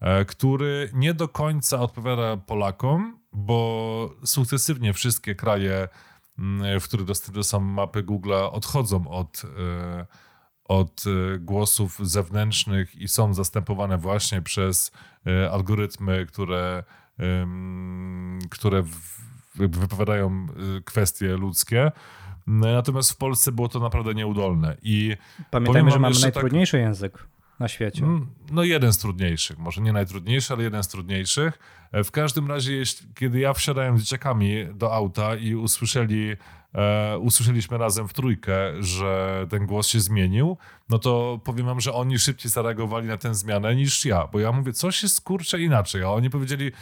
e, 0.00 0.24
który 0.24 0.90
nie 0.94 1.14
do 1.14 1.28
końca 1.28 1.80
odpowiada 1.80 2.36
Polakom, 2.36 3.18
bo 3.32 4.14
sukcesywnie 4.24 4.92
wszystkie 4.92 5.34
kraje 5.34 5.88
mm, 6.38 6.80
w 6.80 6.84
których 6.84 7.06
dostępne 7.06 7.42
są 7.42 7.60
mapy 7.60 8.02
Google'a, 8.02 8.52
odchodzą 8.52 9.08
od, 9.08 9.42
e, 9.44 10.06
od 10.64 11.04
e, 11.06 11.38
głosów 11.38 11.98
zewnętrznych 12.02 12.96
i 12.96 13.08
są 13.08 13.34
zastępowane 13.34 13.98
właśnie 13.98 14.42
przez 14.42 14.92
e, 15.26 15.50
algorytmy, 15.50 16.26
które, 16.26 16.84
które 18.50 18.82
wypowiadają 19.54 20.46
e, 20.76 20.80
kwestie 20.80 21.36
ludzkie. 21.36 21.92
Natomiast 22.46 23.12
w 23.12 23.16
Polsce 23.16 23.52
było 23.52 23.68
to 23.68 23.80
naprawdę 23.80 24.14
nieudolne. 24.14 24.76
I 24.82 25.16
Pamiętajmy, 25.50 25.90
że 25.90 25.98
mamy 25.98 26.14
tak- 26.14 26.22
najtrudniejszy 26.22 26.78
język 26.78 27.26
na 27.60 27.68
świecie. 27.68 28.04
Mm, 28.04 28.26
No 28.50 28.64
jeden 28.64 28.92
z 28.92 28.98
trudniejszych, 28.98 29.58
może 29.58 29.80
nie 29.80 29.92
najtrudniejszy, 29.92 30.52
ale 30.54 30.62
jeden 30.62 30.82
z 30.82 30.88
trudniejszych. 30.88 31.58
E, 31.92 32.04
W 32.04 32.10
każdym 32.10 32.48
razie, 32.48 32.72
jeśli, 32.76 33.06
kiedy 33.14 33.38
ja 33.40 33.52
wsiadałem 33.52 33.98
z 33.98 34.02
dzieciakami 34.02 34.66
do 34.74 34.94
auta 34.94 35.36
i 35.36 35.54
usłyszeli, 35.54 36.32
e, 36.74 37.18
usłyszeliśmy 37.18 37.78
razem 37.78 38.08
w 38.08 38.12
trójkę, 38.12 38.82
że 38.82 39.46
ten 39.50 39.66
głos 39.66 39.88
się 39.88 40.00
zmienił, 40.00 40.56
no 40.88 40.98
to 40.98 41.40
powiem 41.44 41.66
wam, 41.66 41.80
że 41.80 41.92
oni 41.92 42.18
szybciej 42.18 42.50
zareagowali 42.50 43.08
na 43.08 43.16
tę 43.16 43.34
zmianę 43.34 43.76
niż 43.76 44.04
ja, 44.04 44.26
bo 44.32 44.40
ja 44.40 44.52
mówię, 44.52 44.72
coś 44.72 45.02
jest 45.02 45.20
kurczę 45.20 45.60
inaczej, 45.60 46.02
a 46.02 46.08
oni 46.10 46.30
powiedzieli, 46.30 46.72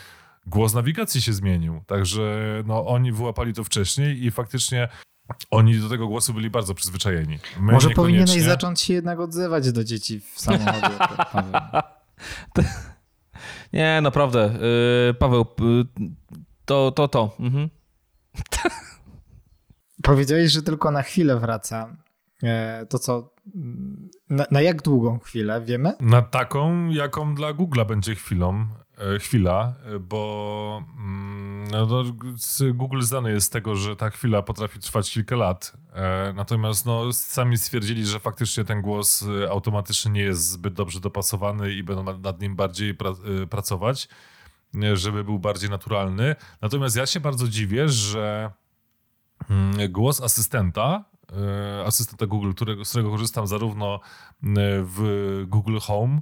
głos 0.46 0.74
nawigacji 0.74 1.22
się 1.22 1.32
zmienił, 1.32 1.82
także 1.86 2.22
no, 2.66 2.86
oni 2.86 3.12
wyłapali 3.12 3.52
to 3.52 3.64
wcześniej 3.64 4.24
i 4.24 4.30
faktycznie 4.30 4.88
oni 5.50 5.78
do 5.78 5.88
tego 5.88 6.08
głosu 6.08 6.34
byli 6.34 6.50
bardzo 6.50 6.74
przyzwyczajeni. 6.74 7.38
My 7.60 7.72
Może 7.72 7.90
powinieneś 7.90 8.42
zacząć 8.42 8.80
się 8.80 8.94
jednak 8.94 9.20
odzywać 9.20 9.72
do 9.72 9.84
dzieci 9.84 10.20
w 10.20 10.40
samochodzie. 10.40 10.98
Paweł. 11.32 11.52
Nie, 13.72 14.00
naprawdę. 14.02 14.58
Yy, 15.08 15.14
Paweł, 15.14 15.46
yy, 15.60 15.84
to, 16.64 16.92
to, 16.92 17.08
to. 17.08 17.36
Mhm. 17.40 17.70
Powiedziałeś, 20.02 20.52
że 20.52 20.62
tylko 20.62 20.90
na 20.90 21.02
chwilę 21.02 21.38
wraca. 21.40 21.96
E, 22.42 22.86
To 22.86 22.98
co? 22.98 23.34
Na, 24.30 24.46
na 24.50 24.60
jak 24.60 24.82
długą 24.82 25.18
chwilę, 25.18 25.62
wiemy? 25.64 25.92
Na 26.00 26.22
taką, 26.22 26.88
jaką 26.88 27.34
dla 27.34 27.54
Google'a 27.54 27.86
będzie 27.86 28.14
chwilą, 28.14 28.66
chwila, 29.20 29.74
e, 29.84 29.98
bo 29.98 30.82
mm, 30.98 31.68
no, 31.70 31.86
Google 32.74 33.00
znany 33.02 33.30
jest 33.30 33.46
z 33.46 33.50
tego, 33.50 33.74
że 33.76 33.96
ta 33.96 34.10
chwila 34.10 34.42
potrafi 34.42 34.78
trwać 34.78 35.10
kilka 35.12 35.36
lat. 35.36 35.72
E, 35.92 36.32
Natomiast 36.36 36.86
no, 36.86 37.12
sami 37.12 37.58
stwierdzili, 37.58 38.06
że 38.06 38.20
faktycznie 38.20 38.64
ten 38.64 38.82
głos 38.82 39.24
e, 39.44 39.50
automatyczny 39.50 40.10
nie 40.10 40.20
jest 40.22 40.48
zbyt 40.50 40.74
dobrze 40.74 41.00
dopasowany 41.00 41.72
i 41.72 41.82
będą 41.82 42.18
nad- 42.18 42.40
nim 42.40 42.56
bardziej 42.56 42.94
pra, 42.94 43.10
e, 43.42 43.46
pracować, 43.46 44.08
e, 44.82 44.96
żeby 44.96 45.24
był 45.24 45.38
bardziej 45.38 45.70
naturalny. 45.70 46.36
Natomiast 46.60 46.96
ja 46.96 47.06
się 47.06 47.20
bardzo 47.20 47.48
dziwię, 47.48 47.88
że 47.88 48.50
mm, 49.50 49.92
głos 49.92 50.20
asystenta, 50.20 51.04
e, 51.82 51.84
asystenta 51.86 52.26
Google, 52.26 52.52
którego, 52.52 52.84
z 52.84 52.88
którego 52.88 53.10
korzystam 53.10 53.46
zarówno 53.46 54.00
w 54.82 55.44
Google 55.48 55.78
Home 55.78 56.20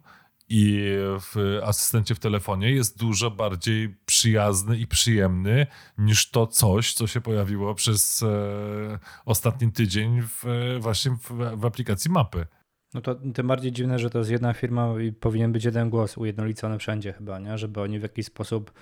i 0.48 0.82
w 1.20 1.60
asystencie 1.64 2.14
w 2.14 2.18
telefonie, 2.18 2.70
jest 2.70 2.98
dużo 2.98 3.30
bardziej 3.30 3.96
przyjazny 4.06 4.78
i 4.78 4.86
przyjemny 4.86 5.66
niż 5.98 6.30
to 6.30 6.46
coś, 6.46 6.94
co 6.94 7.06
się 7.06 7.20
pojawiło 7.20 7.74
przez 7.74 8.22
e, 8.22 8.98
ostatni 9.24 9.72
tydzień 9.72 10.22
w, 10.22 10.44
właśnie 10.80 11.10
w, 11.10 11.30
w 11.56 11.64
aplikacji 11.64 12.10
mapy. 12.10 12.46
No 12.94 13.00
to 13.00 13.14
tym 13.14 13.46
bardziej 13.46 13.72
dziwne, 13.72 13.98
że 13.98 14.10
to 14.10 14.18
jest 14.18 14.30
jedna 14.30 14.52
firma 14.52 14.94
i 15.00 15.12
powinien 15.12 15.52
być 15.52 15.64
jeden 15.64 15.90
głos 15.90 16.18
ujednolicony 16.18 16.78
wszędzie 16.78 17.12
chyba, 17.12 17.38
nie? 17.38 17.58
żeby 17.58 17.80
oni 17.80 17.98
w 17.98 18.02
jakiś 18.02 18.26
sposób 18.26 18.72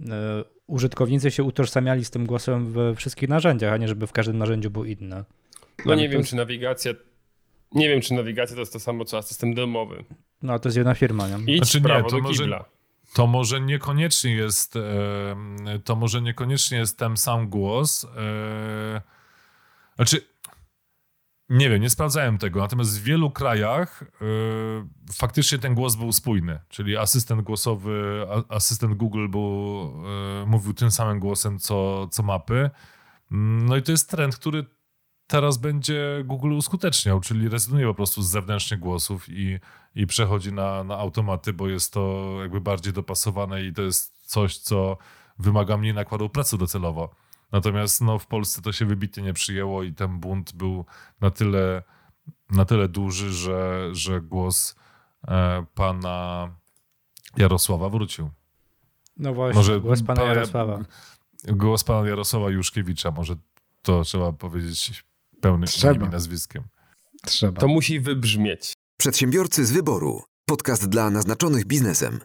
e, 0.00 0.44
użytkownicy 0.66 1.30
się 1.30 1.42
utożsamiali 1.42 2.04
z 2.04 2.10
tym 2.10 2.26
głosem 2.26 2.72
we 2.72 2.94
wszystkich 2.94 3.28
narzędziach, 3.28 3.72
a 3.72 3.76
nie 3.76 3.88
żeby 3.88 4.06
w 4.06 4.12
każdym 4.12 4.38
narzędziu 4.38 4.70
był 4.70 4.84
inny. 4.84 5.24
No 5.86 5.94
nie 5.94 6.08
wiem, 6.08 6.24
czy 6.24 6.36
nawigacja. 6.36 6.92
Nie 7.72 7.88
wiem, 7.88 8.00
czy 8.00 8.14
nawigacja 8.14 8.54
to 8.54 8.60
jest 8.60 8.72
to 8.72 8.80
samo, 8.80 9.04
co 9.04 9.18
asystent 9.18 9.56
domowy. 9.56 10.04
No 10.42 10.58
to 10.58 10.68
jest 10.68 10.76
jedna 10.76 10.94
firma, 10.94 11.28
nie? 11.28 11.54
Idź 11.54 11.58
Znaczy 11.58 11.78
w 11.78 11.82
nie, 11.82 11.88
prawo 11.88 12.08
to 12.10 12.16
do 12.16 12.22
może- 12.22 12.42
kibla. 12.42 12.64
To 13.14 13.26
może 13.26 13.60
niekoniecznie 13.60 14.34
jest 14.34 14.74
to 15.84 15.96
może 15.96 16.22
niekoniecznie 16.22 16.78
jest 16.78 16.98
ten 16.98 17.16
sam 17.16 17.48
głos. 17.48 18.04
E, 18.04 19.00
znaczy 19.96 20.20
nie 21.48 21.70
wiem, 21.70 21.82
nie 21.82 21.90
sprawdzałem 21.90 22.38
tego, 22.38 22.60
natomiast 22.60 23.00
w 23.00 23.02
wielu 23.02 23.30
krajach 23.30 24.02
e, 24.02 24.24
faktycznie 25.12 25.58
ten 25.58 25.74
głos 25.74 25.94
był 25.94 26.12
spójny, 26.12 26.58
czyli 26.68 26.96
asystent 26.96 27.42
głosowy, 27.42 28.26
a, 28.50 28.54
asystent 28.54 28.94
Google 28.94 29.28
był, 29.28 29.92
e, 30.42 30.46
mówił 30.46 30.74
tym 30.74 30.90
samym 30.90 31.20
głosem 31.20 31.58
co, 31.58 32.08
co 32.08 32.22
mapy. 32.22 32.70
No 33.30 33.76
i 33.76 33.82
to 33.82 33.92
jest 33.92 34.10
trend, 34.10 34.36
który 34.36 34.66
teraz 35.28 35.56
będzie 35.58 36.22
Google 36.24 36.52
uskuteczniał, 36.52 37.20
czyli 37.20 37.48
rezygnuje 37.48 37.86
po 37.86 37.94
prostu 37.94 38.22
z 38.22 38.30
zewnętrznych 38.30 38.80
głosów 38.80 39.28
i, 39.28 39.58
i 39.94 40.06
przechodzi 40.06 40.52
na, 40.52 40.84
na 40.84 40.98
automaty, 40.98 41.52
bo 41.52 41.68
jest 41.68 41.92
to 41.92 42.34
jakby 42.40 42.60
bardziej 42.60 42.92
dopasowane 42.92 43.62
i 43.62 43.72
to 43.72 43.82
jest 43.82 44.14
coś, 44.26 44.58
co 44.58 44.96
wymaga 45.38 45.76
mniej 45.76 45.94
nakładu 45.94 46.28
pracy 46.28 46.58
docelowo. 46.58 47.14
Natomiast 47.52 48.00
no, 48.00 48.18
w 48.18 48.26
Polsce 48.26 48.62
to 48.62 48.72
się 48.72 48.86
wybitnie 48.86 49.22
nie 49.22 49.32
przyjęło 49.32 49.82
i 49.82 49.92
ten 49.92 50.18
bunt 50.20 50.52
był 50.52 50.84
na 51.20 51.30
tyle, 51.30 51.82
na 52.50 52.64
tyle 52.64 52.88
duży, 52.88 53.32
że, 53.32 53.88
że 53.92 54.20
głos 54.20 54.76
e, 55.28 55.64
pana 55.74 56.48
Jarosława 57.36 57.88
wrócił. 57.88 58.30
No 59.16 59.34
właśnie, 59.34 59.58
Może 59.58 59.80
głos 59.80 60.02
pana 60.02 60.20
pa- 60.20 60.26
Jarosława. 60.26 60.78
Głos 61.44 61.84
pana 61.84 62.08
Jarosława 62.08 62.50
Juszkiewicza, 62.50 63.10
może 63.10 63.36
to 63.82 64.02
trzeba 64.04 64.32
powiedzieć 64.32 65.04
pełnym 65.40 65.66
Trzeba. 65.66 65.92
imieniem 65.92 66.10
i 66.10 66.12
nazwiskiem. 66.12 66.64
Trzeba. 67.26 67.60
To 67.60 67.68
musi 67.68 68.00
wybrzmieć. 68.00 68.72
Przedsiębiorcy 68.98 69.66
z 69.66 69.72
wyboru. 69.72 70.22
Podcast 70.46 70.88
dla 70.88 71.10
naznaczonych 71.10 71.66
biznesem. 71.66 72.20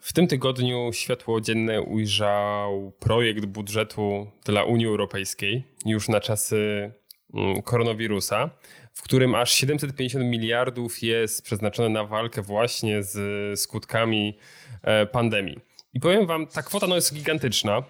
W 0.00 0.12
tym 0.12 0.26
tygodniu 0.26 0.90
światło 0.92 1.40
dzienne 1.40 1.82
ujrzał 1.82 2.92
projekt 3.00 3.46
budżetu 3.46 4.26
dla 4.44 4.64
Unii 4.64 4.86
Europejskiej 4.86 5.64
już 5.86 6.08
na 6.08 6.20
czasy 6.20 6.92
mm, 7.34 7.62
koronawirusa, 7.62 8.50
w 8.94 9.02
którym 9.02 9.34
aż 9.34 9.52
750 9.52 10.24
miliardów 10.24 11.02
jest 11.02 11.42
przeznaczone 11.42 11.88
na 11.88 12.04
walkę 12.04 12.42
właśnie 12.42 13.02
z 13.02 13.60
skutkami 13.60 14.38
e, 14.82 15.06
pandemii. 15.06 15.60
I 15.92 16.00
powiem 16.00 16.26
wam, 16.26 16.46
ta 16.46 16.62
kwota 16.62 16.86
no 16.86 16.94
jest 16.94 17.14
gigantyczna, 17.14 17.82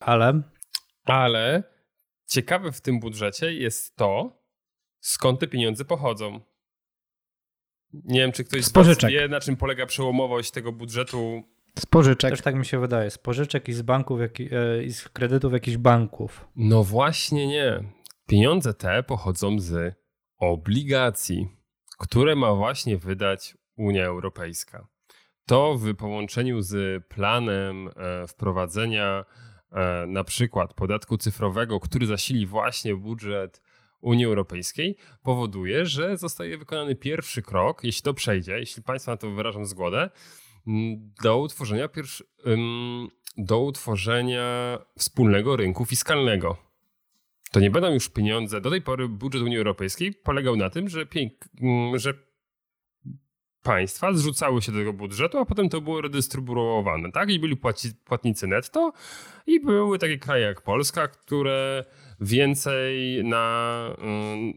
Ale 0.00 0.42
ale 1.04 1.62
ciekawe 2.30 2.72
w 2.72 2.80
tym 2.80 3.00
budżecie 3.00 3.52
jest 3.54 3.96
to, 3.96 4.42
skąd 5.00 5.40
te 5.40 5.46
pieniądze 5.48 5.84
pochodzą. 5.84 6.40
Nie 7.92 8.20
wiem, 8.20 8.32
czy 8.32 8.44
ktoś 8.44 8.64
Z 8.64 8.72
was 8.72 8.98
wie, 9.08 9.28
na 9.28 9.40
czym 9.40 9.56
polega 9.56 9.86
przełomowość 9.86 10.50
tego 10.50 10.72
budżetu 10.72 11.42
Z 11.78 11.86
pożyczek. 11.86 12.30
też 12.30 12.42
tak 12.42 12.54
mi 12.54 12.66
się 12.66 12.80
wydaje, 12.80 13.10
z 13.10 13.18
pożyczek 13.18 13.68
i 13.68 13.72
z 13.72 13.82
banków, 13.82 14.20
jak, 14.20 14.40
i- 14.40 14.48
e, 14.54 14.82
i 14.84 14.92
z 14.92 15.08
kredytów 15.08 15.52
jakichś 15.52 15.76
banków. 15.76 16.48
No 16.56 16.84
właśnie 16.84 17.46
nie. 17.46 17.84
Pieniądze 18.26 18.74
te 18.74 19.02
pochodzą 19.02 19.58
z 19.60 19.94
obligacji, 20.38 21.48
które 21.98 22.36
ma 22.36 22.54
właśnie 22.54 22.96
wydać 22.98 23.56
Unia 23.76 24.04
Europejska. 24.04 24.86
To 25.46 25.74
w 25.78 25.94
połączeniu 25.94 26.62
z 26.62 27.04
planem 27.08 27.88
e, 27.88 28.26
wprowadzenia 28.26 29.24
na 30.06 30.24
przykład 30.24 30.74
podatku 30.74 31.18
cyfrowego, 31.18 31.80
który 31.80 32.06
zasili 32.06 32.46
właśnie 32.46 32.96
budżet 32.96 33.62
Unii 34.00 34.24
Europejskiej, 34.24 34.96
powoduje, 35.22 35.86
że 35.86 36.16
zostaje 36.16 36.58
wykonany 36.58 36.94
pierwszy 36.94 37.42
krok, 37.42 37.84
jeśli 37.84 38.02
to 38.02 38.14
przejdzie, 38.14 38.58
jeśli 38.58 38.82
państwa 38.82 39.12
na 39.12 39.16
to 39.16 39.30
wyrażą 39.30 39.64
zgodę, 39.64 40.10
do 41.22 41.38
utworzenia, 41.38 41.88
pierwszy, 41.88 42.24
do 43.36 43.60
utworzenia 43.60 44.78
wspólnego 44.98 45.56
rynku 45.56 45.84
fiskalnego. 45.84 46.56
To 47.52 47.60
nie 47.60 47.70
będą 47.70 47.92
już 47.92 48.08
pieniądze. 48.08 48.60
Do 48.60 48.70
tej 48.70 48.82
pory 48.82 49.08
budżet 49.08 49.42
Unii 49.42 49.58
Europejskiej 49.58 50.12
polegał 50.12 50.56
na 50.56 50.70
tym, 50.70 50.88
że, 50.88 51.06
że 51.94 52.14
państwa 53.62 54.12
zrzucały 54.12 54.62
się 54.62 54.72
do 54.72 54.78
tego 54.78 54.92
budżetu, 54.92 55.38
a 55.38 55.44
potem 55.44 55.68
to 55.68 55.80
było 55.80 56.00
redystrybuowane, 56.00 57.12
tak? 57.12 57.30
I 57.30 57.38
byli 57.38 57.56
płaci, 57.56 57.88
płatnicy 58.04 58.46
netto 58.46 58.92
i 59.46 59.60
były 59.60 59.98
takie 59.98 60.18
kraje 60.18 60.46
jak 60.46 60.62
Polska, 60.62 61.08
które 61.08 61.84
więcej 62.20 63.24
na, 63.24 63.96
mm, 63.98 64.52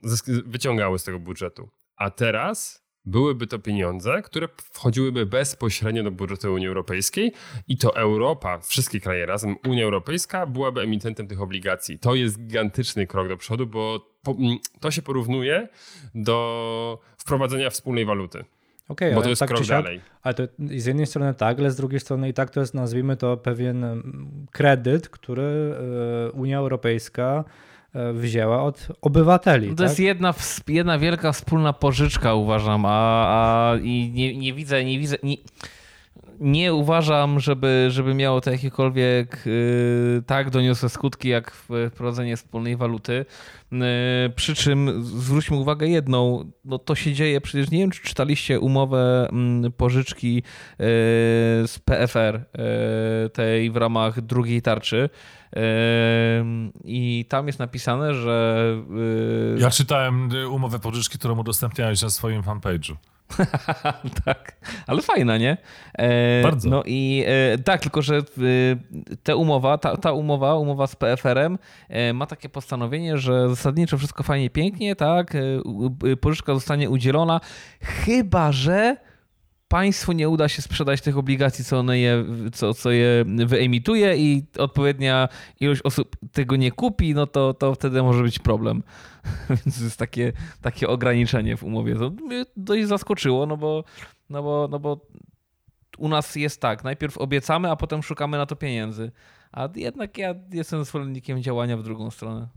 wyciągały 0.46 1.00
z 1.00 1.04
tego 1.04 1.20
budżetu. 1.20 1.70
A 1.96 2.10
teraz 2.10 2.84
byłyby 3.06 3.48
to 3.48 3.60
pieniądze, 3.60 4.22
które 4.22 4.48
wchodziłyby 4.58 5.26
bezpośrednio 5.26 6.04
do 6.04 6.12
budżetu 6.12 6.54
Unii 6.54 6.68
Europejskiej 6.68 7.32
i 7.68 7.78
to 7.78 7.96
Europa, 7.96 8.60
wszystkie 8.60 9.00
kraje 9.00 9.26
razem, 9.26 9.56
Unia 9.68 9.84
Europejska 9.84 10.46
byłaby 10.46 10.82
emitentem 10.82 11.28
tych 11.28 11.42
obligacji. 11.42 12.00
To 12.00 12.16
jest 12.16 12.40
gigantyczny 12.40 13.08
krok 13.08 13.28
do 13.28 13.38
przodu, 13.38 13.68
bo 13.68 14.14
mm, 14.28 14.58
to 14.80 14.92
się 14.92 15.02
porównuje 15.02 15.68
do 16.16 17.00
wprowadzenia 17.18 17.70
wspólnej 17.70 18.06
waluty, 18.06 18.46
Okej, 18.88 19.10
bo 19.12 19.16
ale 19.16 19.24
to 19.24 19.30
jest 19.30 19.40
tak 19.40 19.50
krok 19.50 19.64
siak, 19.64 19.84
dalej. 19.84 20.02
Ale 20.22 20.34
to 20.34 20.44
z 20.60 20.86
jednej 20.86 21.06
strony 21.06 21.34
tak, 21.34 21.60
ale 21.60 21.72
z 21.72 21.76
drugiej 21.76 22.00
strony 22.00 22.30
i 22.30 22.34
tak 22.34 22.50
to 22.50 22.60
jest, 22.60 22.74
nazwijmy 22.74 23.18
to, 23.18 23.38
pewien 23.38 24.04
kredyt, 24.52 25.10
który 25.10 25.76
e, 26.28 26.32
Unia 26.32 26.58
Europejska 26.58 27.44
e, 27.94 28.14
wzięła 28.14 28.64
od 28.64 28.88
obywateli. 29.02 29.70
To 29.70 29.76
tak? 29.76 29.84
jest 29.84 30.00
jedna, 30.00 30.34
jedna 30.68 31.00
wielka 31.00 31.32
wspólna 31.32 31.74
pożyczka, 31.74 32.34
uważam, 32.34 32.86
a, 32.86 33.26
a 33.28 33.78
i 33.78 34.12
nie, 34.14 34.38
nie 34.38 34.54
widzę, 34.54 34.86
nie 34.86 35.00
widzę. 35.00 35.18
Nie 35.24 35.38
nie 36.44 36.74
uważam, 36.74 37.40
żeby, 37.40 37.88
żeby 37.90 38.14
miało 38.14 38.42
to 38.42 38.52
jakiekolwiek 38.52 39.44
yy, 39.46 40.24
tak 40.26 40.50
doniosłe 40.50 40.90
skutki 40.90 41.30
jak 41.30 41.52
wprowadzenie 41.92 42.38
wspólnej 42.38 42.76
waluty. 42.76 43.26
Yy, 43.72 43.80
przy 44.36 44.56
czym 44.56 45.04
zwróćmy 45.04 45.58
uwagę 45.58 45.88
jedną, 45.88 46.52
no 46.66 46.80
to 46.80 46.96
się 46.96 47.14
dzieje, 47.14 47.42
przecież 47.42 47.72
nie 47.72 47.80
wiem, 47.80 47.92
czy 47.92 48.02
czytaliście 48.02 48.60
umowę 48.60 49.30
yy, 49.64 49.72
pożyczki 49.72 50.38
y, 50.38 50.44
z 51.68 51.80
PFR, 51.86 52.36
y, 52.36 53.30
tej 53.30 53.72
w 53.72 53.78
ramach 53.78 54.22
drugiej 54.22 54.62
tarczy. 54.62 55.10
Y, 55.56 55.60
I 56.84 57.26
tam 57.30 57.48
jest 57.48 57.60
napisane, 57.60 58.14
że. 58.14 58.66
Ja 59.58 59.70
czytałem 59.70 60.30
umowę 60.52 60.80
pożyczki, 60.80 61.18
którą 61.18 61.40
udostępniałeś 61.40 62.02
na 62.02 62.10
swoim 62.10 62.42
fanpage'u. 62.42 62.96
tak, 64.26 64.56
ale 64.88 65.02
fajna, 65.02 65.38
nie? 65.38 65.58
E, 65.94 66.44
Bardzo. 66.44 66.70
No 66.70 66.84
i 66.86 67.24
e, 67.28 67.58
tak, 67.58 67.82
tylko 67.82 68.02
że 68.02 68.18
e, 68.18 68.22
ta 69.24 69.36
umowa, 69.36 69.78
ta, 69.78 69.98
ta 69.98 70.12
umowa, 70.12 70.56
umowa 70.56 70.88
z 70.88 70.96
PFR-em 70.96 71.58
e, 71.90 72.14
ma 72.14 72.26
takie 72.26 72.50
postanowienie, 72.50 73.18
że 73.18 73.50
zasadniczo 73.50 73.98
wszystko 73.98 74.24
fajnie, 74.24 74.50
pięknie, 74.50 74.96
tak, 74.96 75.36
e, 75.36 76.16
pożyczka 76.16 76.54
zostanie 76.54 76.90
udzielona, 76.90 77.42
chyba 77.82 78.52
że 78.52 78.98
państwu 79.74 80.12
nie 80.12 80.30
uda 80.30 80.50
się 80.50 80.62
sprzedać 80.62 81.02
tych 81.02 81.18
obligacji, 81.18 81.66
co, 81.66 81.80
one 81.80 82.00
je, 82.00 82.26
co, 82.54 82.74
co 82.74 82.92
je 82.92 83.26
wyemituje 83.26 84.18
i 84.18 84.46
odpowiednia 84.58 85.30
ilość 85.60 85.82
osób 85.82 86.16
tego 86.32 86.56
nie 86.56 86.72
kupi, 86.72 87.14
no 87.14 87.28
to, 87.28 87.54
to 87.54 87.76
wtedy 87.76 88.04
może 88.04 88.24
być 88.24 88.40
problem. 88.40 88.84
Więc 89.50 89.82
jest 89.82 90.00
takie, 90.00 90.34
takie 90.62 90.88
ograniczenie 90.88 91.58
w 91.58 91.64
umowie. 91.64 91.96
To 91.96 92.10
mnie 92.10 92.46
dość 92.58 92.88
zaskoczyło, 92.88 93.46
no 93.46 93.58
bo, 93.58 93.84
no, 94.30 94.44
bo, 94.44 94.68
no 94.72 94.80
bo 94.80 95.00
u 95.98 96.10
nas 96.10 96.36
jest 96.36 96.62
tak, 96.62 96.84
najpierw 96.84 97.18
obiecamy, 97.18 97.72
a 97.72 97.76
potem 97.76 98.04
szukamy 98.04 98.38
na 98.38 98.46
to 98.46 98.56
pieniędzy. 98.56 99.12
A 99.52 99.70
jednak 99.76 100.18
ja 100.18 100.36
jestem 100.52 100.84
zwolennikiem 100.84 101.42
działania 101.42 101.78
w 101.78 101.84
drugą 101.84 102.12
stronę. 102.12 102.48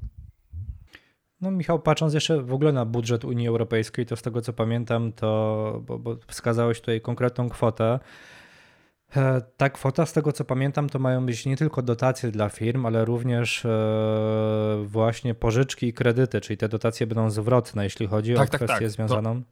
No 1.41 1.51
Michał, 1.51 1.79
patrząc 1.79 2.15
jeszcze 2.15 2.43
w 2.43 2.53
ogóle 2.53 2.73
na 2.73 2.85
budżet 2.85 3.25
Unii 3.25 3.49
Europejskiej, 3.49 4.07
to 4.07 4.17
z 4.17 4.23
tego 4.23 4.41
co 4.41 4.53
pamiętam, 4.53 5.13
to 5.13 5.83
bo, 5.87 5.99
bo 5.99 6.17
wskazałeś 6.27 6.81
tutaj 6.81 7.01
konkretną 7.01 7.49
kwotę. 7.49 7.99
E, 9.17 9.43
ta 9.57 9.71
kwota, 9.71 10.07
z 10.07 10.13
tego 10.13 10.33
co 10.33 10.45
pamiętam, 10.45 10.89
to 10.89 10.99
mają 10.99 11.27
być 11.27 11.47
nie 11.47 11.57
tylko 11.57 11.83
dotacje 11.83 12.31
dla 12.31 12.49
firm, 12.49 12.87
ale 12.87 13.05
również 13.05 13.65
e, 13.65 14.85
właśnie 14.87 15.35
pożyczki 15.35 15.87
i 15.87 15.93
kredyty, 15.93 16.41
czyli 16.41 16.57
te 16.57 16.69
dotacje 16.69 17.07
będą 17.07 17.31
zwrotne, 17.31 17.85
jeśli 17.85 18.07
chodzi 18.07 18.35
tak, 18.35 18.49
o 18.49 18.51
tak, 18.51 18.61
kwestię 18.61 18.85
tak. 18.85 18.91
związaną. 18.91 19.43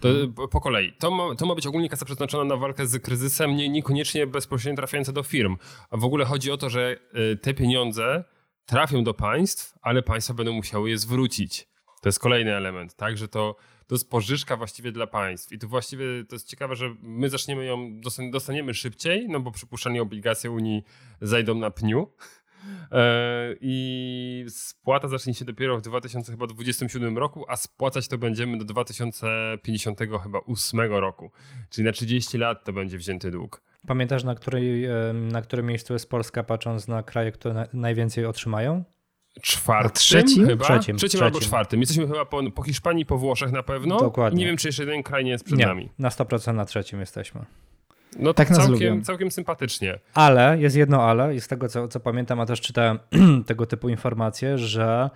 To, 0.00 0.08
po 0.48 0.60
kolei. 0.60 0.92
To 0.98 1.10
ma, 1.10 1.34
to 1.34 1.46
ma 1.46 1.54
być 1.54 1.66
ogólnie 1.66 1.88
kasa 1.88 2.04
przeznaczona 2.04 2.44
na 2.44 2.56
walkę 2.56 2.86
z 2.86 3.02
kryzysem, 3.02 3.56
nie, 3.56 3.68
niekoniecznie 3.68 4.26
bezpośrednio 4.26 4.76
trafiająca 4.76 5.12
do 5.12 5.22
firm. 5.22 5.56
A 5.90 5.96
w 5.96 6.04
ogóle 6.04 6.24
chodzi 6.24 6.50
o 6.50 6.56
to, 6.56 6.70
że 6.70 6.96
e, 7.32 7.36
te 7.36 7.54
pieniądze 7.54 8.24
trafią 8.70 9.04
do 9.04 9.14
państw, 9.14 9.78
ale 9.82 10.02
państwa 10.02 10.34
będą 10.34 10.52
musiały 10.52 10.90
je 10.90 10.98
zwrócić. 10.98 11.68
To 12.02 12.08
jest 12.08 12.18
kolejny 12.18 12.56
element, 12.56 12.96
tak, 12.96 13.18
że 13.18 13.28
to, 13.28 13.56
to 13.86 13.94
jest 13.94 14.10
pożyczka 14.10 14.56
właściwie 14.56 14.92
dla 14.92 15.06
państw. 15.06 15.52
I 15.52 15.58
tu 15.58 15.68
właściwie 15.68 16.04
to 16.28 16.34
jest 16.34 16.48
ciekawe, 16.48 16.76
że 16.76 16.94
my 17.02 17.28
zaczniemy 17.28 17.64
ją, 17.64 18.00
dostaniemy 18.32 18.74
szybciej, 18.74 19.26
no 19.28 19.40
bo 19.40 19.50
przypuszczalnie 19.50 20.02
obligacje 20.02 20.50
Unii 20.50 20.84
zajdą 21.20 21.54
na 21.54 21.70
pniu. 21.70 22.06
E, 22.92 23.54
I 23.60 24.44
spłata 24.48 25.08
zacznie 25.08 25.34
się 25.34 25.44
dopiero 25.44 25.78
w 25.78 25.82
2027 25.82 27.18
roku, 27.18 27.44
a 27.48 27.56
spłacać 27.56 28.08
to 28.08 28.18
będziemy 28.18 28.58
do 28.58 28.64
2058 28.64 30.80
roku. 30.80 31.30
Czyli 31.70 31.84
na 31.84 31.92
30 31.92 32.38
lat 32.38 32.64
to 32.64 32.72
będzie 32.72 32.98
wzięty 32.98 33.30
dług. 33.30 33.62
Pamiętasz, 33.86 34.24
na, 34.24 34.34
której, 34.34 34.88
na 35.14 35.42
którym 35.42 35.66
miejscu 35.66 35.92
jest 35.92 36.10
Polska, 36.10 36.42
patrząc 36.42 36.88
na 36.88 37.02
kraje, 37.02 37.32
które 37.32 37.68
najwięcej 37.72 38.26
otrzymają? 38.26 38.84
Czwartym 39.42 39.92
trzecim? 39.92 40.46
chyba? 40.46 40.64
Trzecim, 40.64 40.96
trzecim, 40.96 41.22
albo 41.22 41.40
czwartym. 41.40 41.80
Jesteśmy 41.80 42.06
chyba 42.06 42.24
po, 42.24 42.50
po 42.50 42.62
Hiszpanii, 42.62 43.06
po 43.06 43.18
Włoszech 43.18 43.52
na 43.52 43.62
pewno. 43.62 43.98
Dokładnie. 43.98 44.38
nie 44.38 44.46
wiem, 44.46 44.56
czy 44.56 44.68
jeszcze 44.68 44.82
jeden 44.82 45.02
kraj 45.02 45.24
nie 45.24 45.30
jest 45.30 45.44
przed 45.44 45.58
nie, 45.58 45.66
nami. 45.66 45.88
na 45.98 46.08
100% 46.08 46.54
na 46.54 46.64
trzecim 46.64 47.00
jesteśmy. 47.00 47.44
No 48.18 48.34
tak 48.34 48.48
całkiem, 48.48 49.02
całkiem 49.02 49.30
sympatycznie. 49.30 49.98
Ale, 50.14 50.58
jest 50.58 50.76
jedno 50.76 51.02
ale, 51.02 51.34
i 51.34 51.40
z 51.40 51.48
tego 51.48 51.68
co, 51.68 51.88
co 51.88 52.00
pamiętam, 52.00 52.40
a 52.40 52.46
też 52.46 52.60
czytałem 52.60 52.98
tego 53.46 53.66
typu 53.66 53.88
informacje, 53.88 54.58
że 54.58 55.10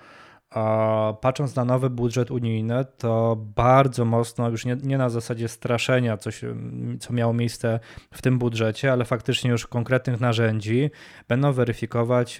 patrząc 1.20 1.56
na 1.56 1.64
nowy 1.64 1.90
budżet 1.90 2.30
unijny, 2.30 2.84
to 2.98 3.36
bardzo 3.56 4.04
mocno, 4.04 4.48
już 4.48 4.64
nie, 4.64 4.76
nie 4.82 4.98
na 4.98 5.08
zasadzie 5.08 5.48
straszenia, 5.48 6.16
coś, 6.16 6.40
co 7.00 7.12
miało 7.12 7.32
miejsce 7.32 7.80
w 8.12 8.22
tym 8.22 8.38
budżecie, 8.38 8.92
ale 8.92 9.04
faktycznie 9.04 9.50
już 9.50 9.66
konkretnych 9.66 10.20
narzędzi 10.20 10.90
będą 11.28 11.52
weryfikować 11.52 12.38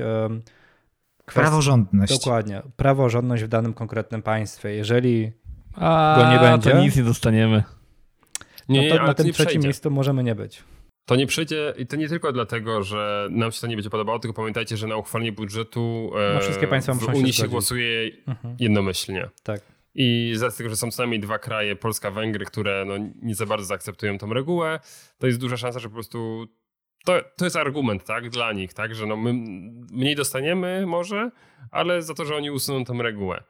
kwestii, 1.24 1.40
praworządność. 1.40 2.18
Dokładnie, 2.18 2.62
praworządność 2.76 3.42
w 3.44 3.48
danym 3.48 3.74
konkretnym 3.74 4.22
państwie. 4.22 4.70
Jeżeli 4.70 5.32
A, 5.76 6.16
go 6.18 6.32
nie 6.32 6.38
będzie, 6.38 6.70
to 6.70 6.80
nic 6.80 6.96
nie 6.96 7.02
dostaniemy. 7.02 7.62
Nie, 8.68 8.88
no 8.88 8.96
to 8.96 9.06
na 9.06 9.14
tym 9.14 9.32
trzecim 9.32 9.62
miejscu 9.62 9.90
możemy 9.90 10.24
nie 10.24 10.34
być. 10.34 10.64
To 11.06 11.16
nie 11.16 11.26
przejdzie 11.26 11.74
i 11.78 11.86
to 11.86 11.96
nie 11.96 12.08
tylko 12.08 12.32
dlatego, 12.32 12.82
że 12.82 13.28
nam 13.30 13.52
się 13.52 13.60
to 13.60 13.66
nie 13.66 13.76
będzie 13.76 13.90
podobało, 13.90 14.18
tylko 14.18 14.34
pamiętajcie, 14.34 14.76
że 14.76 14.86
na 14.86 14.96
uchwalenie 14.96 15.32
budżetu 15.32 16.12
no, 16.34 16.40
wszystkie 16.40 16.66
państwa 16.66 16.94
w 16.94 17.14
Unii 17.14 17.32
się, 17.32 17.42
się 17.42 17.48
głosuje 17.48 18.10
mhm. 18.26 18.56
jednomyślnie. 18.60 19.28
Tak. 19.42 19.60
I 19.94 20.32
z 20.36 20.56
tego, 20.56 20.70
że 20.70 20.76
są 20.76 20.90
co 20.90 21.02
najmniej 21.02 21.20
dwa 21.20 21.38
kraje, 21.38 21.76
Polska, 21.76 22.10
Węgry, 22.10 22.44
które 22.44 22.84
no, 22.84 22.94
nie 23.22 23.34
za 23.34 23.46
bardzo 23.46 23.66
zaakceptują 23.66 24.18
tą 24.18 24.34
regułę, 24.34 24.80
to 25.18 25.26
jest 25.26 25.40
duża 25.40 25.56
szansa, 25.56 25.78
że 25.78 25.88
po 25.88 25.94
prostu 25.94 26.46
to, 27.04 27.12
to 27.36 27.44
jest 27.44 27.56
argument 27.56 28.04
tak, 28.04 28.30
dla 28.30 28.52
nich, 28.52 28.74
tak, 28.74 28.94
że 28.94 29.06
no, 29.06 29.16
my 29.16 29.32
mniej 29.92 30.16
dostaniemy 30.16 30.86
może, 30.86 31.30
ale 31.70 32.02
za 32.02 32.14
to, 32.14 32.24
że 32.24 32.36
oni 32.36 32.50
usuną 32.50 32.84
tę 32.84 32.92
regułę. 32.98 33.42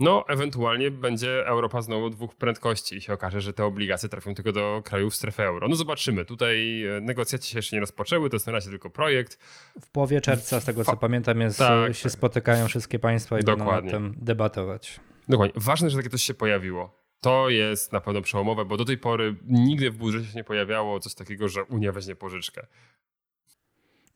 No, 0.00 0.24
ewentualnie 0.28 0.90
będzie 0.90 1.46
Europa 1.46 1.82
znowu 1.82 2.10
dwóch 2.10 2.34
prędkości 2.34 2.96
i 2.96 3.00
się 3.00 3.12
okaże, 3.12 3.40
że 3.40 3.52
te 3.52 3.64
obligacje 3.64 4.08
trafią 4.08 4.34
tylko 4.34 4.52
do 4.52 4.82
krajów 4.84 5.14
strefy 5.14 5.42
euro. 5.42 5.68
No 5.68 5.76
zobaczymy. 5.76 6.24
Tutaj 6.24 6.84
e, 6.84 7.00
negocjacje 7.00 7.50
się 7.50 7.58
jeszcze 7.58 7.76
nie 7.76 7.80
rozpoczęły, 7.80 8.30
to 8.30 8.36
jest 8.36 8.46
na 8.46 8.52
razie 8.52 8.70
tylko 8.70 8.90
projekt. 8.90 9.38
W 9.80 9.90
połowie 9.90 10.20
czerwca, 10.20 10.60
z 10.60 10.64
tego 10.64 10.84
co 10.84 10.90
Fa 10.90 10.96
pamiętam, 10.96 11.40
jest, 11.40 11.58
tak, 11.58 11.94
się 11.96 12.02
tak. 12.02 12.12
spotykają 12.12 12.68
wszystkie 12.68 12.98
państwa 12.98 13.38
i 13.38 13.44
Dokładnie. 13.44 13.90
będą 13.90 14.06
nad 14.06 14.14
tym 14.14 14.24
debatować. 14.24 15.00
Dokładnie. 15.28 15.60
Ważne, 15.62 15.90
że 15.90 15.96
takie 15.96 16.10
coś 16.10 16.22
się 16.22 16.34
pojawiło. 16.34 17.00
To 17.20 17.48
jest 17.48 17.92
na 17.92 18.00
pewno 18.00 18.22
przełomowe, 18.22 18.64
bo 18.64 18.76
do 18.76 18.84
tej 18.84 18.98
pory 18.98 19.36
nigdy 19.46 19.90
w 19.90 19.96
budżecie 19.96 20.26
się 20.26 20.36
nie 20.36 20.44
pojawiało 20.44 21.00
coś 21.00 21.14
takiego, 21.14 21.48
że 21.48 21.64
Unia 21.64 21.92
weźmie 21.92 22.16
pożyczkę. 22.16 22.66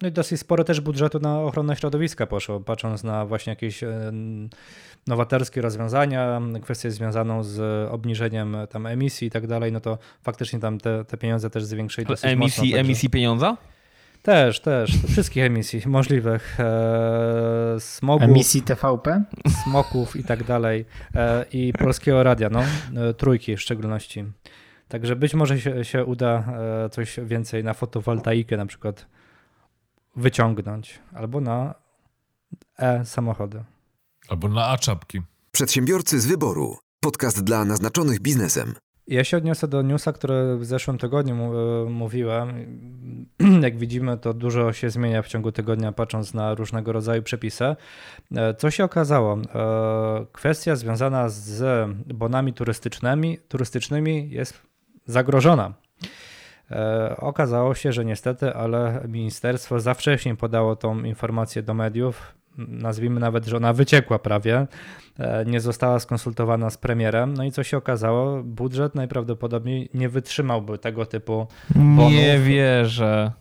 No 0.04 0.08
i 0.08 0.12
dosyć 0.12 0.40
sporo 0.40 0.64
też 0.64 0.80
budżetu 0.80 1.18
na 1.18 1.40
ochronę 1.40 1.76
środowiska 1.76 2.26
poszło, 2.26 2.60
patrząc 2.60 3.04
na 3.04 3.26
właśnie 3.26 3.50
jakieś 3.50 3.82
e, 3.82 4.12
nowatorskie 5.06 5.60
rozwiązania, 5.60 6.40
kwestię 6.62 6.90
związaną 6.90 7.42
z 7.42 7.60
obniżeniem 7.90 8.56
tam 8.70 8.86
emisji 8.86 9.28
i 9.28 9.30
tak 9.30 9.46
dalej, 9.46 9.72
no 9.72 9.80
to 9.80 9.98
faktycznie 10.22 10.58
tam 10.60 10.78
te, 10.78 11.04
te 11.04 11.16
pieniądze 11.16 11.50
też 11.50 11.64
zwiększyli 11.64 12.06
dosyć 12.06 12.24
emisji, 12.24 12.62
mocno. 12.62 12.80
Emisji 12.80 13.10
pieniądza? 13.10 13.56
Też, 14.22 14.60
też. 14.60 14.90
Wszystkich 15.08 15.44
emisji 15.44 15.82
możliwych. 15.86 16.60
E, 16.60 17.76
smogów. 17.78 18.28
Emisji 18.28 18.62
TVP? 18.62 19.22
Smoków 19.64 20.16
i 20.16 20.24
tak 20.24 20.44
dalej. 20.44 20.84
E, 21.14 21.44
I 21.52 21.72
polskiego 21.72 22.22
radia, 22.22 22.50
no. 22.50 22.62
E, 22.96 23.14
trójki 23.14 23.56
w 23.56 23.60
szczególności. 23.60 24.24
Także 24.88 25.16
być 25.16 25.34
może 25.34 25.60
się, 25.60 25.84
się 25.84 26.04
uda 26.04 26.44
coś 26.90 27.16
więcej 27.22 27.64
na 27.64 27.74
fotowoltaikę 27.74 28.56
na 28.56 28.66
przykład 28.66 29.06
wyciągnąć, 30.16 31.00
albo 31.14 31.40
na 31.40 31.74
e-samochody. 32.78 33.64
Albo 34.28 34.48
na 34.48 34.66
A-czapki. 34.66 35.22
Przedsiębiorcy 35.52 36.20
z 36.20 36.26
wyboru. 36.26 36.76
Podcast 37.00 37.44
dla 37.44 37.64
naznaczonych 37.64 38.20
biznesem. 38.20 38.74
Ja 39.06 39.24
się 39.24 39.36
odniosę 39.36 39.68
do 39.68 39.82
newsa, 39.82 40.12
który 40.12 40.56
w 40.58 40.64
zeszłym 40.64 40.98
tygodniu 40.98 41.34
e, 41.34 41.90
mówiłem. 41.90 42.48
Jak 43.62 43.78
widzimy, 43.78 44.18
to 44.18 44.34
dużo 44.34 44.72
się 44.72 44.90
zmienia 44.90 45.22
w 45.22 45.26
ciągu 45.26 45.52
tygodnia, 45.52 45.92
patrząc 45.92 46.34
na 46.34 46.54
różnego 46.54 46.92
rodzaju 46.92 47.22
przepisy. 47.22 47.76
E, 48.36 48.54
co 48.54 48.70
się 48.70 48.84
okazało? 48.84 49.38
E, 49.54 50.26
kwestia 50.32 50.76
związana 50.76 51.28
z 51.28 51.88
bonami 52.14 52.52
turystycznymi, 52.52 53.38
turystycznymi 53.48 54.30
jest 54.30 54.62
zagrożona. 55.06 55.74
E, 56.70 57.16
okazało 57.16 57.74
się, 57.74 57.92
że 57.92 58.04
niestety, 58.04 58.54
ale 58.54 59.00
ministerstwo 59.08 59.80
za 59.80 59.94
wcześnie 59.94 60.36
podało 60.36 60.76
tą 60.76 61.02
informację 61.02 61.62
do 61.62 61.74
mediów. 61.74 62.34
Nazwijmy 62.58 63.20
nawet, 63.20 63.46
że 63.46 63.56
ona 63.56 63.72
wyciekła 63.72 64.18
prawie, 64.18 64.66
e, 65.18 65.44
nie 65.44 65.60
została 65.60 65.98
skonsultowana 66.00 66.70
z 66.70 66.78
premierem. 66.78 67.34
No 67.34 67.44
i 67.44 67.52
co 67.52 67.62
się 67.62 67.76
okazało? 67.76 68.42
Budżet 68.42 68.94
najprawdopodobniej 68.94 69.88
nie 69.94 70.08
wytrzymałby 70.08 70.78
tego 70.78 71.06
typu 71.06 71.46
bonów. 71.74 72.12
Nie 72.12 72.38
wierzę. 72.38 73.32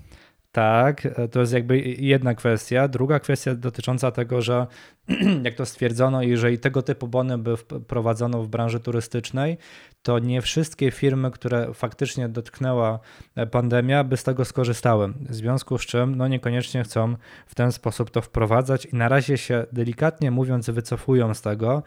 Tak, 0.51 1.07
to 1.31 1.39
jest 1.39 1.53
jakby 1.53 1.79
jedna 1.79 2.35
kwestia. 2.35 2.87
Druga 2.87 3.19
kwestia 3.19 3.55
dotycząca 3.55 4.11
tego, 4.11 4.41
że 4.41 4.67
jak 5.43 5.53
to 5.53 5.65
stwierdzono, 5.65 6.21
jeżeli 6.21 6.59
tego 6.59 6.81
typu 6.81 7.07
bony 7.07 7.37
by 7.37 7.57
wprowadzono 7.57 8.43
w 8.43 8.47
branży 8.47 8.79
turystycznej, 8.79 9.57
to 10.03 10.19
nie 10.19 10.41
wszystkie 10.41 10.91
firmy, 10.91 11.31
które 11.31 11.73
faktycznie 11.73 12.29
dotknęła 12.29 12.99
e, 13.35 13.47
pandemia, 13.47 14.03
by 14.03 14.17
z 14.17 14.23
tego 14.23 14.45
skorzystały. 14.45 15.13
W 15.29 15.35
związku 15.35 15.77
z 15.77 15.81
czym 15.81 16.15
no 16.15 16.27
niekoniecznie 16.27 16.83
chcą 16.83 17.15
w 17.47 17.55
ten 17.55 17.71
sposób 17.71 18.11
to 18.11 18.21
wprowadzać 18.21 18.85
i 18.85 18.95
na 18.95 19.09
razie 19.09 19.37
się 19.37 19.65
delikatnie 19.71 20.31
mówiąc 20.31 20.69
wycofują 20.69 21.33
z 21.33 21.41
tego. 21.41 21.83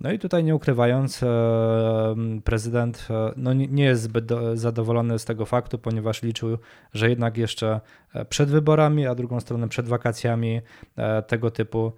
No 0.00 0.12
i 0.12 0.18
tutaj 0.18 0.44
nie 0.44 0.54
ukrywając, 0.54 1.22
e, 1.22 1.26
prezydent 2.44 3.08
e, 3.10 3.32
no 3.36 3.52
nie 3.52 3.84
jest 3.84 4.02
zbyt 4.02 4.24
zadowolony 4.54 5.18
z 5.18 5.24
tego 5.24 5.46
faktu, 5.46 5.78
ponieważ 5.78 6.22
liczył, 6.22 6.58
że 6.94 7.10
jednak 7.10 7.36
jeszcze 7.36 7.80
przed 8.28 8.50
wyborami, 8.50 9.06
a 9.06 9.14
drugą 9.14 9.40
stronę 9.40 9.68
przed 9.68 9.88
wakacjami 9.88 10.60
tego 11.26 11.50
typu 11.50 11.92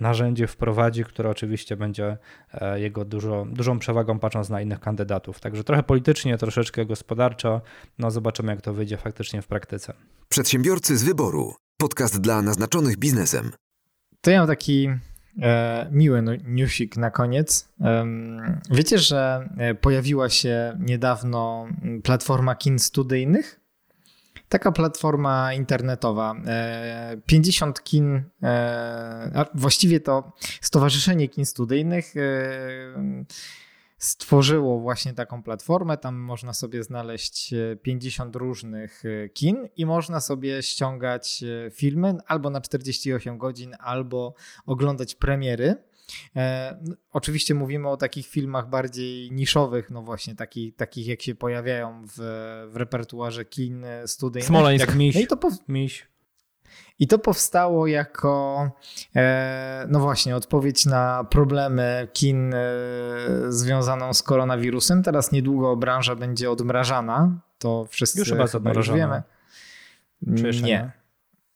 narzędzie 0.00 0.46
wprowadzi, 0.46 1.04
które 1.04 1.30
oczywiście 1.30 1.76
będzie 1.76 2.16
jego 2.74 3.04
dużo, 3.04 3.46
dużą 3.50 3.78
przewagą 3.78 4.18
patrząc 4.18 4.50
na 4.50 4.60
innych 4.60 4.80
kandydatów 4.80 4.95
kandydatów. 4.96 5.40
Także 5.40 5.64
trochę 5.64 5.82
politycznie, 5.82 6.38
troszeczkę 6.38 6.86
gospodarczo. 6.86 7.60
No 7.98 8.10
zobaczymy, 8.10 8.52
jak 8.52 8.62
to 8.62 8.72
wyjdzie 8.72 8.96
faktycznie 8.96 9.42
w 9.42 9.46
praktyce. 9.46 9.92
Przedsiębiorcy 10.28 10.98
z 10.98 11.04
wyboru. 11.04 11.54
Podcast 11.76 12.20
dla 12.20 12.42
naznaczonych 12.42 12.96
biznesem. 12.96 13.52
To 14.20 14.30
ja 14.30 14.38
mam 14.38 14.48
taki 14.48 14.88
e, 15.42 15.88
miły 15.92 16.22
newsik 16.44 16.96
na 16.96 17.10
koniec. 17.10 17.68
E, 17.80 18.06
wiecie, 18.70 18.98
że 18.98 19.48
e, 19.58 19.74
pojawiła 19.74 20.28
się 20.28 20.78
niedawno 20.80 21.66
platforma 22.02 22.54
kin 22.54 22.78
studyjnych? 22.78 23.60
Taka 24.48 24.72
platforma 24.72 25.54
internetowa. 25.54 26.34
50 27.26 27.78
e, 27.78 27.82
kin, 27.82 28.22
e, 28.42 29.30
a 29.34 29.46
właściwie 29.54 30.00
to 30.00 30.32
Stowarzyszenie 30.60 31.28
Kin 31.28 31.46
Studyjnych 31.46 32.14
stworzyło 33.98 34.80
właśnie 34.80 35.12
taką 35.14 35.42
platformę. 35.42 35.98
Tam 35.98 36.16
można 36.16 36.52
sobie 36.52 36.82
znaleźć 36.82 37.54
50 37.82 38.36
e, 38.36 38.38
różnych 38.38 39.02
e, 39.04 39.28
kin 39.28 39.68
i 39.76 39.86
można 39.86 40.20
sobie 40.20 40.62
ściągać 40.62 41.44
e, 41.66 41.70
filmy 41.70 42.16
albo 42.26 42.50
na 42.50 42.60
48 42.60 43.38
godzin, 43.38 43.76
albo 43.78 44.34
oglądać 44.66 45.14
premiery. 45.14 45.74
E, 46.36 46.78
no, 46.82 46.94
oczywiście 47.12 47.54
mówimy 47.54 47.88
o 47.88 47.96
takich 47.96 48.26
filmach 48.26 48.68
bardziej 48.68 49.32
niszowych, 49.32 49.90
no 49.90 50.02
właśnie 50.02 50.34
taki, 50.34 50.72
takich 50.72 51.06
jak 51.06 51.22
się 51.22 51.34
pojawiają 51.34 52.02
w, 52.06 52.16
w 52.72 52.76
repertuarze 52.76 53.44
kin 53.44 53.86
studyjnych. 54.06 54.48
Smoleńsk, 54.48 54.86
jak 54.86 54.96
miś. 54.96 55.14
No 55.14 55.20
i 55.20 55.26
to 55.26 55.36
po... 55.36 55.50
miś. 55.68 56.15
I 56.98 57.06
to 57.06 57.18
powstało 57.18 57.86
jako, 57.86 58.70
e, 59.16 59.86
no 59.88 60.00
właśnie, 60.00 60.36
odpowiedź 60.36 60.86
na 60.86 61.24
problemy 61.24 62.08
kin 62.12 62.54
e, 62.54 62.58
związaną 63.48 64.14
z 64.14 64.22
koronawirusem. 64.22 65.02
Teraz 65.02 65.32
niedługo 65.32 65.76
branża 65.76 66.16
będzie 66.16 66.50
odmrażana. 66.50 67.40
To 67.58 67.86
wszyscy 67.90 68.18
już 68.18 68.28
chyba, 68.28 68.72
już 68.72 68.90
wiemy. 68.90 69.22
nie. 70.22 70.52
nie. 70.62 70.92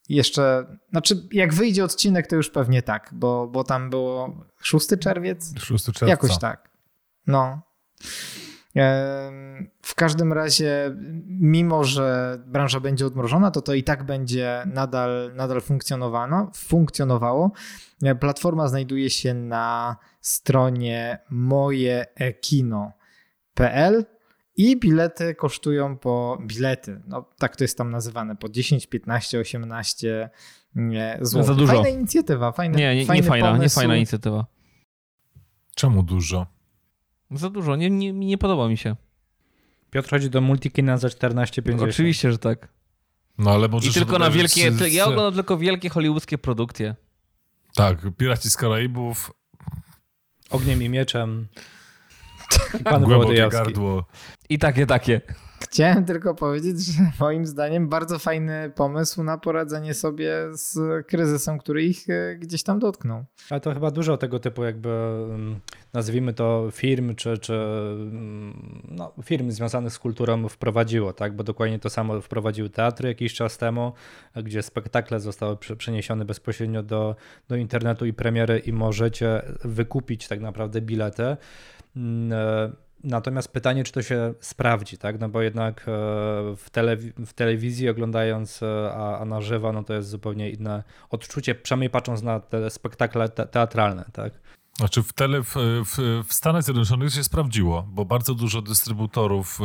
Jeszcze, 0.09 0.67
znaczy 0.91 1.29
jak 1.33 1.55
wyjdzie 1.55 1.85
odcinek, 1.85 2.27
to 2.27 2.37
już 2.37 2.51
pewnie 2.51 2.83
tak, 2.83 3.11
bo, 3.13 3.47
bo 3.47 3.65
tam 3.65 3.91
było 3.91 4.45
6 4.63 4.89
czerwiec? 5.01 5.53
6 5.59 5.85
czerwca. 5.85 6.07
Jakoś 6.07 6.39
tak. 6.39 6.71
No. 7.27 7.61
W 9.83 9.95
każdym 9.97 10.33
razie, 10.33 10.97
mimo 11.27 11.85
że 11.85 12.39
branża 12.47 12.81
będzie 12.81 13.07
odmrożona, 13.07 13.51
to 13.51 13.63
to 13.63 13.75
i 13.75 13.85
tak 13.85 14.05
będzie 14.05 14.63
nadal, 14.67 15.33
nadal 15.35 15.61
funkcjonowało. 16.55 17.53
Platforma 18.21 18.69
znajduje 18.69 19.11
się 19.11 19.35
na 19.35 19.97
stronie 20.21 21.19
mojeekino.pl 21.31 24.05
i 24.57 24.81
bilety 24.81 25.35
kosztują 25.35 25.99
po 25.99 26.39
bilety. 26.47 27.03
No, 27.07 27.31
tak 27.39 27.57
to 27.57 27.65
jest 27.65 27.79
tam 27.79 27.91
nazywane, 27.91 28.37
po 28.37 28.49
10, 28.49 28.87
15, 28.87 29.41
18 29.41 30.31
zł. 31.21 31.43
Za 31.43 31.55
dużo. 31.55 31.73
Fajna 31.73 31.89
inicjatywa, 31.89 32.53
fajny, 32.53 32.79
nie, 32.79 32.97
nie, 32.97 33.07
nie 33.07 33.23
fajna, 33.23 33.57
nie 33.57 33.69
fajna 33.69 33.97
inicjatywa. 33.97 34.47
Czemu 35.75 36.03
dużo? 36.03 36.60
Za 37.31 37.51
dużo, 37.51 37.77
nie, 37.77 37.91
nie, 37.91 38.13
nie 38.13 38.39
podoba 38.39 38.69
mi 38.69 38.77
się. 38.77 38.97
Piotr 39.91 40.11
chodzi 40.11 40.31
do 40.31 40.41
Multikina 40.41 40.99
za 40.99 41.09
14,50. 41.09 41.89
Oczywiście, 41.89 42.33
że 42.33 42.39
tak. 42.39 42.69
No 43.39 43.51
ale 43.51 43.69
możesz... 43.69 43.91
I 43.91 43.95
tylko 43.95 44.19
na 44.19 44.31
wielkie, 44.31 44.73
z... 44.73 44.93
ja 44.93 45.05
oglądam 45.05 45.35
tylko 45.35 45.57
wielkie 45.59 45.89
hollywoodzkie 45.89 46.39
produkcje. 46.39 46.95
Tak, 47.75 47.99
Piraci 48.17 48.51
z 48.51 48.57
Karaibów. 48.57 49.33
Ogniem 50.51 50.83
i 50.83 50.89
mieczem. 50.89 51.49
I 52.81 52.85
pan 52.85 53.05
Głębokie 53.05 53.49
gardło. 53.49 54.05
I 54.49 54.59
takie, 54.59 54.87
takie. 54.87 55.21
Chciałem 55.63 56.05
tylko 56.05 56.35
powiedzieć, 56.35 56.87
że 56.87 57.03
moim 57.21 57.47
zdaniem 57.47 57.89
bardzo 57.89 58.19
fajny 58.19 58.73
pomysł 58.75 59.23
na 59.23 59.39
poradzenie 59.39 59.95
sobie 59.95 60.33
z 60.53 60.79
kryzysem, 61.07 61.59
który 61.59 61.85
ich 61.85 62.11
e, 62.11 62.37
gdzieś 62.37 62.63
tam 62.63 62.79
dotknął. 62.79 63.25
Ale 63.51 63.61
to 63.61 63.75
chyba 63.75 63.91
dużo 63.91 64.17
tego 64.17 64.39
typu 64.39 64.65
jakby 64.65 64.89
mm, 64.89 65.61
nazwijmy 65.93 66.33
to 66.33 66.69
firm, 66.73 67.15
czy, 67.15 67.39
czy 67.39 67.55
mm, 67.55 68.83
no, 68.89 69.13
firm 69.25 69.51
związanych 69.51 69.93
z 69.93 69.99
kulturą 69.99 70.49
wprowadziło, 70.49 71.13
tak? 71.13 71.37
Bo 71.37 71.45
dokładnie 71.45 71.79
to 71.79 71.91
samo 71.91 72.21
wprowadziły 72.21 72.71
teatry 72.71 73.09
jakiś 73.09 73.35
czas 73.35 73.59
temu, 73.59 73.93
gdzie 74.37 74.63
spektakle 74.63 75.21
zostały 75.21 75.57
przeniesione 75.57 76.25
bezpośrednio 76.25 76.83
do, 76.83 77.17
do 77.49 77.57
internetu 77.57 78.07
i 78.07 78.13
premiery 78.13 78.59
i 78.59 78.73
możecie 78.73 79.43
wykupić 79.65 80.29
tak 80.29 80.41
naprawdę 80.41 80.81
bilety. 80.81 81.37
Natomiast 83.05 83.53
pytanie, 83.53 83.85
czy 83.85 83.93
to 83.93 84.03
się 84.03 84.35
sprawdzi, 84.41 84.99
tak? 84.99 85.21
No 85.21 85.29
bo 85.29 85.43
jednak 85.43 85.81
e, 85.81 85.85
w, 86.57 86.71
w 87.27 87.33
telewizji 87.33 87.89
oglądając, 87.89 88.63
e, 88.63 88.93
a, 88.95 89.19
a, 89.19 89.25
na 89.25 89.41
żywo, 89.41 89.73
no 89.73 89.85
to 89.85 89.95
jest 89.95 90.09
zupełnie 90.09 90.51
inne 90.51 90.85
odczucie, 91.11 91.55
przynajmniej 91.55 91.91
patrząc 91.91 92.23
na 92.23 92.41
te 92.41 92.71
spektakle 92.71 93.29
te- 93.29 93.47
teatralne, 93.47 94.05
tak? 94.13 94.33
Znaczy 94.79 95.03
w, 95.03 95.13
tele, 95.13 95.43
w, 95.43 95.55
w, 95.85 96.25
w, 96.29 96.33
Stanach 96.35 96.63
Zjednoczonych 96.63 97.13
się 97.13 97.25
sprawdziło, 97.25 97.83
bo 97.83 98.05
bardzo 98.05 98.35
dużo 98.35 98.63
dystrybutorów 98.63 99.59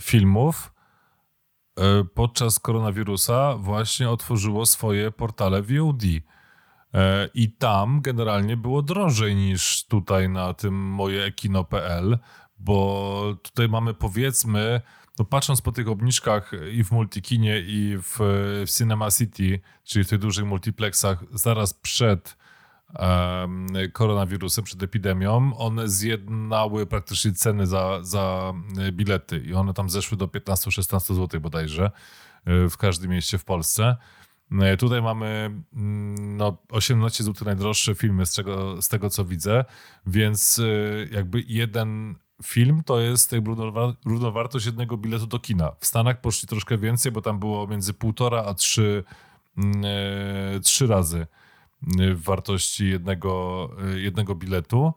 filmów 0.00 0.72
e, 1.80 2.04
podczas 2.14 2.58
koronawirusa 2.58 3.56
właśnie 3.56 4.10
otworzyło 4.10 4.66
swoje 4.66 5.10
portale 5.10 5.62
VOD. 5.62 6.02
E, 6.94 7.28
I 7.34 7.52
tam 7.52 8.00
generalnie 8.00 8.56
było 8.56 8.82
drożej 8.82 9.36
niż 9.36 9.84
tutaj 9.84 10.28
na 10.28 10.54
tym 10.54 10.74
mojeekino.pl, 10.74 12.18
bo 12.58 13.36
tutaj 13.42 13.68
mamy 13.68 13.94
powiedzmy, 13.94 14.80
no 15.18 15.24
patrząc 15.24 15.62
po 15.62 15.72
tych 15.72 15.88
obniżkach 15.88 16.52
i 16.72 16.84
w 16.84 16.92
Multikinie 16.92 17.60
i 17.60 17.96
w, 18.02 18.16
w 18.66 18.70
Cinema 18.78 19.10
City, 19.10 19.60
czyli 19.84 20.04
w 20.04 20.08
tych 20.08 20.18
dużych 20.18 20.44
multiplexach 20.44 21.24
zaraz 21.32 21.74
przed 21.74 22.36
um, 22.98 23.66
koronawirusem, 23.92 24.64
przed 24.64 24.82
epidemią, 24.82 25.56
one 25.56 25.88
zjednały 25.88 26.86
praktycznie 26.86 27.32
ceny 27.32 27.66
za, 27.66 27.98
za 28.02 28.54
bilety 28.92 29.38
i 29.38 29.54
one 29.54 29.74
tam 29.74 29.90
zeszły 29.90 30.18
do 30.18 30.26
15-16 30.26 31.14
zł 31.14 31.40
bodajże 31.40 31.90
e, 32.44 32.68
w 32.68 32.76
każdym 32.76 33.10
mieście 33.10 33.38
w 33.38 33.44
Polsce. 33.44 33.96
No 34.50 34.76
tutaj 34.78 35.02
mamy 35.02 35.50
mm, 35.76 36.36
no, 36.36 36.56
18 36.70 37.24
zł 37.24 37.46
najdroższe 37.46 37.94
filmy 37.94 38.26
z, 38.26 38.34
czego, 38.34 38.82
z 38.82 38.88
tego, 38.88 39.10
co 39.10 39.24
widzę, 39.24 39.64
więc 40.06 40.58
y, 40.58 41.08
jakby 41.12 41.44
jeden 41.46 42.14
film 42.42 42.82
to 42.86 43.00
jest 43.00 43.34
równowartość 44.04 44.66
jednego 44.66 44.96
biletu 44.96 45.26
do 45.26 45.38
kina. 45.38 45.72
W 45.80 45.86
Stanach 45.86 46.20
poszli 46.20 46.48
troszkę 46.48 46.78
więcej, 46.78 47.12
bo 47.12 47.22
tam 47.22 47.38
było 47.38 47.66
między 47.66 47.94
półtora 47.94 48.44
a 48.44 48.54
trzy, 48.54 49.04
mm, 49.58 49.82
e, 50.56 50.60
trzy 50.60 50.86
razy 50.86 51.26
y, 52.00 52.14
wartości 52.14 52.88
jednego, 52.88 53.70
y, 53.94 54.00
jednego 54.00 54.34
biletu. 54.34 54.92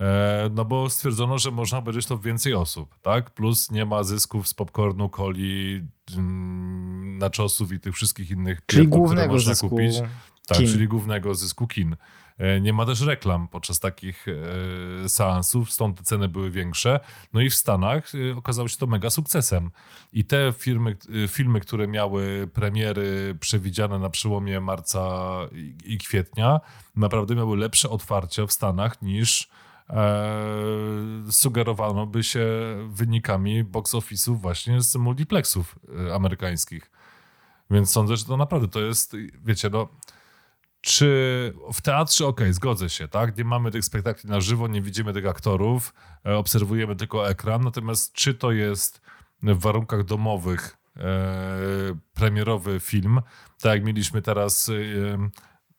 E, 0.00 0.50
no 0.54 0.64
bo 0.64 0.90
stwierdzono, 0.90 1.38
że 1.38 1.50
można 1.50 1.78
obejrzeć 1.78 2.06
to 2.06 2.18
więcej 2.18 2.54
osób, 2.54 2.98
tak? 3.02 3.30
Plus 3.30 3.70
nie 3.70 3.86
ma 3.86 4.02
zysków 4.02 4.48
z 4.48 4.54
popcornu, 4.54 5.08
coli, 5.08 5.82
mm, 6.16 7.18
naczosów 7.18 7.72
i 7.72 7.80
tych 7.80 7.94
wszystkich 7.94 8.30
innych 8.30 8.60
czyli 8.66 8.88
głównego 8.88 9.32
można 9.32 9.54
kupić. 9.54 9.94
Tak, 10.46 10.58
kin. 10.58 10.66
czyli 10.66 10.88
głównego 10.88 11.34
zysku 11.34 11.66
kin. 11.66 11.96
E, 12.38 12.60
nie 12.60 12.72
ma 12.72 12.86
też 12.86 13.00
reklam 13.00 13.48
podczas 13.48 13.80
takich 13.80 14.26
e, 14.28 15.08
seansów, 15.08 15.72
stąd 15.72 15.98
te 15.98 16.04
ceny 16.04 16.28
były 16.28 16.50
większe. 16.50 17.00
No 17.32 17.40
i 17.40 17.50
w 17.50 17.54
Stanach 17.54 18.12
okazało 18.36 18.68
się 18.68 18.76
to 18.76 18.86
mega 18.86 19.10
sukcesem. 19.10 19.70
I 20.12 20.24
te 20.24 20.52
firmy, 20.58 20.96
filmy, 21.28 21.60
które 21.60 21.88
miały 21.88 22.48
premiery 22.54 23.36
przewidziane 23.40 23.98
na 23.98 24.10
przełomie 24.10 24.60
marca 24.60 25.10
i 25.84 25.98
kwietnia, 25.98 26.60
naprawdę 26.96 27.34
miały 27.34 27.56
lepsze 27.56 27.90
otwarcia 27.90 28.46
w 28.46 28.52
Stanach 28.52 29.02
niż 29.02 29.48
sugerowano 31.30 32.06
by 32.06 32.22
się 32.22 32.46
wynikami 32.88 33.64
box 33.64 33.94
office'ów 33.94 34.40
właśnie 34.40 34.82
z 34.82 34.96
multiplexów 34.96 35.78
e, 36.08 36.14
amerykańskich. 36.14 36.90
Więc 37.70 37.90
sądzę, 37.90 38.16
że 38.16 38.24
to 38.24 38.36
naprawdę 38.36 38.68
to 38.68 38.80
jest, 38.80 39.16
wiecie, 39.44 39.70
no 39.70 39.88
czy 40.80 41.52
w 41.72 41.80
teatrze, 41.80 42.26
okej, 42.26 42.52
zgodzę 42.52 42.88
się, 42.88 43.08
tak? 43.08 43.36
Nie 43.36 43.44
mamy 43.44 43.70
tych 43.70 43.84
spektakli 43.84 44.30
na 44.30 44.40
żywo, 44.40 44.68
nie 44.68 44.82
widzimy 44.82 45.12
tych 45.12 45.26
aktorów, 45.26 45.94
e, 46.26 46.36
obserwujemy 46.36 46.96
tylko 46.96 47.28
ekran, 47.28 47.62
natomiast 47.64 48.12
czy 48.12 48.34
to 48.34 48.52
jest 48.52 49.00
w 49.42 49.58
warunkach 49.58 50.04
domowych 50.04 50.76
e, 50.96 51.02
premierowy 52.14 52.80
film, 52.80 53.20
tak 53.60 53.72
jak 53.72 53.84
mieliśmy 53.84 54.22
teraz 54.22 54.68
e, 54.68 54.72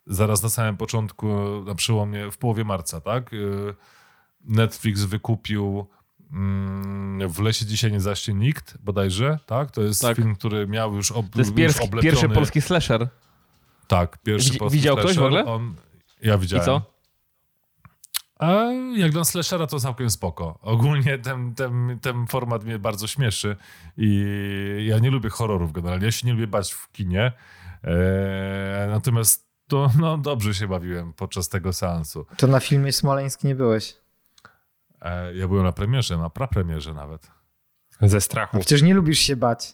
zaraz 0.08 0.44
na 0.44 0.50
samym 0.50 0.78
początku, 0.78 1.28
na 1.66 1.76
przełomie, 1.76 2.32
w 2.32 2.38
połowie 2.38 2.64
marca, 2.64 3.02
tak? 3.02 3.34
E, 3.34 3.38
Netflix 4.46 5.04
wykupił 5.04 5.88
mm, 6.34 7.30
w 7.30 7.40
lesie 7.40 7.66
dzisiaj 7.66 7.92
nie 7.92 8.02
zaśnie 8.02 8.34
nikt, 8.34 8.78
bodajże, 8.84 9.40
tak? 9.46 9.72
To 9.72 9.82
jest 9.82 10.02
Tak. 10.02 10.16
film, 10.18 10.36
który 10.36 10.68
miał 10.68 10.96
już, 10.96 11.12
ob, 11.12 11.30
To 11.30 11.40
jest 11.40 11.52
już 11.52 11.58
pierwszy, 11.58 11.82
oblepiony. 11.84 12.12
pierwszy 12.12 12.30
polski 12.30 12.62
slasher. 12.62 13.08
Tak, 13.88 14.18
pierwszy 14.18 14.50
Widzi- 14.50 14.60
polski 14.60 14.78
widział 14.78 14.96
ktoś 14.98 15.12
w 15.12 15.14
slasher. 15.14 15.28
ogóle? 15.28 15.46
On, 15.46 15.76
ja 16.22 16.38
widziałem. 16.38 16.64
I 16.64 16.66
co? 16.66 16.92
A 18.40 18.64
jak 18.96 19.12
dla 19.12 19.24
slashera 19.24 19.68
to 19.68 19.80
całkiem 19.80 20.10
spoko. 20.10 20.60
Ogólnie 20.62 21.18
ten, 21.18 21.56
ten, 21.56 22.00
ten 22.02 22.28
format 22.28 22.64
mnie 22.64 22.80
bardzo 22.80 23.08
śmieszy 23.08 23.56
i 23.98 24.86
ja 24.90 25.00
nie 25.00 25.12
lubię 25.12 25.30
horrorów 25.30 25.72
generalnie. 25.72 26.06
Ja 26.06 26.12
się 26.12 26.28
nie 26.28 26.34
lubię 26.34 26.48
bać 26.48 26.72
w 26.74 26.92
kinie. 26.92 27.32
Eee, 27.84 28.90
natomiast 28.90 29.48
to 29.68 29.90
no, 30.00 30.18
dobrze 30.18 30.54
się 30.54 30.68
bawiłem 30.68 31.14
podczas 31.14 31.50
tego 31.50 31.74
seansu. 31.74 32.26
To 32.38 32.48
na 32.48 32.60
filmie 32.60 32.92
Smoleńsk 32.92 33.44
nie 33.44 33.56
byłeś. 33.56 33.96
Eee, 35.02 35.38
ja 35.38 35.48
byłem 35.48 35.64
na 35.64 35.72
premierze, 35.72 36.18
na 36.18 36.30
prapremierze 36.30 36.94
nawet. 36.94 37.32
Ze 38.02 38.22
strachu. 38.22 38.60
Przecież 38.60 38.82
nie 38.82 38.94
lubisz 38.94 39.20
się 39.20 39.36
bać. 39.36 39.74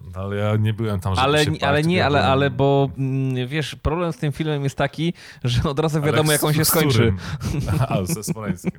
No, 0.00 0.20
ale 0.20 0.36
ja 0.36 0.56
nie 0.56 0.72
byłem 0.74 1.00
tam, 1.00 1.14
żeby 1.14 1.24
Ale, 1.24 1.44
się 1.44 1.50
nie- 1.50 1.58
bać, 1.58 1.68
ale 1.68 1.82
nie, 1.82 2.06
ale, 2.06 2.18
byłem- 2.18 2.32
ale 2.32 2.50
bo 2.50 2.90
mm, 2.98 3.48
wiesz, 3.48 3.74
problem 3.74 4.12
z 4.12 4.16
tym 4.16 4.32
filmem 4.32 4.64
jest 4.64 4.76
taki, 4.76 5.12
że 5.44 5.62
od 5.62 5.78
razu 5.78 6.00
wiadomo, 6.02 6.32
jak 6.32 6.44
on 6.44 6.54
się 6.54 6.64
skończy. 6.64 7.12
A, 7.88 8.04
ze 8.04 8.24
Smoleńskim. 8.24 8.72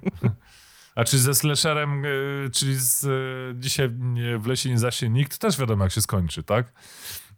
A 0.95 1.03
czy 1.03 1.19
ze 1.19 1.35
slasherem, 1.35 2.05
y, 2.05 2.49
czyli 2.53 2.75
z 2.75 3.03
y, 3.03 3.55
dzisiaj 3.59 3.89
w 4.39 4.45
lesie 4.47 4.69
nie 4.69 4.79
zaśnie 4.79 5.09
nikt, 5.09 5.37
też 5.37 5.57
wiadomo 5.57 5.83
jak 5.83 5.93
się 5.93 6.01
skończy, 6.01 6.43
tak? 6.43 6.73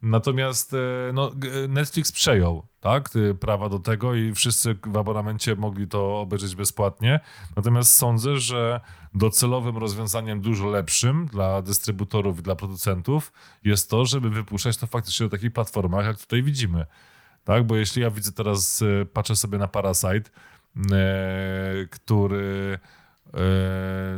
Natomiast 0.01 0.73
y, 0.73 0.77
no, 1.13 1.31
g- 1.35 1.67
Netflix 1.67 2.11
przejął 2.11 2.63
tak, 2.79 3.15
y, 3.15 3.35
prawa 3.35 3.69
do 3.69 3.79
tego 3.79 4.15
i 4.15 4.33
wszyscy 4.33 4.75
w 4.85 4.97
abonamencie 4.97 5.55
mogli 5.55 5.87
to 5.87 6.19
obejrzeć 6.19 6.55
bezpłatnie. 6.55 7.19
Natomiast 7.55 7.97
sądzę, 7.97 8.37
że 8.37 8.81
docelowym 9.13 9.77
rozwiązaniem 9.77 10.41
dużo 10.41 10.67
lepszym 10.67 11.25
dla 11.25 11.61
dystrybutorów 11.61 12.39
i 12.39 12.41
dla 12.41 12.55
producentów 12.55 13.31
jest 13.63 13.89
to, 13.89 14.05
żeby 14.05 14.29
wypuszczać 14.29 14.77
to 14.77 14.87
faktycznie 14.87 15.25
na 15.25 15.29
takich 15.29 15.53
platformach, 15.53 16.05
jak 16.05 16.17
tutaj 16.19 16.43
widzimy. 16.43 16.85
Tak, 17.43 17.63
bo 17.67 17.75
jeśli 17.75 18.01
ja 18.01 18.11
widzę 18.11 18.31
teraz, 18.31 18.83
patrzę 19.13 19.35
sobie 19.35 19.57
na 19.57 19.67
Parasite, 19.67 20.29
e, 20.91 21.85
który 21.91 22.79
e, 23.33 23.39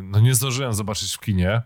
no 0.03 0.19
nie 0.19 0.35
zdążyłem 0.35 0.73
zobaczyć 0.73 1.13
w 1.15 1.19
kinie, 1.19 1.61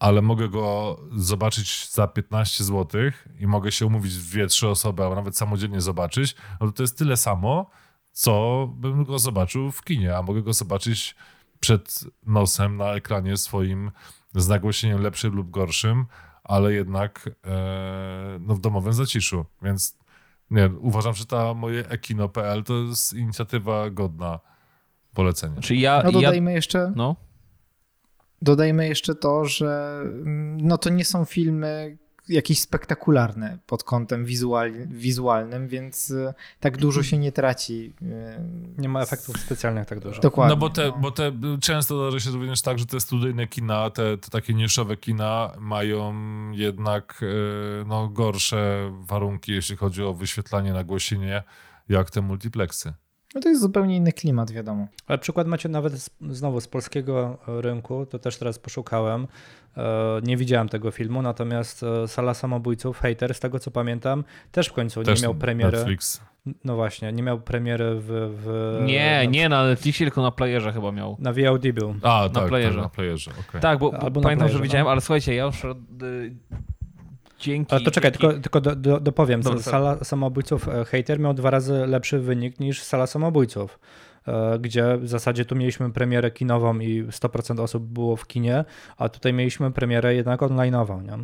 ale 0.00 0.22
mogę 0.22 0.48
go 0.48 0.96
zobaczyć 1.16 1.90
za 1.90 2.06
15 2.06 2.64
zł 2.64 3.00
i 3.38 3.46
mogę 3.46 3.72
się 3.72 3.86
umówić 3.86 4.12
w 4.12 4.30
dwie, 4.30 4.46
trzy 4.46 4.68
osoby, 4.68 5.02
albo 5.02 5.14
nawet 5.14 5.36
samodzielnie 5.36 5.80
zobaczyć, 5.80 6.36
no 6.60 6.66
to 6.66 6.72
to 6.72 6.82
jest 6.82 6.98
tyle 6.98 7.16
samo, 7.16 7.70
co 8.12 8.66
bym 8.76 9.04
go 9.04 9.18
zobaczył 9.18 9.72
w 9.72 9.84
kinie, 9.84 10.16
a 10.16 10.22
mogę 10.22 10.42
go 10.42 10.52
zobaczyć 10.52 11.16
przed 11.60 12.04
nosem 12.26 12.76
na 12.76 12.94
ekranie 12.94 13.36
swoim 13.36 13.90
z 14.34 14.48
nagłośnieniem 14.48 15.02
lepszym 15.02 15.34
lub 15.34 15.50
gorszym, 15.50 16.06
ale 16.44 16.72
jednak 16.72 17.30
e, 17.46 18.38
no 18.40 18.54
w 18.54 18.60
domowym 18.60 18.92
zaciszu. 18.92 19.44
Więc 19.62 19.98
nie, 20.50 20.70
uważam, 20.80 21.14
że 21.14 21.26
ta 21.26 21.54
moje 21.54 21.88
ekino.pl 21.88 22.64
to 22.64 22.74
jest 22.74 23.12
inicjatywa 23.12 23.90
godna 23.90 24.40
polecenia. 25.14 25.60
Czy 25.60 25.76
ja, 25.76 26.02
No 26.04 26.10
ja 26.10 26.12
dodajmy 26.12 26.52
jeszcze, 26.52 26.92
no, 26.96 27.16
dodajmy 28.42 28.88
jeszcze 28.88 29.14
to, 29.14 29.44
że 29.44 30.00
mm, 30.02 30.60
no 30.60 30.78
to 30.78 30.90
nie 30.90 31.04
są 31.04 31.24
filmy 31.24 31.98
jakieś 32.28 32.60
spektakularne 32.60 33.58
pod 33.66 33.84
kątem 33.84 34.24
wizual, 34.24 34.72
wizualnym, 34.86 35.68
więc 35.68 36.10
y, 36.10 36.34
tak 36.60 36.76
dużo 36.76 37.02
się 37.02 37.18
nie 37.18 37.32
traci. 37.32 37.92
y, 38.02 38.06
Nie 38.78 38.88
ma 38.88 39.02
efektów 39.02 39.36
specjalnych 39.40 39.86
tak 39.86 40.00
dużo. 40.00 40.20
Dokładnie. 40.20 40.54
No 40.54 40.60
bo 40.60 40.70
te, 40.70 40.92
bo 41.00 41.10
te 41.10 41.32
często 41.60 42.08
zdarza 42.10 42.24
się 42.24 42.30
również 42.30 42.62
tak, 42.62 42.78
że 42.78 42.86
te 42.86 43.00
studyjne 43.00 43.46
kina, 43.46 43.90
te, 43.90 44.18
te 44.18 44.30
takie 44.30 44.54
niszowe 44.54 44.96
kina 44.96 45.52
mają 45.58 46.14
jednak 46.50 47.20
e, 47.22 47.84
no, 47.84 48.08
gorsze 48.08 48.90
warunki, 49.00 49.52
jeśli 49.52 49.76
chodzi 49.76 50.02
o 50.02 50.14
wyświetlanie, 50.14 50.72
nagłośnienie, 50.72 51.42
jak 51.88 52.10
te 52.10 52.20
multiplexy. 52.20 52.92
No 53.34 53.40
to 53.40 53.48
jest 53.48 53.60
zupełnie 53.60 53.96
inny 53.96 54.12
klimat, 54.12 54.50
wiadomo. 54.50 54.86
Ale 55.06 55.18
przykład 55.18 55.46
macie 55.46 55.68
nawet 55.68 55.92
z, 55.92 56.10
znowu 56.30 56.60
z 56.60 56.68
polskiego 56.68 57.38
rynku, 57.46 58.06
to 58.06 58.18
też 58.18 58.36
teraz 58.36 58.58
poszukałem. 58.58 59.26
E, 59.76 60.20
Nie 60.22 60.36
widziałem 60.36 60.68
tego 60.68 60.90
filmu, 60.90 61.22
natomiast 61.22 61.82
e, 61.82 62.08
Sala 62.08 62.34
Samobójców, 62.34 62.98
Hater, 63.00 63.34
z 63.34 63.40
tego 63.40 63.58
co 63.58 63.70
pamiętam, 63.70 64.24
też 64.52 64.68
w 64.68 64.72
końcu 64.72 65.02
Też 65.02 65.20
nie 65.20 65.26
miał 65.28 65.34
premiery. 65.34 65.78
Netflix. 65.78 66.20
No 66.64 66.74
właśnie, 66.76 67.12
nie 67.12 67.22
miał 67.22 67.40
premiery 67.40 67.94
w. 67.94 68.04
w 68.42 68.78
nie, 68.86 69.16
na, 69.24 69.30
nie 69.30 69.48
na 69.48 69.64
Netflixie, 69.64 70.06
tylko 70.06 70.22
na 70.22 70.30
playerze 70.30 70.72
chyba 70.72 70.92
miał. 70.92 71.16
Na 71.18 71.32
VOD 71.32 71.72
był. 71.72 71.94
A, 72.02 72.22
Na 72.22 72.28
tak, 72.28 72.48
playerze. 72.48 72.74
tak, 72.74 72.82
na 72.82 72.88
playerze, 72.88 73.30
okej. 73.48 73.60
Tak, 73.60 73.78
bo, 73.78 73.90
bo 73.90 73.98
pamiętam, 73.98 74.30
że 74.30 74.34
playerze, 74.36 74.62
widziałem, 74.62 74.84
no. 74.84 74.90
ale 74.90 75.00
słuchajcie, 75.00 75.34
ja 75.34 75.44
już 75.44 75.64
y, 75.64 75.68
dzięki... 77.40 77.72
Ale 77.72 77.84
to 77.84 77.90
czekaj, 77.90 78.10
dzięki... 78.10 78.26
tylko, 78.26 78.40
tylko 78.40 78.60
do, 78.60 78.76
do, 78.76 79.00
dopowiem. 79.00 79.40
Dobra, 79.42 79.62
Sala 79.62 80.04
Samobójców 80.04 80.68
e, 80.68 80.84
Hater 80.84 81.20
miał 81.20 81.34
dwa 81.34 81.50
razy 81.50 81.86
lepszy 81.86 82.18
wynik 82.20 82.60
niż 82.60 82.82
Sala 82.82 83.06
Samobójców. 83.06 83.78
e, 84.26 84.58
Gdzie 84.58 84.98
w 84.98 85.08
zasadzie 85.08 85.44
tu 85.44 85.56
mieliśmy 85.56 85.92
premierę 85.92 86.30
kinową 86.30 86.78
i 86.78 87.04
100% 87.04 87.60
osób 87.60 87.84
było 87.84 88.16
w 88.16 88.26
kinie, 88.26 88.64
a 88.96 89.08
tutaj 89.08 89.32
mieliśmy 89.32 89.70
premierę 89.70 90.14
jednak 90.14 90.40
online'ową. 90.40 91.02
Nie? 91.02 91.18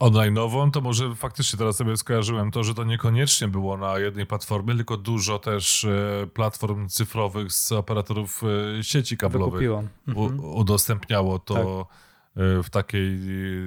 Online'ową, 0.00 0.70
to 0.70 0.80
może 0.80 1.14
faktycznie 1.14 1.58
teraz 1.58 1.76
sobie 1.76 1.96
skojarzyłem 1.96 2.50
to, 2.50 2.64
że 2.64 2.74
to 2.74 2.84
niekoniecznie 2.84 3.48
było 3.48 3.76
na 3.76 3.98
jednej 3.98 4.26
platformie, 4.26 4.74
tylko 4.74 4.96
dużo 4.96 5.38
też 5.38 5.84
e, 5.84 6.26
platform 6.34 6.88
cyfrowych 6.88 7.52
z 7.52 7.72
operatorów 7.72 8.42
sieci 8.82 9.16
kablowych 9.16 9.52
Wykupiło. 9.52 9.84
Mhm. 10.08 10.40
udostępniało 10.40 11.38
to 11.38 11.80
e, 11.80 12.05
w 12.36 12.70
takiej, 12.70 13.18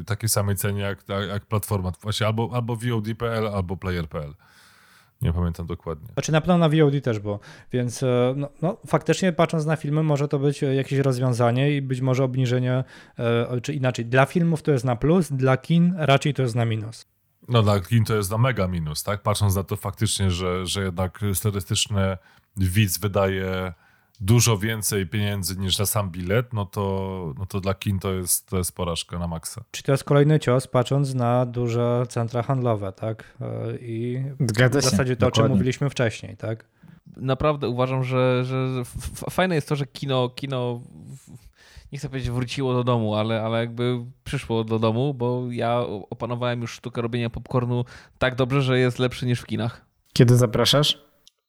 takiej 0.06 0.30
samej 0.30 0.56
cenie 0.56 0.82
jak, 0.82 1.04
jak 1.30 1.46
platforma. 1.46 1.92
Właśnie 2.02 2.28
albo, 2.28 2.50
albo 2.54 2.76
VOD.pl, 2.76 3.48
albo 3.48 3.78
Player.pl. 3.78 4.34
Nie 5.22 5.34
pamiętam 5.34 5.68
dokładnie. 5.68 6.08
Znaczy 6.14 6.32
na 6.32 6.42
pewno 6.42 6.58
na 6.58 6.70
VOD 6.70 7.04
też 7.04 7.20
było, 7.20 7.40
więc 7.72 8.04
e, 8.04 8.34
no, 8.38 8.50
no, 8.62 8.78
faktycznie 8.88 9.34
patrząc 9.34 9.66
na 9.66 9.76
filmy 9.76 10.04
może 10.04 10.28
to 10.28 10.40
być 10.40 10.62
jakieś 10.62 11.00
rozwiązanie 11.00 11.76
i 11.76 11.82
być 11.82 12.02
może 12.02 12.24
obniżenie, 12.24 12.84
czy 13.64 13.74
inaczej, 13.74 14.06
dla 14.06 14.26
filmów 14.26 14.62
to 14.62 14.72
jest 14.72 14.86
na 14.86 14.96
plus, 14.96 15.32
dla 15.32 15.58
kin 15.58 15.94
raczej 15.98 16.34
to 16.34 16.42
jest 16.42 16.56
na 16.56 16.66
minus. 16.66 17.06
No 17.48 17.64
dla 17.64 17.80
kin 17.80 18.06
to 18.06 18.16
jest 18.16 18.32
na 18.32 18.38
mega 18.38 18.68
minus, 18.68 19.04
tak? 19.04 19.22
Patrząc 19.22 19.56
na 19.56 19.64
to 19.64 19.76
faktycznie, 19.76 20.32
że, 20.32 20.66
że 20.66 20.84
jednak 20.84 21.20
statystyczny 21.34 22.18
widz 22.58 22.98
wydaje 22.98 23.74
dużo 24.22 24.58
więcej 24.58 25.08
pieniędzy 25.08 25.58
niż 25.58 25.80
na 25.80 25.86
sam 25.86 26.12
bilet, 26.12 26.54
no 26.54 26.66
to, 26.66 27.34
no 27.38 27.46
to 27.46 27.60
dla 27.62 27.74
kin 27.74 28.00
to 28.00 28.14
jest, 28.14 28.50
to 28.50 28.58
jest 28.58 28.76
porażka 28.76 29.20
na 29.20 29.28
maksa. 29.28 29.64
Czy 29.72 29.84
to 29.84 29.92
jest 29.92 30.04
kolejny 30.04 30.40
cios 30.40 30.68
patrząc 30.68 31.14
na 31.14 31.46
duże 31.46 32.04
centra 32.10 32.44
handlowe, 32.44 32.92
tak? 32.92 33.38
E, 33.42 33.78
I 33.82 34.24
Zgadza 34.40 34.80
w 34.80 34.84
się. 34.84 34.90
zasadzie 34.90 35.16
to, 35.16 35.28
o 35.28 35.32
czym 35.32 35.48
mówiliśmy 35.48 35.90
wcześniej, 35.90 36.38
tak? 36.38 36.66
Naprawdę 37.18 37.68
uważam, 37.68 38.04
że, 38.04 38.46
że 38.46 38.84
fajne 39.30 39.56
jest 39.56 39.70
to, 39.70 39.76
że 39.76 39.88
kino, 39.88 40.30
kino 40.30 40.82
nie 41.92 41.98
chcę 42.00 42.10
powiedzieć 42.10 42.32
wróciło 42.32 42.74
do 42.74 42.84
domu, 42.84 43.16
ale, 43.16 43.42
ale 43.42 43.60
jakby 43.60 44.06
przyszło 44.24 44.64
do 44.64 44.80
domu, 44.80 45.14
bo 45.14 45.52
ja 45.52 45.80
opanowałem 46.10 46.62
już 46.62 46.72
sztukę 46.72 47.02
robienia 47.02 47.30
popcornu 47.30 47.86
tak 48.18 48.36
dobrze, 48.36 48.62
że 48.62 48.80
jest 48.80 49.00
lepszy 49.00 49.26
niż 49.26 49.42
w 49.42 49.46
kinach. 49.46 49.86
Kiedy 50.14 50.38
zapraszasz? 50.38 51.02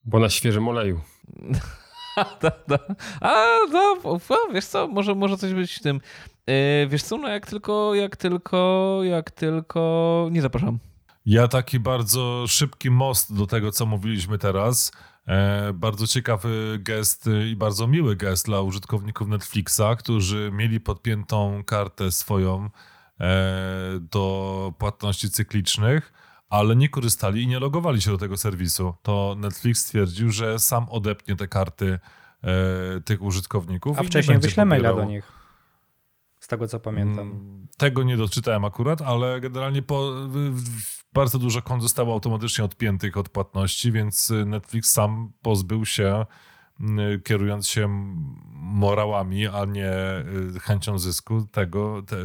Bo 0.04 0.18
na 0.18 0.28
świeżym 0.28 0.68
oleju. 0.68 1.00
Da, 2.42 2.52
da. 2.68 2.78
A, 3.20 3.44
no, 3.72 3.96
wiesz 4.52 4.64
co, 4.64 4.88
może, 4.88 5.14
może 5.14 5.36
coś 5.36 5.54
być 5.54 5.74
w 5.74 5.80
tym. 5.80 6.00
Yy, 6.46 6.54
wiesz 6.88 7.02
co, 7.02 7.16
no 7.16 7.28
jak 7.28 7.46
tylko, 7.46 7.94
jak 7.94 8.16
tylko, 8.16 9.00
jak 9.02 9.30
tylko, 9.30 10.28
nie 10.30 10.42
zapraszam. 10.42 10.78
Ja 11.26 11.48
taki 11.48 11.80
bardzo 11.80 12.44
szybki 12.48 12.90
most 12.90 13.36
do 13.36 13.46
tego, 13.46 13.72
co 13.72 13.86
mówiliśmy 13.86 14.38
teraz. 14.38 14.92
E, 15.26 15.72
bardzo 15.72 16.06
ciekawy 16.06 16.78
gest 16.82 17.26
e, 17.26 17.48
i 17.48 17.56
bardzo 17.56 17.86
miły 17.86 18.16
gest 18.16 18.46
dla 18.46 18.60
użytkowników 18.60 19.28
Netflixa, 19.28 19.96
którzy 19.98 20.50
mieli 20.52 20.80
podpiętą 20.80 21.64
kartę 21.64 22.12
swoją 22.12 22.70
e, 23.20 24.00
do 24.00 24.74
płatności 24.78 25.30
cyklicznych, 25.30 26.12
ale 26.50 26.76
nie 26.76 26.88
korzystali 26.88 27.42
i 27.42 27.46
nie 27.46 27.58
logowali 27.58 28.00
się 28.00 28.10
do 28.10 28.18
tego 28.18 28.36
serwisu. 28.36 28.94
To 29.02 29.36
Netflix 29.38 29.80
stwierdził, 29.80 30.30
że 30.30 30.58
sam 30.58 30.86
odepnie 30.88 31.36
te 31.36 31.48
karty 31.48 31.98
e, 32.42 33.00
tych 33.00 33.22
użytkowników. 33.22 33.98
A 33.98 34.02
nie 34.02 34.08
wcześniej 34.08 34.38
wyślę 34.38 34.64
maila 34.64 34.94
do 34.94 35.04
nich. 35.04 35.32
Z 36.40 36.48
tego 36.48 36.68
co 36.68 36.80
pamiętam. 36.80 37.30
Mm, 37.30 37.66
tego 37.76 38.02
nie 38.02 38.16
doczytałem 38.16 38.64
akurat, 38.64 39.02
ale 39.02 39.40
generalnie 39.40 39.82
po, 39.82 40.12
bardzo 41.12 41.38
dużo 41.38 41.62
kont 41.62 41.82
zostało 41.82 42.12
automatycznie 42.12 42.64
odpiętych 42.64 43.16
od 43.16 43.28
płatności, 43.28 43.92
więc 43.92 44.32
Netflix 44.46 44.92
sam 44.92 45.32
pozbył 45.42 45.86
się, 45.86 46.26
y, 46.80 47.20
kierując 47.20 47.68
się 47.68 47.88
morałami, 48.52 49.46
a 49.46 49.64
nie 49.64 49.92
y, 50.56 50.60
chęcią 50.60 50.98
zysku 50.98 51.46
tego, 51.52 52.02
te, 52.02 52.16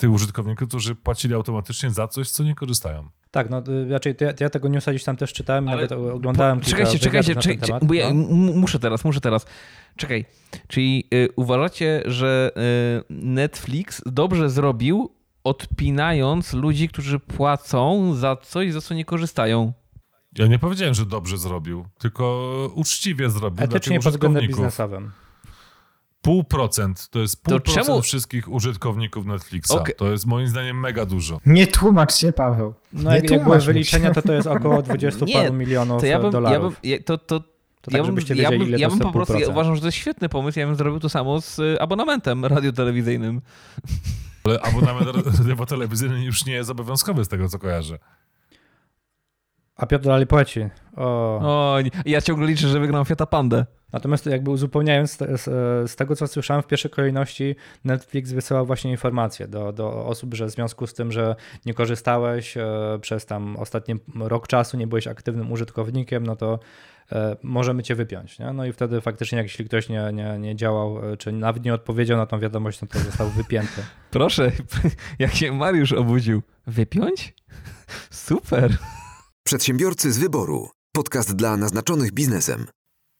tych 0.00 0.10
użytkowników, 0.12 0.68
którzy 0.68 0.94
płacili 0.94 1.34
automatycznie 1.34 1.90
za 1.90 2.08
coś, 2.08 2.30
co 2.30 2.44
nie 2.44 2.54
korzystają. 2.54 3.08
Tak, 3.30 3.50
no 3.50 3.62
y, 3.68 3.88
raczej 3.90 4.14
to 4.16 4.24
ja, 4.24 4.32
to 4.32 4.44
ja 4.44 4.50
tego 4.50 4.68
newsa 4.68 4.90
gdzieś 4.90 5.04
tam 5.04 5.16
też 5.16 5.32
czytałem, 5.32 5.68
Ale 5.68 5.76
nawet 5.76 5.92
oglądałem 5.92 6.60
Po, 6.60 6.66
czekajcie, 6.66 6.98
czekajcie, 6.98 7.34
na 7.34 7.40
czekaj, 7.40 7.58
ten 7.58 7.66
temat. 7.66 7.84
bo 7.84 7.94
ja 7.94 8.14
No. 8.14 8.26
muszę 8.54 8.78
teraz, 8.78 9.04
muszę 9.04 9.20
teraz. 9.20 9.46
Czekaj, 9.96 10.24
czyli 10.68 11.08
y, 11.14 11.28
uważacie, 11.36 12.02
że 12.06 12.50
y, 13.00 13.14
Netflix 13.14 14.02
dobrze 14.06 14.50
zrobił, 14.50 15.10
odpinając 15.44 16.52
ludzi, 16.52 16.88
którzy 16.88 17.18
płacą 17.18 18.14
za 18.14 18.36
coś, 18.36 18.72
za 18.72 18.80
co 18.80 18.94
nie 18.94 19.04
korzystają? 19.04 19.72
Ja 20.38 20.46
nie 20.46 20.58
powiedziałem, 20.58 20.94
że 20.94 21.06
dobrze 21.06 21.38
zrobił, 21.38 21.86
tylko 21.98 22.50
uczciwie 22.74 23.30
zrobił 23.30 23.56
dla 23.56 23.64
Etycznie 23.76 23.96
tych 23.96 24.04
pod 24.04 24.12
względem 24.12 24.46
biznesowym. 24.46 25.10
Pół 26.22 26.44
procent, 26.44 27.08
to 27.08 27.18
jest 27.18 27.42
pół 27.42 27.54
To 27.54 27.60
procent 27.60 27.86
czemu- 27.86 28.02
wszystkich 28.02 28.48
użytkowników 28.52 29.26
Netflixa. 29.26 29.70
Okej. 29.70 29.94
To 29.94 30.10
jest 30.10 30.26
moim 30.26 30.48
zdaniem 30.48 30.80
mega 30.80 31.06
dużo. 31.06 31.40
Nie 31.46 31.66
tłumacz 31.66 32.14
się, 32.14 32.32
Paweł. 32.32 32.74
No 32.92 33.10
nie 33.10 33.16
jak, 33.30 33.44
były 33.44 33.58
wyliczenia, 33.58 34.14
to 34.14 34.22
to 34.22 34.32
jest 34.32 34.46
około 34.46 34.82
20 34.92 35.24
Nie, 35.24 35.32
paru 35.34 35.52
milionów 35.54 36.00
To 36.00 36.06
ja 36.06 36.16
bym, 36.18 36.26
ja 36.26 36.30
dolarów. 36.32 36.80
bym, 36.80 36.90
ja, 36.90 36.98
to, 37.04 37.18
to, 37.18 37.40
to 37.40 37.46
ja 37.90 37.92
tak, 37.92 38.00
bym, 38.00 38.06
żebyście 38.06 38.34
ja 38.34 38.50
bym, 38.50 38.70
ja 38.70 38.88
to 38.88 38.96
bym 38.96 39.04
po 39.06 39.12
prostu, 39.12 39.34
ja 39.38 39.46
0,5%. 39.46 39.50
uważam, 39.50 39.74
że 39.74 39.80
to 39.80 39.86
jest 39.86 39.98
świetny 39.98 40.28
pomysł, 40.28 40.58
ja 40.58 40.66
bym 40.66 40.76
zrobił 40.76 41.00
to 41.00 41.08
samo 41.08 41.40
z 41.40 41.58
y, 41.58 41.76
abonamentem 41.80 42.44
radiotelewizyjnym. 42.44 43.40
Ale 44.44 44.60
abonament 44.60 45.06
radiotelewizyjny 45.38 46.24
już 46.24 46.46
nie 46.46 46.52
jest 46.52 46.70
obowiązkowy 46.70 47.24
z 47.24 47.28
tego, 47.28 47.48
co 47.48 47.58
kojarzę. 47.58 47.98
A 49.76 49.86
Piotr 49.86 50.04
dalej 50.04 50.26
płaci. 50.26 50.60
O. 50.96 51.04
O, 51.42 51.76
ja 52.06 52.20
ciągle 52.20 52.46
liczę, 52.46 52.68
że 52.68 52.80
wygram 52.80 53.04
Fiata 53.04 53.26
Pandę. 53.26 53.66
Natomiast 53.92 54.26
jakby 54.26 54.50
uzupełniając 54.50 55.16
z, 55.16 55.96
tego, 55.96 56.16
co 56.16 56.26
słyszałem, 56.26 56.62
w 56.62 56.66
pierwszej 56.66 56.90
kolejności 56.90 57.56
Netflix 57.84 58.32
wysyłał 58.32 58.66
właśnie 58.66 58.90
informacje 58.90 59.48
do, 59.48 59.72
do 59.72 60.06
osób, 60.06 60.34
że 60.34 60.46
w 60.46 60.50
związku 60.50 60.86
z 60.86 60.94
tym, 60.94 61.12
że 61.12 61.36
nie 61.66 61.74
korzystałeś 61.74 62.56
e, 62.56 62.64
przez 63.00 63.26
tam 63.26 63.56
ostatni 63.56 63.94
rok 64.14 64.48
czasu, 64.48 64.76
nie 64.76 64.86
byłeś 64.86 65.06
aktywnym 65.06 65.52
użytkownikiem, 65.52 66.26
no 66.26 66.36
to 66.36 66.58
e, 67.12 67.36
możemy 67.42 67.82
cię 67.82 67.94
wypiąć. 67.94 68.38
Nie? 68.38 68.52
No 68.52 68.66
i 68.66 68.72
wtedy 68.72 69.00
faktycznie, 69.00 69.38
jak 69.38 69.46
jeśli 69.46 69.64
ktoś 69.64 69.88
nie, 69.88 70.10
nie, 70.12 70.38
nie 70.38 70.56
działał, 70.56 71.12
e, 71.12 71.16
czy 71.16 71.32
nawet 71.32 71.64
nie 71.64 71.74
odpowiedział 71.74 72.18
na 72.18 72.26
tą 72.26 72.38
wiadomość, 72.38 72.82
no 72.82 72.88
to 72.88 72.98
został 72.98 73.30
wypięty. 73.30 73.82
Proszę, 74.10 74.52
jak 75.18 75.34
się 75.34 75.52
Mariusz 75.52 75.92
obudził. 75.92 76.42
Wypiąć? 76.66 77.34
Super. 78.10 78.76
Przedsiębiorcy 79.44 80.12
z 80.12 80.18
wyboru. 80.18 80.68
Podcast 80.92 81.36
dla 81.36 81.56
naznaczonych 81.56 82.12
biznesem. 82.12 82.66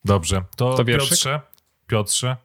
Dobrze, 0.05 0.43
to, 0.57 0.75
To? 0.75 0.85
Piotrze, 0.85 1.41
Piotrze, 1.87 2.37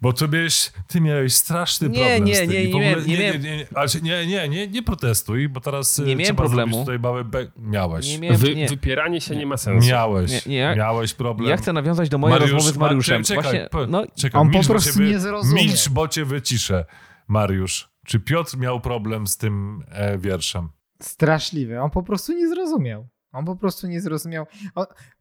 bo 0.00 0.12
ty 0.12 0.28
miałeś, 0.28 0.72
ty 0.86 1.00
miałeś 1.00 1.34
straszny 1.34 1.88
Nie, 1.88 1.98
problem 1.98 2.24
nie, 2.24 2.34
z 2.36 2.38
tym. 2.38 2.50
nie, 2.50 2.62
nie 2.64 2.68
ogóle- 2.70 3.02
nie 3.06 3.16
nie, 3.18 3.38
nie, 3.38 3.38
nie, 3.38 4.00
nie, 4.02 4.26
nie, 4.26 4.48
nie, 4.48 4.68
nie 4.68 4.82
protestuj, 4.82 5.48
bo 5.48 5.60
teraz 5.60 5.98
Nie 5.98 6.04
nie 6.06 6.16
miałem 6.16 6.36
problemu. 6.36 6.80
tutaj 6.80 6.98
mały 6.98 7.24
be... 7.24 7.46
Miałeś. 7.56 8.08
Nie 8.08 8.18
miałem, 8.18 8.36
Wy, 8.40 8.54
nie. 8.54 8.68
Wypieranie 8.68 9.20
się 9.20 9.36
nie 9.36 9.46
ma 9.46 9.56
sensu. 9.56 9.88
Miałeś, 9.88 10.46
Nie, 10.46 10.74
miałeś 10.76 11.14
problem. 11.14 11.50
Ja 11.50 11.56
chcę 11.56 11.72
nawiązać 11.72 12.08
do 12.08 12.18
mojej 12.18 12.34
Mariusz, 12.34 12.52
rozmowy 12.52 12.74
z 12.74 12.76
Mariuszem. 12.78 13.18
Ma- 13.20 13.24
czekaj, 13.24 13.42
Właśnie, 13.42 13.68
po- 13.70 13.86
no, 13.86 14.04
czekaj, 14.16 14.40
On 14.40 14.46
po 14.48 14.52
milcz, 14.52 14.66
bo 14.66 14.72
prostu 14.74 14.92
wy- 14.98 15.08
nie 15.08 15.18
zrozumie. 15.20 15.62
Milcz, 15.64 15.88
bo 15.88 16.08
cię 16.08 16.24
wyciszę. 16.24 16.84
Mariusz, 17.28 17.88
czy 18.06 18.20
Piotr 18.20 18.56
miał 18.58 18.80
problem 18.80 19.26
z 19.26 19.36
tym 19.36 19.84
e, 19.90 20.18
wierszem? 20.18 20.68
Straszliwy. 21.02 21.80
On 21.80 21.90
po 21.90 22.02
prostu 22.02 22.32
nie 22.32 22.48
zrozumiał. 22.48 23.08
On 23.34 23.44
po 23.44 23.56
prostu 23.56 23.86
nie 23.86 24.00
zrozumiał, 24.00 24.46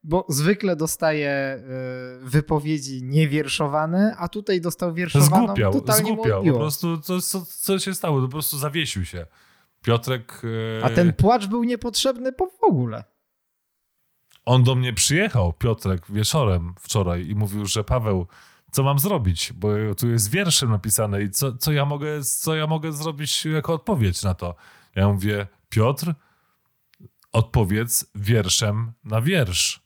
bo 0.03 0.25
zwykle 0.29 0.75
dostaje 0.75 1.59
y, 2.23 2.29
wypowiedzi 2.29 3.03
niewierszowane, 3.03 4.15
a 4.17 4.27
tutaj 4.27 4.61
dostał 4.61 4.93
wierszowaną 4.93 5.43
Zgłupiał, 5.45 5.73
totalnie 5.73 6.11
zgłupiał. 6.11 6.43
Po 6.43 6.53
prostu 6.53 6.97
co, 6.97 7.21
co, 7.21 7.45
co 7.45 7.79
się 7.79 7.93
stało? 7.93 8.21
Po 8.21 8.27
prostu 8.27 8.57
zawiesił 8.57 9.05
się. 9.05 9.25
Piotrek... 9.81 10.41
E, 10.79 10.85
A 10.85 10.89
ten 10.89 11.13
płacz 11.13 11.47
był 11.47 11.63
niepotrzebny 11.63 12.33
po, 12.33 12.47
w 12.47 12.63
ogóle. 12.63 13.03
On 14.45 14.63
do 14.63 14.75
mnie 14.75 14.93
przyjechał, 14.93 15.53
Piotrek, 15.53 16.01
wieczorem 16.09 16.73
wczoraj 16.79 17.27
i 17.27 17.35
mówił, 17.35 17.65
że 17.65 17.83
Paweł, 17.83 18.27
co 18.71 18.83
mam 18.83 18.99
zrobić? 18.99 19.53
Bo 19.53 19.67
tu 19.97 20.09
jest 20.09 20.29
wierszem 20.29 20.71
napisane 20.71 21.23
i 21.23 21.29
co, 21.29 21.57
co, 21.57 21.71
ja 21.71 21.85
mogę, 21.85 22.23
co 22.23 22.55
ja 22.55 22.67
mogę 22.67 22.91
zrobić 22.91 23.45
jako 23.45 23.73
odpowiedź 23.73 24.23
na 24.23 24.33
to? 24.33 24.55
Ja 24.95 25.07
mówię, 25.07 25.47
Piotr, 25.69 26.13
odpowiedz 27.33 28.05
wierszem 28.15 28.93
na 29.03 29.21
wiersz. 29.21 29.83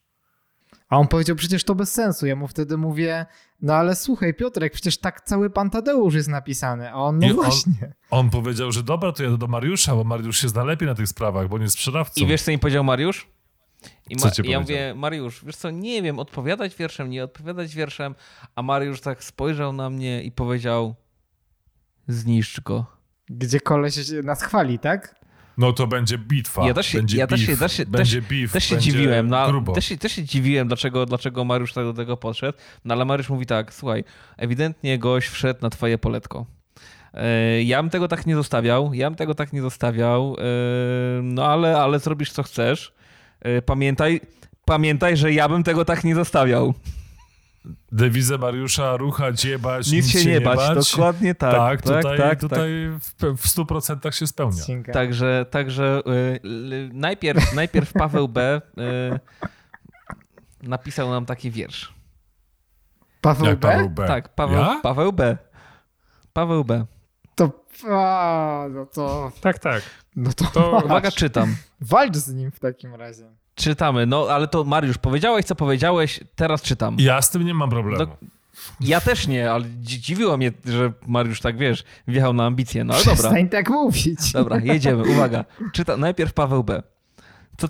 A 0.89 0.97
on 0.97 1.07
powiedział, 1.07 1.35
przecież 1.35 1.63
to 1.63 1.75
bez 1.75 1.91
sensu. 1.91 2.25
Ja 2.25 2.35
mu 2.35 2.47
wtedy 2.47 2.77
mówię, 2.77 3.25
no 3.61 3.73
ale 3.73 3.95
słuchaj 3.95 4.33
Piotrek, 4.33 4.73
przecież 4.73 4.97
tak 4.97 5.21
cały 5.21 5.49
pan 5.49 5.69
Tadeusz 5.69 6.13
jest 6.13 6.29
napisany. 6.29 6.91
A 6.91 6.95
on, 6.95 7.19
no 7.19 7.27
I 7.27 7.29
on- 7.29 7.35
właśnie. 7.35 7.93
On 8.09 8.29
powiedział, 8.29 8.71
że 8.71 8.83
dobra, 8.83 9.11
to 9.11 9.23
jadę 9.23 9.37
do 9.37 9.47
Mariusza, 9.47 9.95
bo 9.95 10.03
Mariusz 10.03 10.39
się 10.41 10.49
zna 10.49 10.63
lepiej 10.63 10.87
na 10.87 10.95
tych 10.95 11.07
sprawach, 11.07 11.47
bo 11.49 11.55
on 11.55 11.61
jest 11.61 11.73
sprzedawcą. 11.75 12.21
I 12.21 12.25
wiesz, 12.27 12.41
co 12.41 12.51
mi 12.51 12.59
powiedział 12.59 12.83
Mariusz? 12.83 13.27
I 14.09 14.15
Co 14.15 14.25
ma- 14.27 14.31
ci 14.31 14.41
i 14.41 14.49
ja 14.49 14.57
powiedział? 14.59 14.61
mówię, 14.61 14.93
Mariusz, 14.95 15.45
wiesz 15.45 15.55
co, 15.55 15.69
nie 15.69 16.01
wiem, 16.01 16.19
odpowiadać 16.19 16.75
wierszem, 16.75 17.09
nie 17.09 17.23
odpowiadać 17.23 17.75
wierszem, 17.75 18.15
a 18.55 18.61
Mariusz 18.61 19.01
tak 19.01 19.23
spojrzał 19.23 19.73
na 19.73 19.89
mnie 19.89 20.23
i 20.23 20.31
powiedział, 20.31 20.95
zniszcz 22.07 22.61
go. 22.61 22.85
Gdzie 23.29 23.59
koleś 23.59 23.95
się 23.95 24.21
nas 24.23 24.43
chwali, 24.43 24.79
tak? 24.79 25.15
No 25.57 25.73
to 25.73 25.87
będzie 25.87 26.17
bitwa. 26.17 26.67
Ja 26.67 26.73
też 26.73 26.87
się- 26.87 26.97
będzie 26.97 27.17
ja 27.17 27.27
też 27.27 27.39
beef, 27.45 27.49
się- 27.51 27.57
też 27.57 27.73
się- 27.73 27.85
będzie 27.85 28.21
beef, 28.21 28.51
Też 28.51 28.63
się 28.63 28.75
będzie 28.75 28.91
dziwiłem, 28.91 29.27
no, 29.27 29.47
grubo. 29.47 29.73
też, 29.73 29.85
się, 29.85 29.97
też 29.97 30.11
się 30.11 30.23
dziwiłem, 30.23 30.67
dlaczego, 30.67 31.05
dlaczego 31.05 31.45
Mariusz 31.45 31.73
tak 31.73 31.83
do 31.85 31.93
tego 31.93 32.17
podszedł, 32.17 32.57
no 32.85 32.93
ale 32.93 33.05
Mariusz 33.05 33.29
mówi 33.29 33.45
tak, 33.45 33.73
słuchaj, 33.73 34.03
ewidentnie 34.37 34.99
gość 34.99 35.27
wszedł 35.27 35.59
na 35.61 35.69
twoje 35.69 35.97
poletko. 35.97 36.45
E, 37.13 37.63
Ja 37.63 37.83
bym 37.83 37.89
tego 37.89 38.07
tak 38.07 38.25
nie 38.25 38.35
zostawiał, 38.35 38.93
ja 38.93 39.09
bym 39.09 39.17
tego 39.17 39.35
tak 39.35 39.53
nie 39.53 39.61
zostawiał, 39.61 40.35
e, 40.39 40.41
no 41.23 41.45
ale, 41.45 41.77
ale 41.81 41.99
zrobisz 41.99 42.31
co 42.31 42.43
chcesz. 42.43 42.93
E, 43.41 43.61
Pamiętaj, 43.61 44.21
pamiętaj, 44.65 45.17
że 45.17 45.33
ja 45.33 45.49
bym 45.49 45.63
tego 45.63 45.85
tak 45.85 46.03
nie 46.03 46.15
zostawiał. 46.15 46.73
Dewizę 47.91 48.37
Mariusza, 48.37 48.97
ruchać, 48.97 49.45
jebać, 49.45 49.91
Nic 49.91 50.07
się 50.09 50.25
nie 50.25 50.41
bać, 50.41 50.87
dokładnie 50.89 51.35
tak. 51.35 51.53
Tak, 51.55 51.81
tutaj, 51.81 52.03
tak, 52.03 52.17
tak, 52.17 52.39
tutaj 52.39 52.69
w, 52.99 53.37
w 53.37 53.47
100% 53.47 54.11
się 54.11 54.27
spełnia. 54.27 54.63
Także, 54.93 55.45
także 55.51 56.01
y, 56.07 56.89
najpierw, 56.93 57.53
najpierw 57.61 57.93
Paweł 57.93 58.27
B. 58.27 58.61
y, 58.77 60.67
napisał 60.67 61.09
nam 61.09 61.25
taki 61.25 61.51
wiersz. 61.51 61.93
Paweł 63.21 63.45
Jak 63.45 63.59
B? 63.59 63.67
Paweł 63.71 63.89
B. 63.89 64.07
Tak, 64.07 64.35
Paweł, 64.35 64.59
Ja? 64.59 64.79
Paweł 64.83 65.13
B. 65.13 65.37
Paweł 66.33 66.65
B. 66.65 66.85
To, 67.35 67.51
a, 67.89 68.65
no 68.69 68.85
to, 68.85 69.31
Tak, 69.41 69.59
tak. 69.59 69.81
no 70.15 70.33
to, 70.33 70.45
To. 70.45 70.81
Uwaga, 70.85 71.11
czytam. 71.11 71.55
walcz 71.81 72.15
z 72.15 72.33
nim 72.33 72.51
w 72.51 72.59
takim 72.59 72.95
razie. 72.95 73.35
Czytamy. 73.57 74.05
No, 74.05 74.27
ale 74.29 74.47
to 74.47 74.63
Mariusz, 74.63 74.97
powiedziałeś, 74.97 75.45
co 75.45 75.55
powiedziałeś, 75.55 76.19
teraz 76.35 76.61
czytam. 76.61 76.95
Ja 76.99 77.21
z 77.21 77.29
tym 77.29 77.45
nie 77.45 77.53
mam 77.53 77.69
problemu. 77.69 78.05
Do- 78.05 78.17
Ja 78.81 79.01
też 79.01 79.27
nie, 79.27 79.51
ale 79.51 79.65
dzi- 79.65 80.01
dziwiło 80.01 80.37
mnie, 80.37 80.51
że 80.65 80.91
Mariusz 81.07 81.41
tak, 81.41 81.57
wiesz, 81.57 81.83
wjechał 82.07 82.33
na 82.33 82.45
ambicje. 82.45 82.83
No 82.83 82.93
ale 82.93 83.03
dobra. 83.03 83.15
Przestań 83.15 83.49
tak 83.49 83.69
mówić. 83.69 84.31
Dobra, 84.33 84.57
jedziemy. 84.59 85.03
Uwaga. 85.03 85.45
Czyta, 85.73 85.97
najpierw 85.97 86.33
Paweł 86.33 86.63
B. 86.63 86.83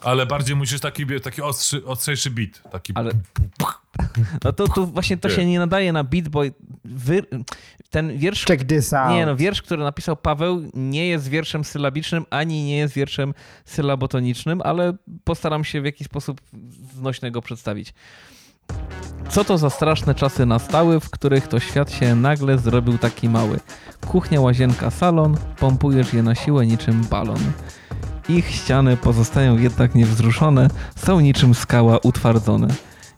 Ale 0.04 0.26
bardziej 0.26 0.56
musisz 0.56 0.80
taki, 0.80 1.06
taki 1.24 1.42
ostrzy, 1.42 1.86
ostrzejszy 1.86 2.32
beat. 2.32 2.72
Taki 2.72 2.94
Ale- 2.96 3.12
No 4.44 4.54
to, 4.54 4.68
to 4.68 4.86
właśnie 4.86 5.18
to 5.18 5.30
się 5.30 5.46
nie 5.46 5.60
nadaje 5.60 5.94
na 5.94 6.04
beat, 6.04 6.30
bo 6.30 6.42
wy, 6.86 7.22
ten 7.90 8.18
wiersz 8.18 8.46
Check 8.46 8.64
this 8.64 8.94
out. 8.94 9.12
Nie, 9.12 9.26
no 9.26 9.36
wiersz, 9.36 9.62
który 9.62 9.84
napisał 9.84 10.18
Paweł, 10.18 10.64
nie 10.74 11.08
jest 11.08 11.28
wierszem 11.28 11.64
sylabicznym, 11.64 12.26
ani 12.30 12.64
nie 12.64 12.78
jest 12.78 12.94
wierszem 12.94 13.34
sylabotonicznym, 13.66 14.62
ale 14.62 14.94
postaram 15.24 15.64
się 15.64 15.82
w 15.82 15.86
jakiś 15.86 16.08
sposób 16.08 16.42
znośny 16.94 17.32
go 17.32 17.42
przedstawić. 17.42 17.94
Co 19.30 19.44
to 19.44 19.58
za 19.58 19.70
straszne 19.70 20.16
czasy 20.16 20.46
nastały, 20.46 21.00
w 21.00 21.10
których 21.10 21.48
to 21.48 21.60
świat 21.60 21.92
się 21.92 22.16
nagle 22.16 22.58
zrobił 22.58 22.98
taki 22.98 23.30
mały. 23.30 23.60
Kuchnia, 24.08 24.42
łazienka, 24.42 24.92
salon, 24.92 25.38
pompujesz 25.60 26.14
je 26.14 26.24
na 26.24 26.36
siłę 26.36 26.66
niczym 26.66 27.04
balon. 27.04 27.40
Ich 28.30 28.50
ściany 28.52 28.98
pozostają 28.98 29.58
jednak 29.58 29.96
niewzruszone, 29.96 30.68
są 30.96 31.20
niczym 31.20 31.56
skała 31.56 31.98
utwardzone. 31.98 32.68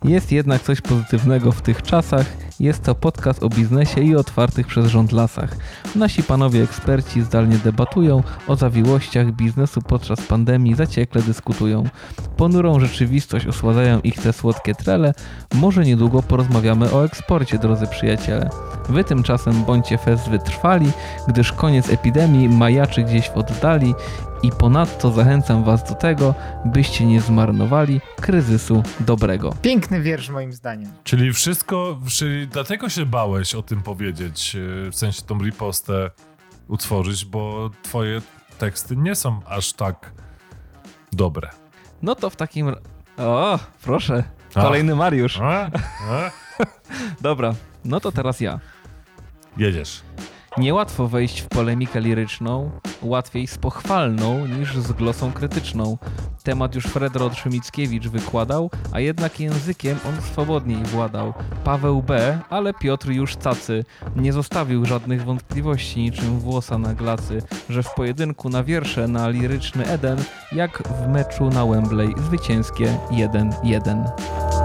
Jest 0.04 0.32
jednak 0.32 0.62
coś 0.62 0.82
pozytywnego 0.82 1.52
w 1.52 1.62
tych 1.62 1.82
czasach. 1.82 2.26
Jest 2.60 2.84
to 2.84 2.96
podcast 2.96 3.44
o 3.44 3.50
biznesie 3.50 4.02
i 4.02 4.16
otwartych 4.16 4.68
przez 4.68 4.88
rząd 4.88 5.12
lasach. 5.12 5.56
Nasi 5.96 6.24
panowie 6.24 6.64
eksperci 6.64 7.22
zdalnie 7.22 7.58
debatują 7.58 8.24
o 8.48 8.56
zawiłościach 8.56 9.32
biznesu 9.32 9.82
podczas 9.82 10.22
pandemii, 10.22 10.76
zaciekle 10.76 11.22
dyskutują. 11.22 11.84
Ponurą 12.38 12.80
rzeczywistość 12.80 13.48
osładzają 13.48 14.00
ich 14.00 14.22
te 14.22 14.34
słodkie 14.34 14.76
trele. 14.76 15.14
Może 15.54 15.84
niedługo 15.84 16.24
porozmawiamy 16.24 16.92
o 16.92 17.06
eksporcie, 17.06 17.58
drodzy 17.58 17.88
przyjaciele. 17.88 18.50
Wy 18.90 19.04
tymczasem 19.04 19.64
bądźcie 19.64 19.98
fest 19.98 20.30
wytrwali, 20.30 20.92
gdyż 21.28 21.52
koniec 21.52 21.90
epidemii 21.90 22.50
majaczy 22.50 23.04
gdzieś 23.04 23.30
w 23.30 23.38
oddali 23.38 23.96
i 24.44 24.52
ponadto 24.52 25.12
zachęcam 25.12 25.64
was 25.64 25.90
do 25.90 25.96
tego, 25.96 26.36
byście 26.66 27.06
nie 27.06 27.22
zmarnowali 27.22 28.02
kryzysu 28.22 28.84
dobrego. 29.00 29.56
Piękny 29.62 30.02
wiersz 30.02 30.30
moim 30.30 30.54
zdaniem. 30.54 30.92
Czyli 31.04 31.34
wszystko, 31.34 32.00
czyli 32.08 32.48
dlatego 32.52 32.90
się 32.90 33.06
bałeś 33.06 33.56
o 33.56 33.64
tym 33.64 33.82
powiedzieć, 33.82 34.54
yy, 34.54 34.92
w 34.92 34.96
sensie 34.96 35.22
tą 35.22 35.38
ripostę 35.44 36.12
utworzyć, 36.68 37.26
bo 37.26 37.70
twoje 37.84 38.22
teksty 38.58 38.96
nie 38.96 39.16
są 39.16 39.40
aż 39.46 39.74
tak 39.74 40.12
dobre. 41.12 41.50
No 42.02 42.16
to 42.16 42.30
w 42.30 42.36
takim... 42.36 42.76
O, 43.18 43.60
proszę, 43.82 44.24
kolejny 44.54 44.96
Mariusz. 44.96 45.40
A? 45.42 45.70
A? 46.10 46.32
Dobra, 47.22 47.56
no 47.86 48.00
to 48.00 48.12
teraz 48.12 48.40
ja. 48.42 48.60
Jedziesz. 49.58 50.02
Niełatwo 50.60 51.08
wejść 51.08 51.42
w 51.42 51.48
polemikę 51.48 52.02
liryczną, 52.02 52.72
łatwiej 53.02 53.48
z 53.48 53.58
pochwalną 53.58 54.48
niż 54.48 54.78
z 54.78 54.92
glosą 54.92 55.32
krytyczną. 55.32 55.98
Temat 56.44 56.76
już 56.76 56.86
Fredro 56.86 57.30
Trzymickiewicz 57.30 58.08
wykładał, 58.08 58.70
a 58.92 59.00
jednak 59.00 59.40
językiem 59.40 59.98
on 60.10 60.22
swobodniej 60.22 60.84
władał. 60.84 61.34
Paweł 61.64 62.04
B., 62.04 62.40
ale 62.50 62.74
Piotr 62.74 63.10
już 63.10 63.38
cacy. 63.38 63.86
Nie 64.16 64.34
zostawił 64.34 64.86
żadnych 64.86 65.24
wątpliwości 65.24 66.00
niczym 66.00 66.40
włosa 66.40 66.78
na 66.78 66.94
glacy, 66.94 67.42
że 67.70 67.84
w 67.84 67.94
pojedynku 67.94 68.50
na 68.50 68.64
wiersze 68.64 69.08
na 69.08 69.30
liryczny 69.30 69.86
Eden, 69.86 70.24
jak 70.52 70.84
w 70.88 71.08
meczu 71.08 71.50
na 71.50 71.66
Wembley 71.66 72.14
zwycięskie 72.18 72.98
1-1. 73.12 74.59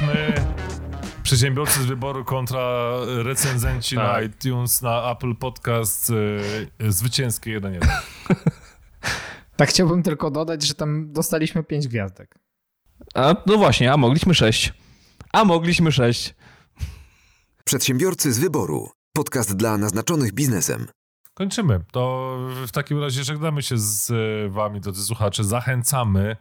Wygraliśmy. 0.00 0.34
Przedsiębiorcy 1.22 1.82
z 1.82 1.86
wyboru 1.86 2.24
kontra 2.24 2.90
recenzenci 3.06 3.96
na 3.96 4.02
Tak. 4.14 4.24
iTunes, 4.24 4.82
na 4.82 5.10
Apple 5.10 5.34
Podcast. 5.34 6.12
E, 6.80 6.92
zwycięskie 6.92 7.60
1-1. 7.60 7.86
Tak 9.56 9.68
chciałbym 9.68 10.02
tylko 10.02 10.30
dodać, 10.30 10.66
że 10.66 10.74
tam 10.74 11.12
dostaliśmy 11.12 11.64
pięć 11.64 11.88
gwiazdek. 11.88 12.34
A 13.14 13.34
no 13.46 13.56
właśnie, 13.56 13.92
a 13.92 13.96
mogliśmy 13.96 14.34
6. 14.34 14.72
A 15.32 15.44
mogliśmy 15.44 15.92
6. 15.92 16.34
Przedsiębiorcy 17.64 18.32
z 18.32 18.38
wyboru. 18.38 18.90
Podcast 19.12 19.56
dla 19.56 19.78
naznaczonych 19.78 20.32
biznesem. 20.32 20.86
Kończymy. 21.34 21.80
To 21.92 22.36
w 22.66 22.72
takim 22.72 23.00
razie 23.00 23.24
żegnamy 23.24 23.62
się 23.62 23.78
z 23.78 24.10
e, 24.10 24.48
wami, 24.50 24.80
drodzy 24.80 25.02
słuchacze. 25.02 25.44
Zachęcamy. 25.44 26.36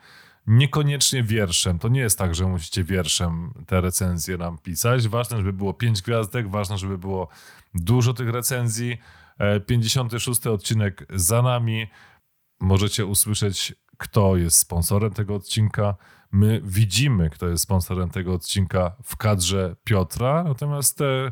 Niekoniecznie 0.47 1.23
wierszem. 1.23 1.79
To 1.79 1.87
nie 1.87 1.99
jest 1.99 2.17
tak, 2.17 2.35
że 2.35 2.45
musicie 2.45 2.83
wierszem 2.83 3.53
te 3.67 3.81
recenzje 3.81 4.37
nam 4.37 4.57
pisać. 4.57 5.07
Ważne, 5.07 5.37
żeby 5.37 5.53
było 5.53 5.73
pięć 5.73 6.01
gwiazdek, 6.01 6.49
ważne, 6.49 6.77
żeby 6.77 6.97
było 6.97 7.27
dużo 7.73 8.13
tych 8.13 8.29
recenzji. 8.29 8.97
E, 9.37 9.59
56 9.59 10.47
odcinek 10.47 11.05
za 11.09 11.41
nami. 11.41 11.87
Możecie 12.59 13.05
usłyszeć, 13.05 13.73
kto 13.97 14.37
jest 14.37 14.57
sponsorem 14.57 15.13
tego 15.13 15.35
odcinka. 15.35 15.95
My 16.31 16.61
widzimy, 16.63 17.29
kto 17.29 17.47
jest 17.47 17.63
sponsorem 17.63 18.09
tego 18.09 18.33
odcinka 18.33 18.95
w 19.03 19.17
kadrze 19.17 19.75
Piotra, 19.83 20.43
natomiast 20.43 20.97
te 20.97 21.31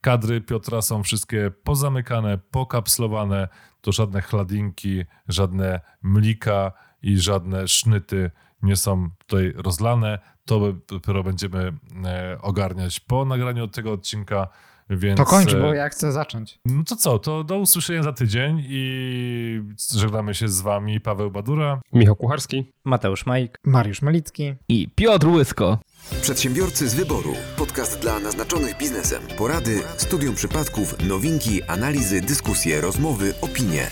kadry 0.00 0.40
Piotra 0.40 0.82
są 0.82 1.02
wszystkie 1.02 1.50
pozamykane, 1.64 2.38
pokapslowane. 2.38 3.48
To 3.80 3.92
żadne 3.92 4.22
chladinki, 4.22 5.04
żadne 5.28 5.80
mlika 6.02 6.72
i 7.06 7.18
żadne 7.18 7.68
sznyty 7.68 8.30
nie 8.62 8.76
są 8.76 9.08
tutaj 9.18 9.52
rozlane. 9.56 10.18
To 10.44 10.72
dopiero 10.88 11.22
będziemy 11.22 11.72
e, 12.04 12.38
ogarniać 12.42 13.00
po 13.00 13.24
nagraniu 13.24 13.68
tego 13.68 13.92
odcinka. 13.92 14.48
Więc, 14.90 15.16
To 15.16 15.24
kończ, 15.24 15.52
e, 15.52 15.60
bo 15.60 15.74
ja 15.74 15.88
chcę 15.88 16.12
zacząć. 16.12 16.58
No 16.64 16.84
to 16.84 16.96
co, 16.96 17.18
to 17.18 17.44
do 17.44 17.58
usłyszenia 17.58 18.02
za 18.02 18.12
tydzień 18.12 18.62
i 18.68 19.62
żegnamy 19.94 20.34
się 20.34 20.48
z 20.48 20.60
wami 20.60 21.00
Paweł 21.00 21.30
Badura. 21.30 21.80
Michał 21.92 22.16
Kucharski. 22.16 22.72
Mateusz 22.84 23.26
Majk. 23.26 23.58
Mariusz 23.64 24.02
Malicki. 24.02 24.54
I 24.68 24.88
Piotr 24.94 25.26
Łysko. 25.26 25.78
Przedsiębiorcy 26.22 26.88
z 26.88 26.94
wyboru. 26.94 27.34
Podcast 27.56 28.00
dla 28.00 28.20
naznaczonych 28.20 28.78
biznesem. 28.78 29.22
Porady, 29.38 29.82
studium 29.96 30.34
przypadków, 30.34 31.08
nowinki, 31.08 31.62
analizy, 31.62 32.20
dyskusje, 32.20 32.80
rozmowy, 32.80 33.34
opinie. 33.40 33.88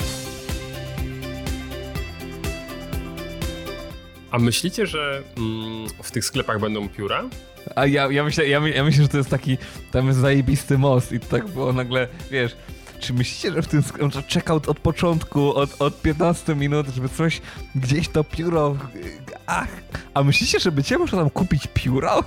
A 4.35 4.39
myślicie, 4.39 4.87
że 4.87 5.23
mm, 5.37 5.89
w 6.03 6.11
tych 6.11 6.25
sklepach 6.25 6.61
będą 6.61 6.89
pióra? 6.89 7.25
A 7.77 7.87
ja, 7.87 8.11
ja, 8.13 8.25
myślę, 8.25 8.49
ja, 8.49 8.61
my- 8.61 8.71
ja 8.71 8.85
myślę, 8.85 9.03
że 9.03 9.09
to 9.09 9.17
jest 9.19 9.31
taki 9.31 9.59
tam 9.93 10.07
jest 10.07 10.19
zajebisty 10.19 10.79
most 10.79 11.13
i 11.13 11.21
tak 11.21 11.49
było 11.49 11.73
nagle, 11.73 12.09
wiesz, 12.31 12.57
czy 13.01 13.13
myślicie, 13.13 13.53
że 13.53 13.63
w 13.63 13.69
tym 13.69 13.83
że 14.13 14.23
checkout 14.23 14.69
od 14.69 14.81
początku, 14.81 15.55
od, 15.55 15.83
od 15.83 16.03
15 16.03 16.55
minut, 16.55 16.87
żeby 16.95 17.09
coś 17.09 17.41
gdzieś 17.75 18.09
to 18.09 18.25
pióro, 18.25 18.77
ach, 19.47 19.69
a 20.15 20.23
myślicie, 20.23 20.61
że 20.61 20.73
będzie 20.73 20.99
można 20.99 21.19
tam 21.19 21.31
kupić 21.31 21.67
pióro? 21.75 22.21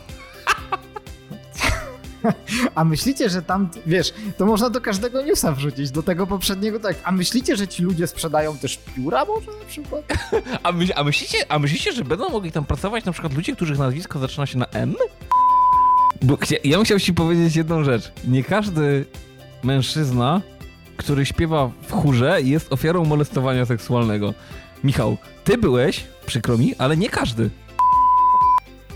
A 2.76 2.84
myślicie, 2.84 3.30
że 3.30 3.42
tam, 3.42 3.70
wiesz, 3.86 4.14
to 4.38 4.46
można 4.46 4.70
do 4.70 4.82
każdego 4.82 5.22
newsa 5.22 5.52
wrzucić, 5.52 5.92
do 5.92 6.04
tego 6.04 6.28
poprzedniego 6.28 6.80
tak. 6.80 6.96
A 7.04 7.12
myślicie, 7.12 7.56
że 7.56 7.68
ci 7.68 7.84
ludzie 7.84 8.08
sprzedają 8.08 8.58
też 8.58 8.80
pióra 8.96 9.26
może 9.26 9.52
na 9.60 9.66
przykład? 9.68 10.04
A, 10.64 10.72
my, 10.72 10.96
a, 10.96 11.04
myślicie, 11.04 11.38
a 11.50 11.60
myślicie, 11.60 11.92
że 11.92 12.04
będą 12.04 12.30
mogli 12.30 12.52
tam 12.52 12.66
pracować 12.66 13.06
na 13.06 13.12
przykład 13.12 13.34
ludzie, 13.34 13.56
których 13.56 13.80
nazwisko 13.80 14.20
zaczyna 14.20 14.46
się 14.46 14.58
na 14.58 14.66
M? 14.66 14.96
Bo 16.22 16.36
chcia- 16.36 16.60
ja 16.64 16.78
bym 16.78 16.86
chciał 16.86 17.00
ci 17.00 17.14
powiedzieć 17.14 17.56
jedną 17.56 17.84
rzecz. 17.84 18.12
Nie 18.28 18.44
każdy 18.44 19.06
mężczyzna, 19.64 20.42
który 20.98 21.26
śpiewa 21.26 21.72
w 21.88 21.92
chórze 21.92 22.42
jest 22.42 22.74
ofiarą 22.74 23.06
molestowania 23.06 23.66
seksualnego. 23.66 24.34
Michał, 24.84 25.18
ty 25.44 25.58
byłeś, 25.58 26.06
przykro 26.26 26.58
mi, 26.58 26.76
ale 26.78 26.98
nie 26.98 27.10
każdy. 27.10 27.50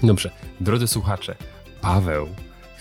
Dobrze, 0.04 0.32
drodzy 0.60 0.88
słuchacze, 0.88 1.36
Paweł 1.82 2.28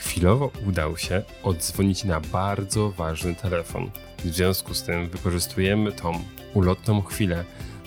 chwilowo 0.00 0.50
udał 0.68 0.96
się 0.96 1.22
odzwonić 1.42 2.04
na 2.04 2.20
bardzo 2.20 2.90
ważny 2.90 3.34
telefon. 3.34 3.90
W 4.24 4.34
związku 4.34 4.74
z 4.74 4.82
tym 4.82 5.08
wykorzystujemy 5.08 5.92
tą 5.92 6.12
ulotną 6.54 7.02
chwilę 7.02 7.44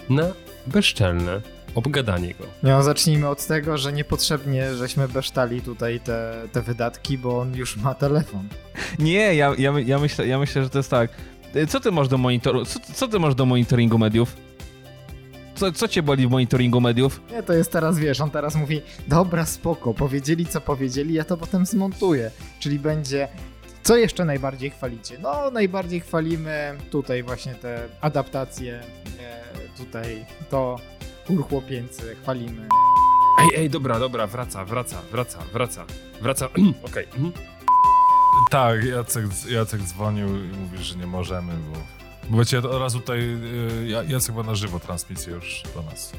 na 0.09 0.23
bezczelne 0.67 1.41
obgadanie 1.75 2.33
go. 2.33 2.45
No, 2.63 2.83
zacznijmy 2.83 3.29
od 3.29 3.47
tego, 3.47 3.77
że 3.77 3.93
niepotrzebnie 3.93 4.75
żeśmy 4.75 5.07
besztali 5.07 5.61
tutaj 5.61 5.99
te, 5.99 6.33
te 6.51 6.61
wydatki, 6.61 7.17
bo 7.17 7.39
on 7.39 7.55
już 7.55 7.77
ma 7.77 7.93
telefon. 7.93 8.47
Nie, 8.99 9.35
ja, 9.35 9.53
ja, 9.57 9.73
ja, 9.85 9.99
myślę, 9.99 10.27
ja 10.27 10.39
myślę, 10.39 10.63
że 10.63 10.69
to 10.69 10.79
jest 10.79 10.89
tak. 10.89 11.11
Y, 11.55 11.67
Co 11.67 11.79
ty 11.79 11.91
masz 11.91 12.07
do 12.07 12.17
monitoru, 12.17 12.65
co, 12.65 12.79
co 12.93 13.07
ty 13.07 13.19
masz 13.19 13.35
do 13.35 13.45
monitoringu 13.45 13.97
mediów? 13.97 14.35
Co, 15.55 15.71
co 15.71 15.87
cię 15.87 16.03
boli 16.03 16.27
w 16.27 16.31
monitoringu 16.31 16.81
mediów? 16.81 17.21
Nie, 17.31 17.43
to 17.43 17.53
jest 17.53 17.71
teraz, 17.71 17.99
wiesz, 17.99 18.21
on 18.21 18.31
teraz 18.31 18.55
mówi, 18.55 18.81
dobra, 19.07 19.45
spoko, 19.45 19.93
powiedzieli 19.93 20.45
co 20.45 20.61
powiedzieli, 20.61 21.13
ja 21.13 21.23
to 21.23 21.37
potem 21.37 21.65
zmontuję. 21.65 22.31
Czyli 22.59 22.79
będzie, 22.79 23.27
co 23.83 23.97
jeszcze 23.97 24.25
najbardziej 24.25 24.69
chwalicie? 24.69 25.17
No, 25.19 25.51
najbardziej 25.51 25.99
chwalimy 25.99 26.77
tutaj 26.91 27.23
właśnie 27.23 27.55
te 27.55 27.89
adaptacje, 28.01 28.81
e, 29.19 29.77
tutaj 29.77 30.25
to 30.49 30.79
kur 31.27 31.47
chłopięcy, 31.49 32.15
chwalimy. 32.21 32.67
Ej, 33.41 33.49
ej, 33.61 33.69
dobra, 33.69 33.99
dobra, 33.99 34.27
wraca, 34.27 34.65
wraca, 34.65 35.01
wraca, 35.11 35.39
wraca, 35.53 35.85
wraca. 36.21 36.49
Okej. 36.87 37.05
mhm. 37.05 37.31
Tak, 38.51 38.83
Jacek, 38.85 39.25
Jacek 39.49 39.81
dzwonił 39.81 40.27
i 40.27 40.47
mówi, 40.47 40.83
że 40.83 40.95
nie 40.95 41.07
możemy, 41.07 41.53
bo... 41.53 41.79
Bo 42.29 42.37
wiecie, 42.37 42.57
od 42.59 42.65
razu 42.81 42.99
tutaj 42.99 43.19
y, 43.19 43.87
Ja- 43.87 44.03
Jacek 44.03 44.35
ma 44.35 44.43
na 44.43 44.55
żywo 44.55 44.79
transmisję 44.79 45.33
już 45.33 45.63
do 45.75 45.81
nas. 45.81 46.13